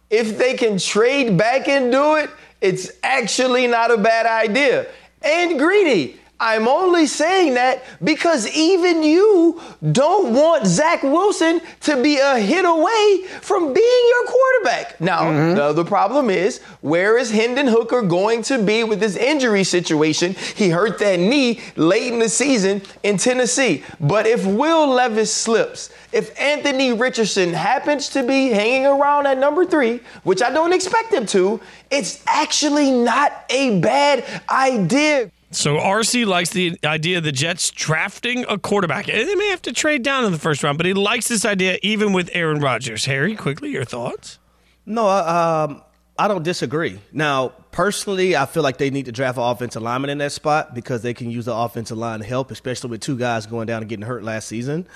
If 0.10 0.38
they 0.38 0.54
can 0.56 0.78
trade 0.78 1.38
back 1.38 1.68
and 1.68 1.92
do 1.92 2.16
it, 2.16 2.30
it's 2.62 2.92
actually 3.04 3.68
not 3.68 3.92
a 3.92 3.98
bad 3.98 4.26
idea. 4.26 4.88
And 5.22 5.58
Greeny. 5.58 6.18
I'm 6.40 6.68
only 6.68 7.08
saying 7.08 7.54
that 7.54 7.84
because 8.04 8.48
even 8.56 9.04
you 9.04 9.62
don't 9.92 10.34
want 10.34 10.68
Zach 10.68 11.02
Wilson 11.02 11.62
to 11.82 12.02
be 12.04 12.18
a 12.18 12.38
hit 12.38 12.66
away 12.66 13.24
from 13.42 13.74
being 13.74 14.04
your 14.10 14.26
quarterback. 14.26 15.00
Now, 15.00 15.22
mm-hmm. 15.22 15.56
the 15.56 15.64
other 15.64 15.86
problem 15.86 16.30
is 16.30 16.62
where 16.82 17.18
is 17.18 17.32
Hendon 17.32 17.68
Hooker 17.68 18.02
going 18.02 18.42
to 18.44 18.62
be 18.62 18.84
with 18.84 19.00
this 19.00 19.16
injury 19.16 19.64
situation? 19.64 20.36
He 20.56 20.70
hurt 20.70 21.00
that 21.00 21.20
knee 21.20 21.62
late 21.78 22.12
in 22.12 22.20
the 22.20 22.30
season 22.30 22.82
in 23.04 23.18
Tennessee. 23.18 23.84
But 24.02 24.28
if 24.28 24.46
Will 24.46 24.88
Levis 24.88 25.34
slips, 25.34 25.90
if 26.12 26.38
Anthony 26.40 26.92
Richardson 26.92 27.54
happens 27.54 28.10
to 28.10 28.24
be 28.24 28.50
hanging 28.50 28.86
around 28.86 29.26
at 29.26 29.38
number 29.38 29.66
three, 29.66 30.02
which 30.24 30.42
I 30.42 30.50
don't 30.50 30.74
expect 30.74 31.14
him 31.14 31.26
to, 31.28 31.62
it's 31.90 32.24
actually 32.28 32.92
not 32.92 33.46
a 33.50 33.80
bad 33.80 34.26
idea. 34.50 35.32
So 35.56 35.78
RC 35.78 36.26
likes 36.26 36.50
the 36.50 36.78
idea 36.84 37.18
of 37.20 37.24
the 37.24 37.32
Jets 37.32 37.72
drafting 37.72 38.46
a 38.50 38.58
quarterback. 38.58 39.08
And 39.08 39.28
They 39.28 39.36
may 39.36 39.48
have 39.50 39.62
to 39.64 39.72
trade 39.74 40.04
down 40.04 40.26
in 40.26 40.32
the 40.34 40.38
first 40.38 40.62
round, 40.64 40.78
but 40.78 40.86
he 40.86 40.94
likes 40.94 41.30
this 41.30 41.46
idea 41.46 41.78
even 41.82 42.12
with 42.12 42.30
Aaron 42.34 42.60
Rodgers. 42.60 43.06
Harry, 43.06 43.36
quickly, 43.36 43.70
your 43.72 43.86
thoughts? 43.86 44.38
No, 44.86 45.08
I- 45.08 45.64
um, 45.64 45.82
I 46.18 46.28
don't 46.28 46.44
disagree. 46.44 47.00
Now, 47.12 47.50
personally, 47.72 48.36
I 48.36 48.46
feel 48.46 48.64
like 48.64 48.78
they 48.78 48.90
need 48.90 49.06
to 49.06 49.12
draft 49.12 49.38
an 49.38 49.44
offensive 49.44 49.82
lineman 49.82 50.10
in 50.10 50.18
that 50.20 50.32
spot 50.34 50.74
because 50.76 51.02
they 51.02 51.14
can 51.14 51.30
use 51.30 51.46
the 51.46 51.56
offensive 51.56 51.98
line 51.98 52.22
help, 52.22 52.52
especially 52.52 52.90
with 52.90 53.02
two 53.02 53.18
guys 53.18 53.46
going 53.46 53.68
down 53.68 53.82
and 53.82 53.90
getting 53.90 54.06
hurt 54.06 54.24
last 54.24 54.48
season. 54.48 54.88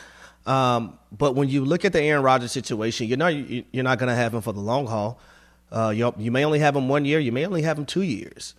Um, 0.45 0.97
but 1.11 1.35
when 1.35 1.49
you 1.49 1.65
look 1.65 1.83
at 1.85 1.91
the 1.93 2.01
Aaron 2.01 2.23
Rodgers 2.23 2.51
situation, 2.51 3.07
you're 3.07 3.17
not 3.17 3.33
you're 3.35 3.83
not 3.83 3.97
going 3.99 4.07
to 4.09 4.15
have 4.15 4.33
him 4.33 4.41
for 4.41 4.53
the 4.53 4.61
long 4.61 4.87
haul. 4.87 5.19
Uh, 5.71 5.93
you 5.95 6.13
you 6.17 6.31
may 6.31 6.45
only 6.45 6.59
have 6.59 6.75
him 6.75 6.87
one 6.87 7.03
year. 7.05 7.19
You 7.19 7.31
may 7.33 7.45
only 7.45 7.61
have 7.63 7.77
him 7.77 7.85
two 7.85 8.01
years. 8.01 8.55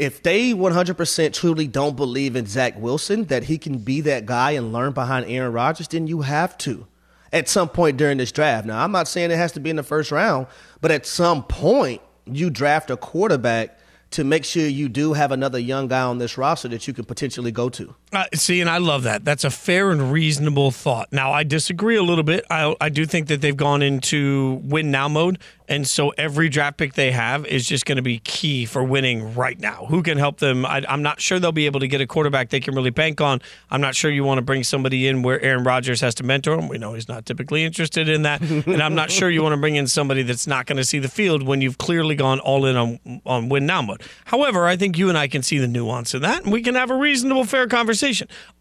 If 0.00 0.22
they 0.22 0.54
100% 0.54 1.34
truly 1.34 1.66
don't 1.66 1.94
believe 1.94 2.34
in 2.34 2.46
Zach 2.46 2.80
Wilson 2.80 3.24
that 3.24 3.44
he 3.44 3.58
can 3.58 3.80
be 3.80 4.00
that 4.00 4.24
guy 4.24 4.52
and 4.52 4.72
learn 4.72 4.92
behind 4.92 5.26
Aaron 5.26 5.52
Rodgers, 5.52 5.88
then 5.88 6.06
you 6.06 6.22
have 6.22 6.56
to 6.58 6.86
at 7.34 7.50
some 7.50 7.68
point 7.68 7.98
during 7.98 8.16
this 8.16 8.32
draft. 8.32 8.66
Now, 8.66 8.82
I'm 8.82 8.92
not 8.92 9.08
saying 9.08 9.30
it 9.30 9.36
has 9.36 9.52
to 9.52 9.60
be 9.60 9.68
in 9.68 9.76
the 9.76 9.82
first 9.82 10.10
round, 10.10 10.46
but 10.80 10.90
at 10.90 11.04
some 11.04 11.42
point 11.42 12.00
you 12.24 12.48
draft 12.48 12.90
a 12.90 12.96
quarterback 12.96 13.78
to 14.12 14.24
make 14.24 14.46
sure 14.46 14.66
you 14.66 14.88
do 14.88 15.12
have 15.12 15.32
another 15.32 15.58
young 15.58 15.86
guy 15.86 16.00
on 16.00 16.16
this 16.16 16.38
roster 16.38 16.68
that 16.68 16.88
you 16.88 16.94
can 16.94 17.04
potentially 17.04 17.52
go 17.52 17.68
to. 17.68 17.94
Uh, 18.12 18.24
see, 18.34 18.60
and 18.60 18.68
I 18.68 18.78
love 18.78 19.04
that. 19.04 19.24
That's 19.24 19.44
a 19.44 19.50
fair 19.50 19.90
and 19.92 20.12
reasonable 20.12 20.72
thought. 20.72 21.12
Now, 21.12 21.32
I 21.32 21.44
disagree 21.44 21.94
a 21.94 22.02
little 22.02 22.24
bit. 22.24 22.44
I, 22.50 22.74
I 22.80 22.88
do 22.88 23.06
think 23.06 23.28
that 23.28 23.40
they've 23.40 23.56
gone 23.56 23.82
into 23.82 24.60
win 24.64 24.90
now 24.90 25.08
mode. 25.08 25.38
And 25.68 25.86
so 25.86 26.08
every 26.18 26.48
draft 26.48 26.78
pick 26.78 26.94
they 26.94 27.12
have 27.12 27.46
is 27.46 27.64
just 27.64 27.86
going 27.86 27.94
to 27.94 28.02
be 28.02 28.18
key 28.18 28.66
for 28.66 28.82
winning 28.82 29.36
right 29.36 29.58
now. 29.60 29.86
Who 29.88 30.02
can 30.02 30.18
help 30.18 30.38
them? 30.38 30.66
I, 30.66 30.82
I'm 30.88 31.02
not 31.02 31.20
sure 31.20 31.38
they'll 31.38 31.52
be 31.52 31.66
able 31.66 31.78
to 31.78 31.86
get 31.86 32.00
a 32.00 32.08
quarterback 32.08 32.48
they 32.48 32.58
can 32.58 32.74
really 32.74 32.90
bank 32.90 33.20
on. 33.20 33.40
I'm 33.70 33.80
not 33.80 33.94
sure 33.94 34.10
you 34.10 34.24
want 34.24 34.38
to 34.38 34.42
bring 34.42 34.64
somebody 34.64 35.06
in 35.06 35.22
where 35.22 35.40
Aaron 35.40 35.62
Rodgers 35.62 36.00
has 36.00 36.16
to 36.16 36.24
mentor 36.24 36.58
him. 36.58 36.66
We 36.66 36.78
know 36.78 36.94
he's 36.94 37.06
not 37.06 37.24
typically 37.24 37.62
interested 37.62 38.08
in 38.08 38.22
that. 38.22 38.40
and 38.66 38.82
I'm 38.82 38.96
not 38.96 39.12
sure 39.12 39.30
you 39.30 39.44
want 39.44 39.52
to 39.52 39.60
bring 39.60 39.76
in 39.76 39.86
somebody 39.86 40.24
that's 40.24 40.48
not 40.48 40.66
going 40.66 40.78
to 40.78 40.84
see 40.84 40.98
the 40.98 41.08
field 41.08 41.44
when 41.44 41.60
you've 41.60 41.78
clearly 41.78 42.16
gone 42.16 42.40
all 42.40 42.66
in 42.66 42.74
on, 42.74 43.20
on 43.24 43.48
win 43.48 43.64
now 43.64 43.80
mode. 43.80 44.02
However, 44.24 44.66
I 44.66 44.76
think 44.76 44.98
you 44.98 45.08
and 45.08 45.16
I 45.16 45.28
can 45.28 45.44
see 45.44 45.58
the 45.58 45.68
nuance 45.68 46.14
in 46.14 46.22
that, 46.22 46.42
and 46.42 46.52
we 46.52 46.62
can 46.62 46.74
have 46.74 46.90
a 46.90 46.96
reasonable, 46.96 47.44
fair 47.44 47.68
conversation. 47.68 47.99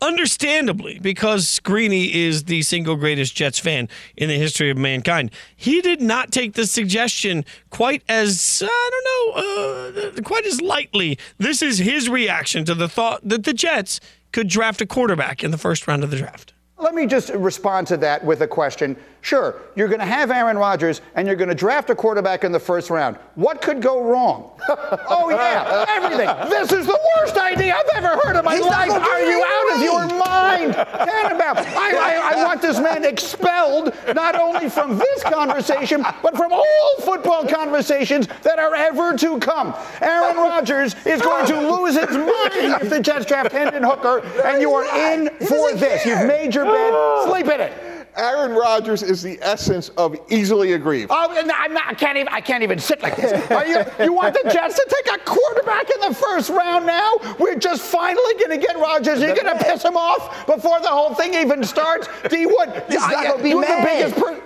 Understandably, 0.02 1.00
because 1.00 1.60
Greeny 1.60 2.14
is 2.14 2.46
the 2.46 2.62
single 2.62 2.96
greatest 2.96 3.36
Jets 3.36 3.60
fan 3.60 3.90
in 4.18 4.30
the 4.30 4.38
history 4.38 4.70
of 4.70 4.78
mankind, 4.78 5.32
he 5.56 5.82
did 5.82 6.02
not 6.02 6.32
take 6.32 6.54
the 6.54 6.66
suggestion 6.66 7.46
quite 7.70 8.04
as 8.10 8.64
I 8.66 8.90
don't 8.92 10.06
know, 10.06 10.12
uh, 10.18 10.22
quite 10.24 10.46
as 10.46 10.62
lightly. 10.62 11.18
This 11.38 11.62
is 11.62 11.80
his 11.80 12.10
reaction 12.10 12.66
to 12.66 12.76
the 12.76 12.90
thought 12.90 13.28
that 13.28 13.44
the 13.44 13.54
Jets 13.54 14.00
could 14.32 14.48
draft 14.48 14.82
a 14.82 14.86
quarterback 14.86 15.44
in 15.44 15.52
the 15.52 15.58
first 15.58 15.88
round 15.88 16.04
of 16.04 16.12
the 16.12 16.18
draft. 16.18 16.54
Let 16.78 16.96
me 16.96 17.08
just 17.08 17.30
respond 17.32 17.88
to 17.88 17.98
that 17.98 18.24
with 18.24 18.42
a 18.42 18.48
question. 18.48 18.96
Sure, 19.22 19.62
you're 19.76 19.88
going 19.90 20.00
to 20.00 20.06
have 20.06 20.32
Aaron 20.32 20.58
Rodgers 20.58 21.02
and 21.16 21.28
you're 21.28 21.36
going 21.36 21.50
to 21.50 21.56
draft 21.56 21.90
a 21.90 21.96
quarterback 21.96 22.44
in 22.44 22.52
the 22.52 22.60
first 22.60 22.90
round. 22.90 23.18
What 23.36 23.62
could 23.62 23.82
go 23.82 24.02
wrong? 24.02 24.52
oh, 24.70 25.30
yeah, 25.30 25.86
everything. 25.90 26.50
This 26.50 26.72
is 26.72 26.86
the 26.86 27.00
worst 27.18 27.38
idea 27.38 27.76
I've 27.76 28.04
ever 28.04 28.20
heard 28.22 28.38
in 28.38 28.46
my 28.46 28.56
He's 28.56 28.66
life. 28.66 28.90
Are 28.90 29.22
you 29.22 29.44
out 29.46 29.76
of 29.76 29.82
your 29.82 30.20
mind? 30.20 30.74
Tannenbaum, 30.74 31.58
I, 31.58 32.32
I, 32.34 32.34
I 32.34 32.44
want 32.46 32.62
this 32.62 32.80
man 32.80 33.04
expelled 33.04 33.94
not 34.16 34.36
only 34.36 34.70
from 34.70 34.98
this 34.98 35.24
conversation, 35.24 36.02
but 36.22 36.38
from 36.38 36.54
all 36.54 36.96
football 37.02 37.46
conversations 37.46 38.28
that 38.44 38.58
are 38.58 38.74
ever 38.74 39.18
to 39.18 39.38
come. 39.40 39.76
Aaron 40.02 40.38
Rodgers 40.38 40.96
is 41.06 41.22
going 41.22 41.46
to 41.48 41.60
lose 41.60 41.98
his 41.98 42.16
mind 42.16 42.82
if 42.82 42.90
the 42.90 43.00
Jets 43.02 43.26
draft 43.26 43.52
Hendon 43.52 43.84
Hooker, 43.84 44.20
and 44.46 44.62
you 44.62 44.74
are 44.74 44.86
in 45.14 45.30
for 45.46 45.74
this. 45.74 46.06
You've 46.06 46.26
made 46.26 46.56
your 46.56 46.66
bed. 46.66 47.26
Sleep 47.30 47.48
in 47.48 47.62
it. 47.62 47.89
Aaron 48.16 48.52
Rodgers 48.52 49.04
is 49.04 49.22
the 49.22 49.40
essence 49.42 49.90
of 49.90 50.16
easily 50.30 50.74
aggrieved. 50.74 51.12
Oh, 51.14 51.36
and 51.38 51.52
I'm 51.52 51.74
not, 51.74 51.88
I 51.88 51.94
can't 51.94 52.18
even. 52.18 52.28
I 52.30 52.42
can't 52.42 52.64
even 52.64 52.80
sit 52.80 53.02
like 53.02 53.16
this. 53.16 53.52
Are 53.52 53.66
you, 53.66 53.84
you 54.04 54.14
want 54.14 54.34
the 54.34 54.50
Jets 54.50 54.76
to 54.76 54.86
take 55.04 55.16
a 55.16 55.24
quarterback 55.26 55.90
in 55.90 56.02
the 56.02 56.16
first 56.16 56.50
round 56.50 56.86
now? 56.86 57.14
We're 57.40 57.56
just 57.56 57.82
finally 57.82 58.34
going 58.36 58.60
to 58.60 58.66
get 58.66 58.76
Rodgers. 58.78 59.22
You're 59.22 59.36
going 59.36 59.58
to 59.58 59.64
piss 59.64 59.84
him 59.84 59.98
off 59.98 60.46
before 60.46 60.80
the 60.82 60.88
whole 60.88 61.14
thing 61.14 61.34
even 61.34 61.64
starts. 61.64 62.08
D 62.30 62.46
Wood, 62.46 62.84
He's 62.90 63.00
not 63.00 63.24
gonna 63.24 63.44
be 63.44 63.54
mad. 63.54 64.14
Per- 64.16 64.42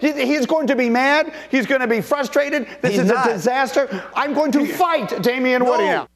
he's 0.00 0.46
going 0.46 0.66
to 0.66 0.76
be 0.76 0.88
mad. 0.88 1.34
He's 1.50 1.66
going 1.66 1.80
to 1.80 1.86
be 1.86 2.00
frustrated. 2.00 2.66
This 2.80 2.92
He's 2.92 3.00
is 3.00 3.08
not. 3.08 3.28
a 3.28 3.32
disaster. 3.34 4.04
I'm 4.14 4.32
going 4.34 4.52
to 4.52 4.66
fight 4.66 5.22
Damien 5.22 5.64
Woody 5.64 5.84
now. 5.84 6.08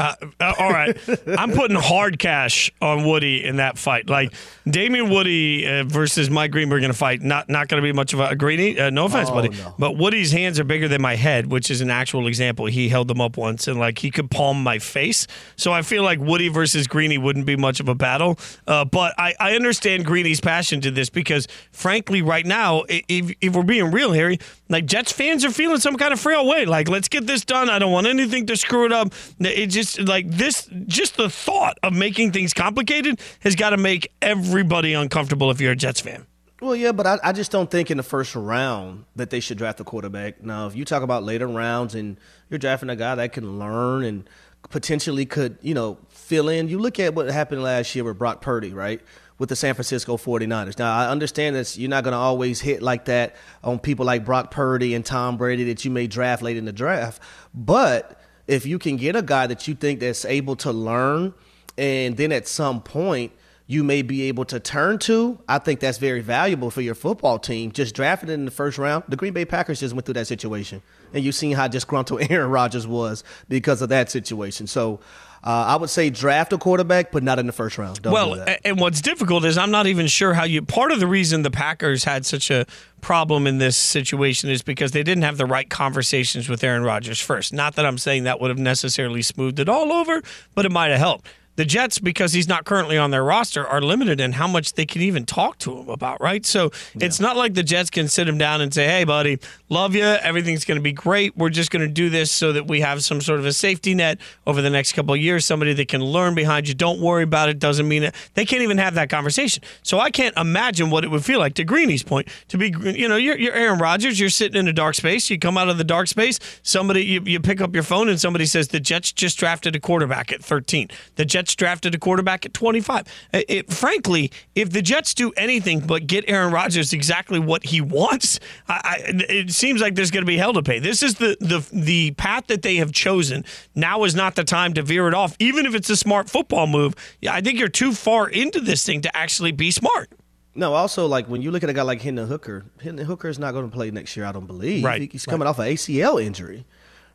Uh, 0.00 0.14
uh, 0.40 0.54
all 0.58 0.70
right, 0.70 0.96
I'm 1.38 1.52
putting 1.52 1.76
hard 1.76 2.18
cash 2.18 2.70
on 2.80 3.04
Woody 3.04 3.44
in 3.44 3.56
that 3.56 3.76
fight. 3.78 4.08
Like 4.08 4.32
Damien 4.68 5.10
Woody 5.10 5.66
uh, 5.66 5.84
versus 5.84 6.30
Mike 6.30 6.50
Greenberg 6.52 6.82
in 6.82 6.90
a 6.90 6.94
fight, 6.94 7.22
not 7.22 7.48
not 7.48 7.68
going 7.68 7.82
to 7.82 7.86
be 7.86 7.92
much 7.92 8.12
of 8.12 8.20
a 8.20 8.34
Greeny. 8.34 8.78
Uh, 8.78 8.90
no 8.90 9.04
offense, 9.06 9.28
Oh, 9.30 9.34
buddy, 9.34 9.48
no. 9.50 9.74
but 9.78 9.96
Woody's 9.96 10.32
hands 10.32 10.58
are 10.58 10.64
bigger 10.64 10.88
than 10.88 11.02
my 11.02 11.16
head, 11.16 11.46
which 11.46 11.70
is 11.70 11.80
an 11.80 11.90
actual 11.90 12.26
example. 12.26 12.66
He 12.66 12.88
held 12.88 13.08
them 13.08 13.20
up 13.20 13.36
once, 13.36 13.68
and 13.68 13.78
like 13.78 13.98
he 13.98 14.10
could 14.10 14.30
palm 14.30 14.62
my 14.62 14.78
face. 14.78 15.26
So 15.56 15.72
I 15.72 15.82
feel 15.82 16.02
like 16.02 16.18
Woody 16.18 16.48
versus 16.48 16.86
Greeny 16.86 17.18
wouldn't 17.18 17.46
be 17.46 17.56
much 17.56 17.80
of 17.80 17.88
a 17.88 17.94
battle. 17.94 18.38
Uh, 18.66 18.84
but 18.84 19.14
I, 19.18 19.34
I 19.38 19.54
understand 19.54 20.04
Greeny's 20.06 20.40
passion 20.40 20.80
to 20.82 20.90
this 20.90 21.10
because, 21.10 21.46
frankly, 21.72 22.22
right 22.22 22.46
now, 22.46 22.84
if, 22.88 23.34
if 23.40 23.54
we're 23.54 23.62
being 23.62 23.90
real, 23.90 24.12
Harry, 24.12 24.38
like 24.70 24.86
Jets 24.86 25.12
fans 25.12 25.44
are 25.44 25.50
feeling 25.50 25.80
some 25.80 25.96
kind 25.96 26.12
of 26.12 26.20
frail 26.20 26.46
way. 26.46 26.64
Like, 26.64 26.88
let's 26.88 27.08
get 27.08 27.26
this 27.26 27.44
done. 27.44 27.68
I 27.68 27.78
don't 27.78 27.92
want 27.92 28.06
anything 28.06 28.46
to 28.46 28.56
screw 28.56 28.86
it 28.86 28.92
up. 28.92 29.12
It 29.40 29.66
just 29.66 30.00
like 30.00 30.30
this, 30.30 30.70
just 30.86 31.16
the 31.16 31.28
thought 31.28 31.76
of 31.82 31.92
making 31.92 32.32
things 32.32 32.54
complicated 32.54 33.20
has 33.40 33.56
got 33.56 33.70
to 33.70 33.76
make 33.76 34.12
everybody 34.22 34.94
uncomfortable 34.94 35.50
if 35.50 35.60
you're 35.60 35.72
a 35.72 35.76
Jets 35.76 36.00
fan. 36.00 36.26
Well, 36.60 36.76
yeah, 36.76 36.92
but 36.92 37.06
I, 37.06 37.18
I 37.24 37.32
just 37.32 37.50
don't 37.50 37.70
think 37.70 37.90
in 37.90 37.96
the 37.96 38.02
first 38.02 38.34
round 38.36 39.06
that 39.16 39.30
they 39.30 39.40
should 39.40 39.58
draft 39.58 39.80
a 39.80 39.84
quarterback. 39.84 40.42
Now, 40.42 40.66
if 40.66 40.76
you 40.76 40.84
talk 40.84 41.02
about 41.02 41.24
later 41.24 41.46
rounds 41.46 41.94
and 41.94 42.18
you're 42.48 42.58
drafting 42.58 42.90
a 42.90 42.96
guy 42.96 43.14
that 43.14 43.32
can 43.32 43.58
learn 43.58 44.04
and 44.04 44.28
potentially 44.68 45.24
could, 45.24 45.56
you 45.62 45.72
know, 45.72 45.98
fill 46.10 46.50
in, 46.50 46.68
you 46.68 46.78
look 46.78 47.00
at 47.00 47.14
what 47.14 47.28
happened 47.30 47.62
last 47.62 47.94
year 47.94 48.04
with 48.04 48.18
Brock 48.18 48.42
Purdy, 48.42 48.74
right? 48.74 49.00
With 49.40 49.48
the 49.48 49.56
San 49.56 49.72
Francisco 49.72 50.18
49ers. 50.18 50.78
Now, 50.78 50.94
I 50.94 51.08
understand 51.08 51.56
that 51.56 51.76
you're 51.78 51.88
not 51.88 52.04
going 52.04 52.12
to 52.12 52.18
always 52.18 52.60
hit 52.60 52.82
like 52.82 53.06
that 53.06 53.36
on 53.64 53.78
people 53.78 54.04
like 54.04 54.22
Brock 54.22 54.50
Purdy 54.50 54.94
and 54.94 55.04
Tom 55.04 55.38
Brady 55.38 55.64
that 55.64 55.82
you 55.82 55.90
may 55.90 56.06
draft 56.06 56.42
late 56.42 56.58
in 56.58 56.66
the 56.66 56.74
draft, 56.74 57.22
but 57.54 58.20
if 58.46 58.66
you 58.66 58.78
can 58.78 58.96
get 58.96 59.16
a 59.16 59.22
guy 59.22 59.46
that 59.46 59.66
you 59.66 59.74
think 59.74 60.00
that's 60.00 60.26
able 60.26 60.56
to 60.56 60.72
learn 60.72 61.32
and 61.78 62.18
then 62.18 62.32
at 62.32 62.46
some 62.46 62.82
point 62.82 63.32
you 63.66 63.82
may 63.82 64.02
be 64.02 64.22
able 64.24 64.44
to 64.44 64.60
turn 64.60 64.98
to, 64.98 65.38
I 65.48 65.58
think 65.58 65.80
that's 65.80 65.96
very 65.96 66.20
valuable 66.20 66.70
for 66.70 66.82
your 66.82 66.94
football 66.94 67.38
team. 67.38 67.72
Just 67.72 67.94
drafted 67.94 68.28
in 68.28 68.44
the 68.44 68.50
first 68.50 68.76
round, 68.76 69.04
the 69.08 69.16
Green 69.16 69.32
Bay 69.32 69.46
Packers 69.46 69.80
just 69.80 69.94
went 69.94 70.04
through 70.04 70.14
that 70.14 70.26
situation. 70.26 70.82
And 71.14 71.24
you've 71.24 71.34
seen 71.34 71.52
how 71.52 71.66
disgruntled 71.66 72.22
Aaron 72.30 72.50
Rodgers 72.50 72.86
was 72.86 73.24
because 73.48 73.80
of 73.80 73.88
that 73.88 74.10
situation. 74.10 74.66
So 74.66 75.00
uh, 75.42 75.48
I 75.68 75.76
would 75.76 75.88
say 75.88 76.10
draft 76.10 76.52
a 76.52 76.58
quarterback, 76.58 77.12
but 77.12 77.22
not 77.22 77.38
in 77.38 77.46
the 77.46 77.52
first 77.52 77.78
round. 77.78 78.02
Don't 78.02 78.12
well, 78.12 78.44
and 78.64 78.78
what's 78.78 79.00
difficult 79.00 79.44
is 79.44 79.56
I'm 79.56 79.70
not 79.70 79.86
even 79.86 80.06
sure 80.06 80.34
how 80.34 80.44
you. 80.44 80.60
Part 80.62 80.92
of 80.92 81.00
the 81.00 81.06
reason 81.06 81.42
the 81.42 81.50
Packers 81.50 82.04
had 82.04 82.26
such 82.26 82.50
a 82.50 82.66
problem 83.00 83.46
in 83.46 83.56
this 83.58 83.76
situation 83.76 84.50
is 84.50 84.60
because 84.60 84.92
they 84.92 85.02
didn't 85.02 85.22
have 85.22 85.38
the 85.38 85.46
right 85.46 85.68
conversations 85.68 86.48
with 86.48 86.62
Aaron 86.62 86.82
Rodgers 86.82 87.20
first. 87.20 87.54
Not 87.54 87.76
that 87.76 87.86
I'm 87.86 87.96
saying 87.96 88.24
that 88.24 88.40
would 88.40 88.50
have 88.50 88.58
necessarily 88.58 89.22
smoothed 89.22 89.58
it 89.58 89.68
all 89.68 89.92
over, 89.92 90.22
but 90.54 90.66
it 90.66 90.72
might 90.72 90.88
have 90.88 90.98
helped. 90.98 91.26
The 91.56 91.64
Jets, 91.64 91.98
because 91.98 92.32
he's 92.32 92.48
not 92.48 92.64
currently 92.64 92.96
on 92.96 93.10
their 93.10 93.22
roster, 93.22 93.66
are 93.66 93.82
limited 93.82 94.20
in 94.20 94.32
how 94.32 94.46
much 94.46 94.74
they 94.74 94.86
can 94.86 95.02
even 95.02 95.26
talk 95.26 95.58
to 95.58 95.76
him 95.76 95.88
about, 95.88 96.20
right? 96.20 96.46
So 96.46 96.70
yeah. 96.94 97.06
it's 97.06 97.20
not 97.20 97.36
like 97.36 97.54
the 97.54 97.62
Jets 97.62 97.90
can 97.90 98.08
sit 98.08 98.26
him 98.26 98.38
down 98.38 98.60
and 98.60 98.72
say, 98.72 98.86
hey, 98.86 99.04
buddy, 99.04 99.38
love 99.68 99.94
you. 99.94 100.04
Everything's 100.04 100.64
going 100.64 100.76
to 100.76 100.82
be 100.82 100.92
great. 100.92 101.36
We're 101.36 101.50
just 101.50 101.70
going 101.70 101.86
to 101.86 101.92
do 101.92 102.08
this 102.08 102.30
so 102.30 102.52
that 102.52 102.66
we 102.66 102.80
have 102.80 103.04
some 103.04 103.20
sort 103.20 103.40
of 103.40 103.46
a 103.46 103.52
safety 103.52 103.94
net 103.94 104.18
over 104.46 104.62
the 104.62 104.70
next 104.70 104.92
couple 104.92 105.12
of 105.14 105.20
years, 105.20 105.44
somebody 105.44 105.74
that 105.74 105.88
can 105.88 106.02
learn 106.02 106.34
behind 106.34 106.68
you. 106.68 106.74
Don't 106.74 107.00
worry 107.00 107.24
about 107.24 107.48
it. 107.48 107.58
Doesn't 107.58 107.86
mean 107.86 108.04
it. 108.04 108.14
They 108.34 108.44
can't 108.44 108.62
even 108.62 108.78
have 108.78 108.94
that 108.94 109.10
conversation. 109.10 109.62
So 109.82 109.98
I 109.98 110.10
can't 110.10 110.36
imagine 110.36 110.90
what 110.90 111.04
it 111.04 111.08
would 111.08 111.24
feel 111.24 111.40
like, 111.40 111.54
to 111.54 111.64
Greeny's 111.64 112.02
point, 112.02 112.28
to 112.48 112.58
be, 112.58 112.74
you 112.84 113.08
know, 113.08 113.16
you're, 113.16 113.36
you're 113.36 113.54
Aaron 113.54 113.78
Rodgers. 113.78 114.18
You're 114.18 114.30
sitting 114.30 114.58
in 114.58 114.68
a 114.68 114.72
dark 114.72 114.94
space. 114.94 115.28
You 115.28 115.38
come 115.38 115.58
out 115.58 115.68
of 115.68 115.78
the 115.78 115.84
dark 115.84 116.08
space. 116.08 116.38
Somebody, 116.62 117.04
you, 117.04 117.20
you 117.24 117.40
pick 117.40 117.60
up 117.60 117.74
your 117.74 117.82
phone 117.82 118.08
and 118.08 118.20
somebody 118.20 118.46
says, 118.46 118.68
the 118.68 118.80
Jets 118.80 119.12
just 119.12 119.38
drafted 119.38 119.76
a 119.76 119.80
quarterback 119.80 120.32
at 120.32 120.42
13. 120.42 120.88
The 121.16 121.24
Jets 121.24 121.39
drafted 121.48 121.94
a 121.94 121.98
quarterback 121.98 122.46
at 122.46 122.54
25. 122.54 123.06
Uh, 123.32 123.40
it, 123.48 123.72
frankly, 123.72 124.30
if 124.54 124.70
the 124.70 124.82
Jets 124.82 125.14
do 125.14 125.32
anything 125.36 125.80
but 125.80 126.06
get 126.06 126.24
Aaron 126.28 126.52
Rodgers 126.52 126.92
exactly 126.92 127.38
what 127.38 127.64
he 127.64 127.80
wants, 127.80 128.40
I, 128.68 128.80
I, 128.84 129.00
it 129.28 129.50
seems 129.50 129.80
like 129.80 129.94
there's 129.94 130.10
going 130.10 130.22
to 130.22 130.26
be 130.26 130.36
hell 130.36 130.52
to 130.54 130.62
pay. 130.62 130.78
This 130.78 131.02
is 131.02 131.16
the, 131.16 131.36
the 131.40 131.66
the 131.72 132.10
path 132.12 132.46
that 132.48 132.62
they 132.62 132.76
have 132.76 132.92
chosen. 132.92 133.44
Now 133.74 134.04
is 134.04 134.14
not 134.14 134.34
the 134.34 134.44
time 134.44 134.74
to 134.74 134.82
veer 134.82 135.08
it 135.08 135.14
off, 135.14 135.36
even 135.38 135.66
if 135.66 135.74
it's 135.74 135.90
a 135.90 135.96
smart 135.96 136.30
football 136.30 136.66
move. 136.66 136.94
I 137.28 137.40
think 137.40 137.58
you're 137.58 137.68
too 137.68 137.92
far 137.92 138.28
into 138.28 138.60
this 138.60 138.84
thing 138.84 139.00
to 139.02 139.16
actually 139.16 139.52
be 139.52 139.70
smart. 139.70 140.10
No, 140.54 140.74
also 140.74 141.06
like 141.06 141.26
when 141.26 141.42
you 141.42 141.50
look 141.50 141.62
at 141.62 141.70
a 141.70 141.72
guy 141.72 141.82
like 141.82 142.02
Hendon 142.02 142.26
Hooker, 142.26 142.64
Hendon 142.82 143.06
Hooker 143.06 143.28
is 143.28 143.38
not 143.38 143.52
going 143.52 143.68
to 143.70 143.74
play 143.74 143.90
next 143.90 144.16
year. 144.16 144.26
I 144.26 144.32
don't 144.32 144.46
believe. 144.46 144.84
Right. 144.84 145.10
He's 145.10 145.24
coming 145.24 145.44
right. 145.44 145.50
off 145.50 145.58
an 145.58 145.66
ACL 145.66 146.22
injury 146.22 146.64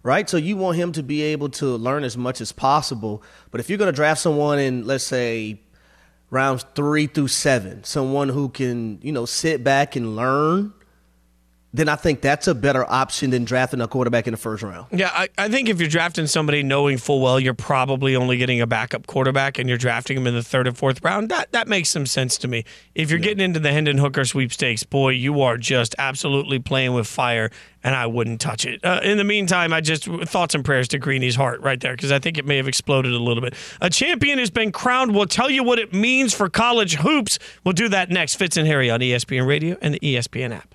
right? 0.06 0.30
So 0.30 0.38
you 0.38 0.56
want 0.56 0.78
him 0.78 0.92
to 0.92 1.04
be 1.04 1.24
able 1.24 1.50
to 1.50 1.66
learn 1.66 2.04
as 2.04 2.16
much 2.16 2.40
as 2.40 2.52
possible. 2.52 3.24
But 3.50 3.60
if 3.60 3.70
you're 3.70 3.80
going 3.80 3.92
to 3.92 3.96
draft 3.96 4.22
someone 4.22 4.60
in, 4.60 4.86
let's 4.86 5.04
say, 5.04 5.60
rounds 6.30 6.64
three 6.76 7.08
through 7.08 7.30
seven, 7.30 7.84
someone 7.84 8.30
who 8.30 8.50
can, 8.50 9.00
you 9.02 9.12
know, 9.12 9.26
sit 9.26 9.64
back 9.64 9.96
and 9.96 10.16
learn 10.16 10.74
then 11.76 11.90
I 11.90 11.96
think 11.96 12.22
that's 12.22 12.48
a 12.48 12.56
better 12.56 12.90
option 12.90 13.32
than 13.32 13.44
drafting 13.46 13.82
a 13.82 13.88
quarterback 13.88 14.28
in 14.28 14.32
the 14.32 14.38
first 14.38 14.64
round. 14.64 14.88
Yeah, 14.92 15.10
I, 15.14 15.30
I, 15.38 15.50
think 15.50 15.68
if 15.70 15.80
you're 15.80 15.90
drafting 15.90 16.28
somebody 16.28 16.64
knowing 16.64 16.98
full 16.98 17.22
well 17.22 17.40
you're 17.40 17.54
probably 17.54 18.16
only 18.16 18.38
getting 18.38 18.62
a 18.62 18.68
backup 18.68 19.08
quarterback 19.08 19.60
and 19.60 19.68
you're 19.68 19.78
drafting 19.78 20.18
him 20.18 20.28
in 20.28 20.34
the 20.34 20.44
third 20.44 20.68
and 20.68 20.78
fourth 20.78 21.04
round, 21.04 21.30
that, 21.30 21.52
that 21.52 21.68
makes 21.68 21.90
some 21.90 22.06
sense 22.06 22.38
to 22.40 22.48
me. 22.48 22.64
If 22.94 23.10
you're 23.10 23.20
yeah. 23.20 23.26
getting 23.26 23.44
into 23.44 23.60
the 23.60 23.72
Hendon 23.72 23.98
Hooker 23.98 24.26
sweepstakes, 24.26 24.84
boy, 24.84 25.10
you 25.10 25.42
are 25.42 25.58
just 25.58 25.96
absolutely 25.98 26.60
playing 26.60 26.94
with 26.94 27.08
fire, 27.08 27.50
and 27.84 27.96
I 27.96 28.06
wouldn't 28.06 28.42
touch 28.42 28.66
it. 28.66 28.84
Uh, 28.84 29.00
in 29.04 29.18
the 29.18 29.24
meantime, 29.24 29.74
I 29.74 29.82
just 29.82 30.06
thoughts 30.06 30.56
and 30.56 30.64
prayers 30.64 30.88
to 30.90 31.00
Greeny's 31.00 31.36
heart 31.36 31.62
right 31.62 31.80
there 31.80 31.94
because 31.94 32.12
I 32.12 32.20
think 32.20 32.38
it 32.38 32.46
may 32.46 32.58
have 32.58 32.68
exploded 32.68 33.14
a 33.14 33.20
little 33.20 33.42
bit. 33.42 33.56
A 33.82 33.90
champion 33.90 34.40
has 34.40 34.50
been 34.50 34.72
crowned. 34.72 35.16
We'll 35.16 35.26
tell 35.26 35.50
you 35.50 35.64
what 35.64 35.80
it 35.80 35.94
means 35.94 36.34
for 36.34 36.50
college 36.50 36.96
hoops. 36.96 37.40
We'll 37.64 37.74
do 37.74 37.90
that 37.90 38.10
next. 38.10 38.36
Fitz 38.36 38.58
and 38.58 38.68
Harry 38.68 38.90
on 38.90 39.00
ESPN 39.00 39.48
Radio 39.48 39.78
and 39.82 39.94
the 39.94 40.00
ESPN 40.00 40.56
app. 40.56 40.75